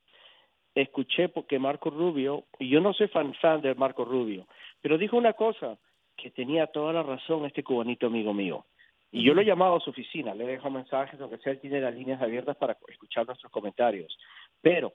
escuché 0.74 1.28
porque 1.28 1.58
Marco 1.58 1.90
Rubio, 1.90 2.44
y 2.58 2.68
yo 2.68 2.80
no 2.80 2.92
soy 2.92 3.08
fan, 3.08 3.34
fan 3.34 3.60
de 3.60 3.74
Marco 3.74 4.04
Rubio, 4.04 4.46
pero 4.80 4.98
dijo 4.98 5.16
una 5.16 5.34
cosa 5.34 5.78
que 6.16 6.30
tenía 6.30 6.66
toda 6.66 6.92
la 6.92 7.02
razón 7.02 7.44
este 7.44 7.62
cubanito 7.62 8.06
amigo 8.06 8.32
mío. 8.32 8.64
Y 9.10 9.22
yo 9.24 9.34
lo 9.34 9.42
he 9.42 9.44
llamado 9.44 9.76
a 9.76 9.80
su 9.80 9.90
oficina, 9.90 10.34
le 10.34 10.46
dejo 10.46 10.70
mensajes, 10.70 11.20
aunque 11.20 11.36
sea, 11.38 11.52
él 11.52 11.60
tiene 11.60 11.80
las 11.80 11.94
líneas 11.94 12.22
abiertas 12.22 12.56
para 12.56 12.78
escuchar 12.88 13.26
nuestros 13.26 13.52
comentarios. 13.52 14.16
Pero 14.62 14.94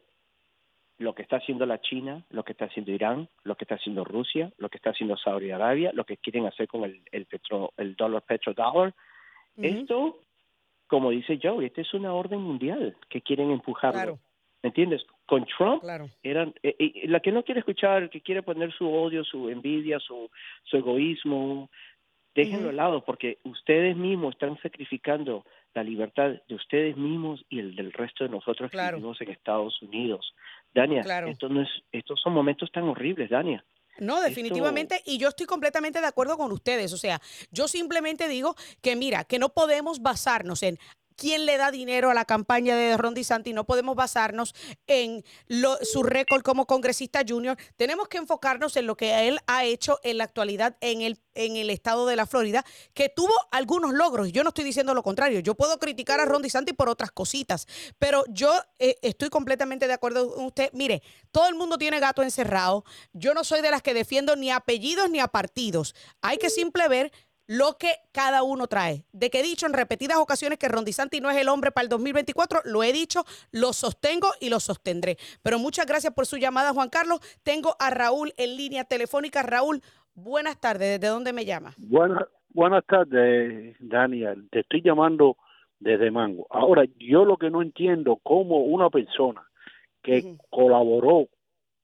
lo 1.00 1.14
que 1.14 1.22
está 1.22 1.38
haciendo 1.38 1.66
la 1.66 1.80
China, 1.80 2.24
lo 2.30 2.44
que 2.44 2.54
está 2.54 2.66
haciendo 2.66 2.92
Irán, 2.92 3.30
lo 3.44 3.56
que 3.56 3.66
está 3.66 3.76
haciendo 3.76 4.04
Rusia, 4.04 4.52
lo 4.58 4.70
que 4.70 4.78
está 4.78 4.90
haciendo 4.92 5.16
Saudi 5.18 5.52
Arabia, 5.52 5.92
lo 5.94 6.06
que 6.06 6.18
quieren 6.18 6.46
hacer 6.48 6.68
con 6.68 6.84
el, 6.84 7.02
el, 7.12 7.26
petro, 7.26 7.74
el 7.78 7.96
dólar 7.96 8.24
petrodólar, 8.24 8.94
esto, 9.58 10.20
como 10.88 11.10
dice 11.10 11.40
Joe, 11.42 11.66
esta 11.66 11.82
es 11.82 11.94
una 11.94 12.14
orden 12.14 12.42
mundial 12.42 12.96
que 13.10 13.22
quieren 13.22 13.52
empujar. 13.52 14.18
¿Me 14.64 14.70
entiendes? 14.70 15.06
Con 15.26 15.46
Trump, 15.46 15.84
eran, 16.24 16.54
eh, 16.64 16.76
eh, 16.80 17.08
la 17.08 17.20
que 17.20 17.32
no 17.32 17.44
quiere 17.44 17.60
escuchar, 17.60 18.10
que 18.10 18.22
quiere 18.22 18.42
poner 18.42 18.72
su 18.74 18.92
odio, 18.92 19.24
su 19.24 19.50
envidia, 19.50 20.00
su, 20.00 20.30
su 20.64 20.78
egoísmo, 20.78 21.70
déjenlo 22.34 22.70
al 22.70 22.76
lado, 22.76 23.04
porque 23.04 23.38
ustedes 23.44 23.96
mismos 23.96 24.34
están 24.34 24.58
sacrificando 24.62 25.46
la 25.78 25.84
libertad 25.84 26.32
de 26.48 26.56
ustedes 26.56 26.98
mismos 26.98 27.46
y 27.50 27.60
el 27.60 27.76
del 27.76 27.94
resto 27.94 28.24
de 28.24 28.32
nosotros 28.32 28.72
que 28.72 28.78
vivimos 28.78 29.22
en 29.22 29.30
Estados 29.30 29.80
Unidos. 29.84 30.34
Dania, 30.74 31.02
esto 31.28 31.50
no 31.50 31.62
es, 31.62 31.70
estos 31.92 32.20
son 32.20 32.34
momentos 32.34 32.72
tan 32.72 32.84
horribles, 32.84 33.30
Dania. 33.30 33.64
No, 34.00 34.20
definitivamente, 34.22 35.02
y 35.06 35.20
yo 35.20 35.28
estoy 35.28 35.46
completamente 35.46 36.02
de 36.02 36.08
acuerdo 36.08 36.36
con 36.36 36.52
ustedes. 36.52 36.94
O 36.94 36.98
sea, 36.98 37.22
yo 37.52 37.68
simplemente 37.68 38.28
digo 38.28 38.56
que 38.82 38.96
mira, 38.96 39.24
que 39.24 39.38
no 39.38 39.50
podemos 39.50 40.02
basarnos 40.02 40.64
en 40.64 40.80
quién 41.18 41.46
le 41.46 41.58
da 41.58 41.72
dinero 41.72 42.10
a 42.10 42.14
la 42.14 42.24
campaña 42.24 42.76
de 42.76 42.96
Ron 42.96 43.14
DeSantis. 43.14 43.54
No 43.54 43.66
podemos 43.66 43.96
basarnos 43.96 44.56
en 44.86 45.26
su 45.82 46.04
récord 46.04 46.44
como 46.44 46.66
congresista 46.66 47.22
junior. 47.28 47.58
Tenemos 47.76 48.08
que 48.08 48.18
enfocarnos 48.18 48.78
en 48.78 48.88
lo 48.88 48.96
que 48.96 49.28
él 49.28 49.40
ha 49.48 49.66
hecho 49.66 50.00
en 50.04 50.20
la 50.20 50.24
actualidad 50.24 50.78
en 50.80 51.02
el, 51.02 51.20
en 51.34 51.58
el 51.58 51.70
estado 51.70 52.06
de 52.06 52.16
la 52.16 52.26
Florida, 52.26 52.64
que 52.94 53.10
tuvo 53.10 53.34
algunos 53.52 53.94
logros. 53.94 54.32
Yo 54.32 54.44
no 54.44 54.50
estoy 54.50 54.64
diciendo 54.64 54.94
lo 54.94 55.04
contrario. 55.04 55.40
Yo 55.40 55.56
puedo 55.56 55.80
criticar 55.80 56.20
a 56.20 56.26
Ron 56.26 56.42
DeSantis 56.42 56.76
por 56.76 56.88
otras 56.88 57.12
cositas, 57.12 57.68
pero 57.98 58.24
yo 58.30 58.54
eh, 58.80 58.98
estoy 59.02 59.30
completamente 59.30 59.88
de 59.88 59.94
acuerdo 59.94 60.34
con 60.34 60.46
usted. 60.46 60.70
Mire, 60.74 61.02
todo 61.32 61.48
el 61.48 61.56
mundo 61.56 61.78
tiene 61.78 62.00
gato 62.00 62.22
encerrado. 62.22 62.86
Yo 63.14 63.34
no 63.34 63.44
soy 63.44 63.62
de 63.62 63.72
las 63.72 63.82
que 63.82 63.94
defiendo 63.94 64.36
ni 64.36 64.52
apellidos 64.52 65.10
ni 65.10 65.20
a 65.20 65.28
partidos. 65.28 65.96
Hay 66.22 66.38
que 66.38 66.50
simple 66.50 66.88
ver 66.88 67.12
lo 67.48 67.78
que 67.80 67.94
cada 68.12 68.44
uno 68.44 68.68
trae. 68.68 69.04
De 69.14 69.30
que 69.30 69.40
he 69.40 69.44
dicho 69.44 69.66
en 69.66 69.74
repetidas 69.74 70.18
ocasiones 70.18 70.60
que 70.60 70.68
Rondisanti 70.68 71.20
no 71.22 71.30
es 71.30 71.38
el 71.38 71.50
hombre 71.50 71.72
para 71.72 71.84
el 71.84 71.90
2024, 71.90 72.62
lo 72.66 72.84
he 72.84 72.94
dicho, 72.94 73.24
lo 73.52 73.74
sostengo 73.74 74.28
y 74.40 74.50
lo 74.50 74.60
sostendré. 74.60 75.18
Pero 75.42 75.58
muchas 75.58 75.86
gracias 75.86 76.14
por 76.14 76.26
su 76.26 76.38
llamada, 76.38 76.74
Juan 76.74 76.90
Carlos. 76.90 77.20
Tengo 77.44 77.76
a 77.80 77.90
Raúl 77.90 78.34
en 78.38 78.58
línea 78.58 78.84
telefónica. 78.84 79.42
Raúl, 79.44 79.82
buenas 80.14 80.60
tardes. 80.60 81.00
¿Desde 81.00 81.08
dónde 81.08 81.34
me 81.34 81.46
llama? 81.46 81.74
Buenas, 81.78 82.24
buenas 82.50 82.86
tardes, 82.86 83.76
Daniel. 83.80 84.48
Te 84.52 84.60
estoy 84.60 84.82
llamando 84.82 85.38
desde 85.80 86.12
Mango. 86.12 86.48
Ahora, 86.50 86.84
yo 86.98 87.24
lo 87.24 87.38
que 87.38 87.50
no 87.50 87.62
entiendo, 87.62 88.20
cómo 88.24 88.64
una 88.64 88.90
persona 88.90 89.48
que 90.04 90.38
colaboró 90.50 91.28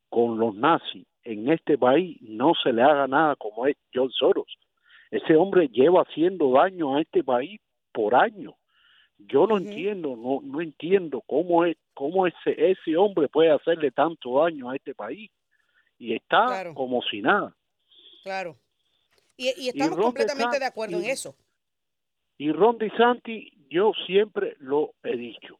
con 0.09 0.38
los 0.38 0.55
nazis 0.55 1.05
en 1.24 1.49
este 1.49 1.78
país 1.78 2.18
no 2.22 2.53
se 2.61 2.74
le 2.74 2.84
haga 2.84 3.07
nada 3.07 3.36
como 3.36 3.66
es 3.66 3.76
George 3.91 4.14
Soros 4.18 4.47
ese 5.14 5.36
hombre 5.36 5.68
lleva 5.68 6.01
haciendo 6.01 6.53
daño 6.53 6.95
a 6.95 7.01
este 7.01 7.24
país 7.24 7.61
por 7.91 8.16
años. 8.16 8.55
Yo 9.20 9.45
no 9.45 9.57
entiendo, 9.57 10.16
no, 10.16 10.41
no 10.41 10.59
entiendo 10.59 11.22
cómo 11.28 11.66
es, 11.66 11.78
cómo 11.93 12.26
ese, 12.26 12.72
ese 12.72 12.97
hombre 12.97 13.28
puede 13.28 13.51
hacerle 13.51 13.91
tanto 13.91 14.39
daño 14.39 14.72
a 14.72 14.76
este 14.76 14.95
país. 14.95 15.30
Y 15.99 16.16
está 16.16 16.74
como 16.74 17.03
si 17.03 17.22
nada. 17.22 17.55
Claro. 18.24 18.57
Y, 19.38 19.70
estamos 19.70 19.99
completamente 19.99 20.57
de 20.57 20.66
acuerdo 20.66 20.97
en 20.97 21.05
eso. 21.05 21.36
Y 22.39 22.51
Ron 22.51 22.80
DeSantis, 22.80 23.53
yo 23.70 23.91
siempre 24.07 24.55
lo 24.59 24.95
he 25.03 25.16
dicho. 25.16 25.59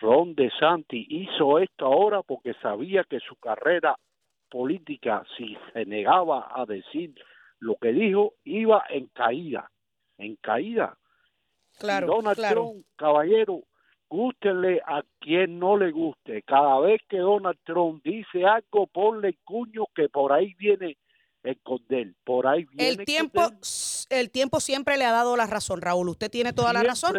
Ron 0.00 0.36
DeSantis 0.36 1.04
hizo 1.10 1.58
esto 1.58 1.86
ahora 1.86 2.22
porque 2.22 2.54
sabía 2.62 3.02
que 3.02 3.18
su 3.18 3.34
carrera 3.36 3.98
política, 4.48 5.24
si 5.36 5.58
se 5.72 5.84
negaba 5.84 6.52
a 6.54 6.64
decir 6.64 7.12
lo 7.60 7.76
que 7.76 7.92
dijo 7.92 8.34
iba 8.44 8.84
en 8.88 9.06
caída, 9.06 9.70
en 10.18 10.36
caída. 10.36 10.98
Claro, 11.78 12.06
Donald 12.06 12.38
Trump, 12.38 12.86
caballero, 12.96 13.64
gústenle 14.08 14.80
a 14.86 15.02
quien 15.18 15.58
no 15.58 15.76
le 15.76 15.90
guste. 15.90 16.42
Cada 16.42 16.78
vez 16.80 17.00
que 17.08 17.18
Donald 17.18 17.58
Trump 17.64 18.02
dice 18.04 18.44
algo, 18.44 18.86
ponle 18.86 19.28
el 19.28 19.38
cuño 19.44 19.86
que 19.94 20.08
por 20.08 20.32
ahí 20.32 20.54
viene 20.54 20.96
esconder. 21.42 22.14
Por 22.24 22.46
ahí 22.46 22.64
viene 22.64 23.00
el 23.00 23.04
tiempo, 23.04 23.44
el 23.44 23.58
tiempo 24.30 24.60
siempre 24.60 24.96
le 24.96 25.04
ha 25.04 25.12
dado 25.12 25.36
la 25.36 25.46
razón, 25.46 25.80
Raúl. 25.80 26.08
Usted 26.08 26.30
tiene 26.30 26.52
toda 26.52 26.72
la 26.72 26.82
razón. 26.82 27.16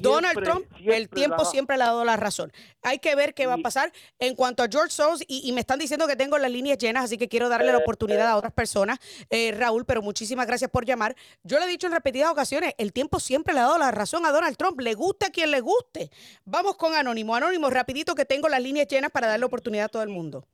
Donald 0.00 0.42
Trump, 0.42 0.66
el 0.84 1.08
tiempo 1.08 1.44
siempre 1.44 1.76
le 1.76 1.84
ha 1.84 1.86
dado 1.86 2.04
la 2.04 2.16
razón. 2.16 2.52
Hay 2.82 2.98
que 2.98 3.14
ver 3.14 3.34
qué 3.34 3.46
va 3.46 3.54
a 3.54 3.58
pasar 3.58 3.92
en 4.18 4.34
cuanto 4.34 4.62
a 4.62 4.68
George 4.70 4.90
Soros 4.90 5.22
y, 5.26 5.50
me 5.52 5.60
están 5.60 5.78
diciendo 5.78 6.06
que 6.06 6.16
tengo 6.16 6.38
las 6.38 6.50
líneas 6.50 6.78
llenas, 6.78 7.04
así 7.04 7.18
que 7.18 7.28
quiero 7.28 7.48
darle 7.48 7.72
la 7.72 7.78
oportunidad 7.78 8.28
a 8.28 8.36
otras 8.36 8.52
personas, 8.52 8.98
eh, 9.30 9.52
Raúl. 9.52 9.84
Pero 9.84 10.02
muchísimas 10.02 10.46
gracias 10.46 10.70
por 10.70 10.84
llamar. 10.84 11.16
Yo 11.42 11.58
le 11.58 11.66
he 11.66 11.68
dicho 11.68 11.86
en 11.86 11.92
repetidas 11.92 12.30
ocasiones, 12.30 12.74
el 12.78 12.92
tiempo 12.92 13.20
siempre 13.20 13.54
le 13.54 13.60
ha 13.60 13.64
dado 13.64 13.78
la 13.78 13.90
razón 13.90 14.24
a 14.26 14.30
Donald 14.30 14.56
Trump. 14.56 14.80
Le 14.80 14.94
guste 14.94 15.26
a 15.26 15.30
quien 15.30 15.50
le 15.50 15.60
guste. 15.60 16.10
Vamos 16.44 16.76
con 16.76 16.94
Anónimo. 16.94 17.34
Anónimo, 17.34 17.70
rapidito 17.70 18.14
que 18.14 18.24
tengo 18.24 18.48
las 18.48 18.62
líneas 18.62 18.88
llenas 18.88 19.10
para 19.10 19.26
darle 19.26 19.46
oportunidad 19.46 19.86
a 19.86 19.88
todo 19.88 20.02
el 20.02 20.08
mundo. 20.08 20.46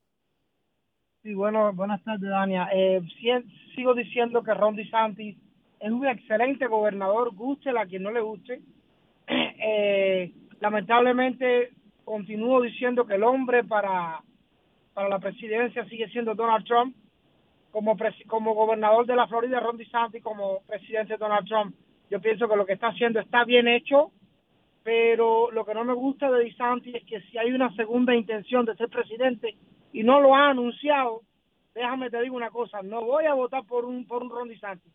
Sí, 1.25 1.33
bueno, 1.33 1.73
buenas 1.73 2.03
tardes, 2.03 2.29
Dania. 2.29 2.69
Eh, 2.71 3.01
sigo 3.75 3.95
diciendo 3.95 4.43
que 4.43 4.53
Ron 4.53 4.75
DeSantis 4.75 5.35
es 5.79 5.91
un 5.91 6.05
excelente 6.07 6.67
gobernador, 6.67 7.33
guste 7.35 7.69
a 7.69 7.85
quien 7.85 8.03
no 8.03 8.11
le 8.11 8.21
guste. 8.21 8.61
Eh, 9.67 10.31
lamentablemente, 10.59 11.71
continúo 12.03 12.61
diciendo 12.61 13.05
que 13.07 13.15
el 13.15 13.23
hombre 13.23 13.63
para, 13.63 14.21
para 14.93 15.09
la 15.09 15.17
presidencia 15.17 15.83
sigue 15.85 16.07
siendo 16.09 16.35
Donald 16.35 16.65
Trump. 16.65 16.95
Como, 17.71 17.97
como 18.27 18.53
gobernador 18.53 19.05
de 19.05 19.15
la 19.15 19.27
Florida, 19.27 19.59
Ron 19.59 19.77
DeSantis, 19.77 20.23
como 20.23 20.61
presidente 20.67 21.17
Donald 21.17 21.47
Trump, 21.47 21.75
yo 22.09 22.21
pienso 22.21 22.47
que 22.47 22.55
lo 22.55 22.65
que 22.65 22.73
está 22.73 22.87
haciendo 22.87 23.19
está 23.19 23.43
bien 23.43 23.67
hecho. 23.67 24.11
pero 24.83 25.49
lo 25.49 25.65
que 25.65 25.73
no 25.73 25.83
me 25.83 25.93
gusta 25.93 26.29
de 26.29 26.43
DeSantis 26.43 26.95
es 26.95 27.03
que 27.05 27.19
si 27.21 27.37
hay 27.39 27.51
una 27.51 27.75
segunda 27.75 28.15
intención 28.15 28.65
de 28.65 28.75
ser 28.75 28.87
presidente 28.87 29.55
y 29.91 30.03
no 30.03 30.21
lo 30.21 30.35
ha 30.35 30.49
anunciado, 30.49 31.21
déjame 31.73 32.11
te 32.11 32.21
digo 32.21 32.35
una 32.35 32.51
cosa, 32.51 32.83
no 32.83 33.03
voy 33.03 33.25
a 33.25 33.33
votar 33.33 33.63
por 33.65 33.83
un 33.83 34.05
por 34.05 34.21
un 34.21 34.29
Ron 34.29 34.47
DeSantis. 34.47 34.93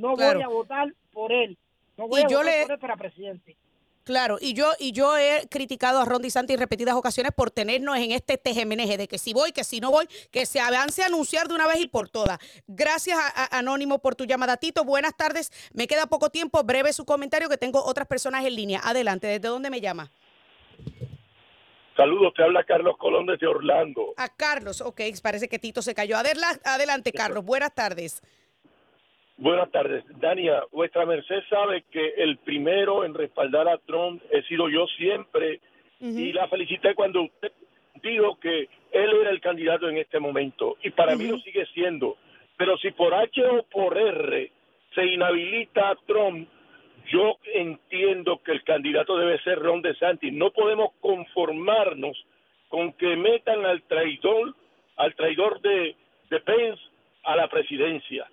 No 0.00 0.16
voy 0.16 0.42
a 0.42 0.48
votar 0.48 0.94
por 1.12 1.30
él. 1.30 1.58
No 1.98 2.08
voy 2.08 2.22
a 2.22 2.24
votar 2.24 2.62
por 2.62 2.72
él 2.72 2.78
para 2.78 2.96
presidente. 2.96 3.56
Claro, 4.04 4.38
y 4.40 4.54
yo, 4.54 4.72
y 4.78 4.92
yo 4.92 5.16
he 5.18 5.46
criticado 5.50 6.00
a 6.00 6.06
Ron 6.06 6.22
DeSantis 6.22 6.54
en 6.54 6.60
repetidas 6.60 6.94
ocasiones 6.94 7.32
por 7.36 7.50
tenernos 7.50 7.98
en 7.98 8.12
este 8.12 8.38
tejemeneje 8.38 8.96
de 8.96 9.06
que 9.06 9.18
si 9.18 9.34
voy, 9.34 9.52
que 9.52 9.62
si 9.62 9.78
no 9.78 9.90
voy, 9.90 10.06
que 10.32 10.46
se 10.46 10.58
avance 10.58 11.02
a 11.02 11.06
anunciar 11.06 11.48
de 11.48 11.54
una 11.54 11.68
vez 11.68 11.80
y 11.80 11.86
por 11.86 12.08
todas. 12.08 12.38
Gracias, 12.66 13.18
a, 13.18 13.58
Anónimo, 13.58 13.98
por 13.98 14.16
tu 14.16 14.24
llamada. 14.24 14.56
Tito, 14.56 14.84
buenas 14.84 15.14
tardes. 15.16 15.52
Me 15.74 15.86
queda 15.86 16.06
poco 16.06 16.30
tiempo. 16.30 16.64
Breve 16.64 16.94
su 16.94 17.04
comentario, 17.04 17.50
que 17.50 17.58
tengo 17.58 17.84
otras 17.84 18.08
personas 18.08 18.44
en 18.46 18.56
línea. 18.56 18.80
Adelante, 18.82 19.26
¿desde 19.26 19.48
dónde 19.48 19.68
me 19.68 19.82
llama? 19.82 20.10
Saludos, 21.94 22.32
te 22.34 22.42
habla 22.42 22.64
Carlos 22.64 22.96
Colón 22.96 23.26
desde 23.26 23.46
Orlando. 23.46 24.14
A 24.16 24.30
Carlos, 24.30 24.80
ok, 24.80 25.02
parece 25.22 25.48
que 25.48 25.58
Tito 25.58 25.82
se 25.82 25.94
cayó. 25.94 26.16
Adelante, 26.16 27.12
Carlos, 27.12 27.44
buenas 27.44 27.74
tardes. 27.74 28.22
Buenas 29.40 29.70
tardes. 29.70 30.04
Dania, 30.20 30.64
vuestra 30.70 31.06
merced 31.06 31.42
sabe 31.48 31.84
que 31.90 32.08
el 32.18 32.36
primero 32.36 33.06
en 33.06 33.14
respaldar 33.14 33.68
a 33.68 33.78
Trump 33.78 34.22
he 34.30 34.42
sido 34.42 34.68
yo 34.68 34.86
siempre 34.98 35.60
y 35.98 36.30
la 36.32 36.46
felicité 36.48 36.94
cuando 36.94 37.22
usted 37.22 37.50
dijo 38.02 38.38
que 38.38 38.68
él 38.92 39.10
era 39.18 39.30
el 39.30 39.40
candidato 39.40 39.88
en 39.88 39.96
este 39.96 40.18
momento 40.18 40.76
y 40.82 40.90
para 40.90 41.16
mí 41.16 41.26
lo 41.26 41.38
sigue 41.38 41.64
siendo. 41.72 42.18
Pero 42.58 42.76
si 42.78 42.90
por 42.90 43.14
H 43.14 43.42
o 43.46 43.62
por 43.62 43.96
R 43.96 44.52
se 44.94 45.06
inhabilita 45.06 45.88
a 45.88 45.96
Trump, 46.06 46.46
yo 47.10 47.38
entiendo 47.54 48.42
que 48.44 48.52
el 48.52 48.62
candidato 48.62 49.16
debe 49.16 49.40
ser 49.40 49.58
Ron 49.58 49.80
DeSantis. 49.80 50.34
No 50.34 50.50
podemos 50.50 50.90
conformarnos 51.00 52.26
con 52.68 52.92
que 52.92 53.16
metan 53.16 53.64
al 53.64 53.80
traidor, 53.84 54.54
al 54.96 55.14
traidor 55.14 55.62
de, 55.62 55.96
de 56.28 56.40
Pence 56.40 56.82
a 57.24 57.36
la 57.36 57.48
presidencia. 57.48 58.28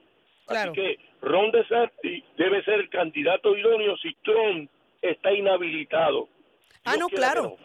Así 0.47 0.71
que 0.73 0.97
Ron 1.21 1.51
DeSantis 1.51 2.23
debe 2.37 2.63
ser 2.63 2.75
el 2.75 2.89
candidato 2.89 3.55
idóneo 3.55 3.97
si 3.97 4.13
Trump 4.23 4.69
está 5.01 5.33
inhabilitado. 5.33 6.29
Ah, 6.85 6.95
no, 6.97 7.09
claro. 7.09 7.57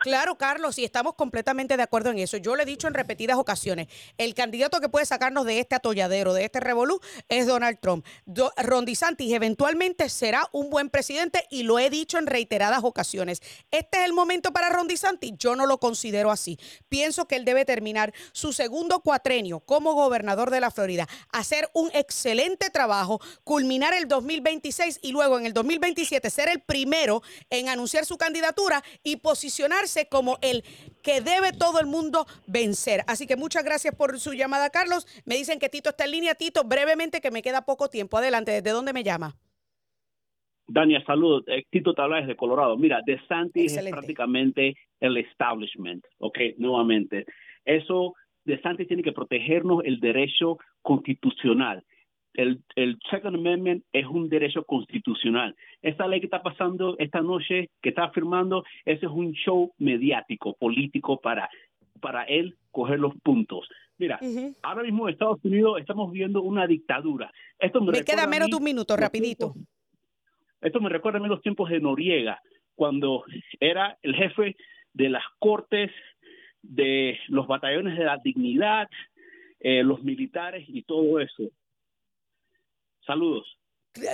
Claro, 0.00 0.36
Carlos, 0.36 0.78
y 0.78 0.84
estamos 0.84 1.14
completamente 1.14 1.76
de 1.76 1.82
acuerdo 1.82 2.08
en 2.08 2.18
eso. 2.18 2.38
Yo 2.38 2.56
lo 2.56 2.62
he 2.62 2.64
dicho 2.64 2.88
en 2.88 2.94
repetidas 2.94 3.36
ocasiones. 3.36 3.86
El 4.16 4.32
candidato 4.34 4.80
que 4.80 4.88
puede 4.88 5.04
sacarnos 5.04 5.44
de 5.44 5.58
este 5.58 5.74
atolladero, 5.74 6.32
de 6.32 6.46
este 6.46 6.58
revolú, 6.58 7.00
es 7.28 7.46
Donald 7.46 7.78
Trump. 7.80 8.06
Ron 8.56 8.86
DeSantis 8.86 9.30
eventualmente 9.30 10.08
será 10.08 10.48
un 10.52 10.70
buen 10.70 10.88
presidente 10.88 11.44
y 11.50 11.64
lo 11.64 11.78
he 11.78 11.90
dicho 11.90 12.16
en 12.16 12.26
reiteradas 12.26 12.82
ocasiones. 12.82 13.42
¿Este 13.70 13.98
es 13.98 14.06
el 14.06 14.14
momento 14.14 14.54
para 14.54 14.70
Ron 14.70 14.88
DeSantis? 14.88 15.34
Yo 15.38 15.54
no 15.54 15.66
lo 15.66 15.78
considero 15.78 16.30
así. 16.30 16.58
Pienso 16.88 17.28
que 17.28 17.36
él 17.36 17.44
debe 17.44 17.66
terminar 17.66 18.14
su 18.32 18.54
segundo 18.54 19.00
cuatrenio 19.00 19.60
como 19.60 19.92
gobernador 19.92 20.50
de 20.50 20.60
la 20.60 20.70
Florida, 20.70 21.06
hacer 21.30 21.68
un 21.74 21.90
excelente 21.92 22.70
trabajo, 22.70 23.20
culminar 23.44 23.92
el 23.92 24.08
2026 24.08 25.00
y 25.02 25.12
luego 25.12 25.38
en 25.38 25.44
el 25.44 25.52
2027 25.52 26.30
ser 26.30 26.48
el 26.48 26.60
primero 26.60 27.22
en 27.50 27.68
anunciar 27.68 28.06
su 28.06 28.16
candidatura 28.16 28.82
y 29.02 29.16
posicionarse 29.16 29.89
como 30.10 30.38
el 30.42 30.62
que 31.02 31.20
debe 31.20 31.52
todo 31.52 31.80
el 31.80 31.86
mundo 31.86 32.26
vencer. 32.46 33.00
Así 33.06 33.26
que 33.26 33.36
muchas 33.36 33.64
gracias 33.64 33.94
por 33.94 34.18
su 34.18 34.32
llamada, 34.32 34.70
Carlos. 34.70 35.06
Me 35.24 35.36
dicen 35.36 35.58
que 35.58 35.68
Tito 35.68 35.90
está 35.90 36.04
en 36.04 36.12
línea. 36.12 36.34
Tito, 36.34 36.64
brevemente, 36.64 37.20
que 37.20 37.30
me 37.30 37.42
queda 37.42 37.64
poco 37.64 37.88
tiempo. 37.88 38.18
Adelante, 38.18 38.52
¿desde 38.52 38.70
dónde 38.70 38.92
me 38.92 39.02
llama? 39.02 39.36
Dania, 40.66 41.02
saludos. 41.04 41.44
Eh, 41.48 41.64
Tito 41.70 41.94
te 41.94 42.02
habla 42.02 42.20
desde 42.20 42.36
Colorado. 42.36 42.76
Mira, 42.76 43.00
DeSantis 43.04 43.76
es 43.76 43.90
prácticamente 43.90 44.76
el 45.00 45.16
establishment, 45.16 46.04
¿ok? 46.18 46.38
Nuevamente. 46.58 47.26
Eso, 47.64 48.14
DeSantis 48.44 48.86
tiene 48.86 49.02
que 49.02 49.12
protegernos 49.12 49.82
el 49.84 49.98
derecho 49.98 50.58
constitucional 50.82 51.84
el, 52.34 52.62
el 52.76 52.98
Second 53.10 53.36
Amendment 53.36 53.84
es 53.92 54.06
un 54.06 54.28
derecho 54.28 54.64
constitucional. 54.64 55.54
Esta 55.82 56.06
ley 56.06 56.20
que 56.20 56.26
está 56.26 56.42
pasando 56.42 56.96
esta 56.98 57.20
noche, 57.20 57.70
que 57.82 57.90
está 57.90 58.10
firmando, 58.10 58.64
ese 58.84 59.06
es 59.06 59.12
un 59.12 59.32
show 59.32 59.72
mediático, 59.78 60.54
político 60.54 61.20
para, 61.20 61.48
para 62.00 62.24
él 62.24 62.56
coger 62.70 63.00
los 63.00 63.14
puntos. 63.22 63.68
Mira, 63.98 64.18
ahora 64.62 64.82
mismo 64.82 65.06
en 65.06 65.12
Estados 65.12 65.44
Unidos 65.44 65.78
estamos 65.78 66.10
viendo 66.10 66.40
una 66.42 66.66
dictadura. 66.66 67.30
Esto 67.58 67.82
me, 67.82 68.02
queda 68.02 68.26
menos 68.26 68.48
de 68.48 68.56
un 68.56 68.64
minuto, 68.64 68.96
rapidito. 68.96 69.54
esto 70.62 70.80
me 70.80 70.88
recuerda 70.88 71.18
a 71.18 71.22
mí 71.22 71.28
los 71.28 71.42
tiempos 71.42 71.68
de 71.68 71.80
Noriega, 71.80 72.40
cuando 72.74 73.24
era 73.58 73.98
el 74.02 74.14
jefe 74.14 74.56
de 74.94 75.10
las 75.10 75.24
cortes, 75.38 75.90
de 76.62 77.18
los 77.28 77.46
batallones 77.46 77.98
de 77.98 78.04
la 78.04 78.18
dignidad, 78.22 78.88
eh, 79.60 79.82
los 79.82 80.02
militares 80.02 80.64
y 80.66 80.82
todo 80.82 81.20
eso. 81.20 81.50
Saludos. 83.06 83.46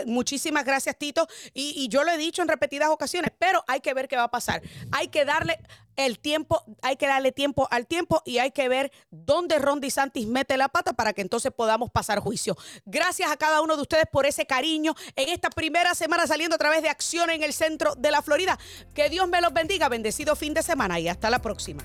Muchísimas 0.06 0.64
gracias, 0.64 0.96
Tito. 0.96 1.26
Y, 1.52 1.88
yo 1.88 2.02
lo 2.02 2.10
he 2.10 2.16
dicho 2.16 2.42
en 2.42 2.48
repetidas 2.48 2.88
ocasiones, 2.88 3.30
pero 3.38 3.62
hay 3.66 3.80
que 3.80 3.92
ver 3.92 4.08
qué 4.08 4.16
va 4.16 4.24
a 4.24 4.30
pasar. 4.30 4.62
Hay 4.90 5.08
que 5.08 5.24
darle 5.24 5.58
el 5.96 6.18
tiempo, 6.18 6.62
hay 6.82 6.96
que 6.96 7.06
darle 7.06 7.32
tiempo 7.32 7.68
al 7.70 7.86
tiempo 7.86 8.22
y 8.24 8.38
hay 8.38 8.50
que 8.50 8.68
ver 8.68 8.90
dónde 9.10 9.58
Ron 9.58 9.80
DeSantis 9.80 10.26
mete 10.26 10.56
la 10.56 10.68
pata 10.68 10.94
para 10.94 11.12
que 11.12 11.22
entonces 11.22 11.52
podamos 11.52 11.90
pasar 11.90 12.20
juicio. 12.20 12.56
Gracias 12.84 13.30
a 13.30 13.36
cada 13.36 13.60
uno 13.60 13.76
de 13.76 13.82
ustedes 13.82 14.06
por 14.10 14.26
ese 14.26 14.46
cariño 14.46 14.94
en 15.14 15.28
esta 15.28 15.50
primera 15.50 15.94
semana 15.94 16.26
saliendo 16.26 16.56
a 16.56 16.58
través 16.58 16.82
de 16.82 16.88
acción 16.88 17.30
en 17.30 17.42
el 17.42 17.52
centro 17.52 17.94
de 17.96 18.10
la 18.10 18.22
Florida. 18.22 18.58
Que 18.94 19.10
Dios 19.10 19.28
me 19.28 19.40
los 19.40 19.52
bendiga. 19.52 19.88
Bendecido 19.88 20.36
fin 20.36 20.54
de 20.54 20.62
semana 20.62 20.98
y 21.00 21.08
hasta 21.08 21.30
la 21.30 21.40
próxima. 21.40 21.84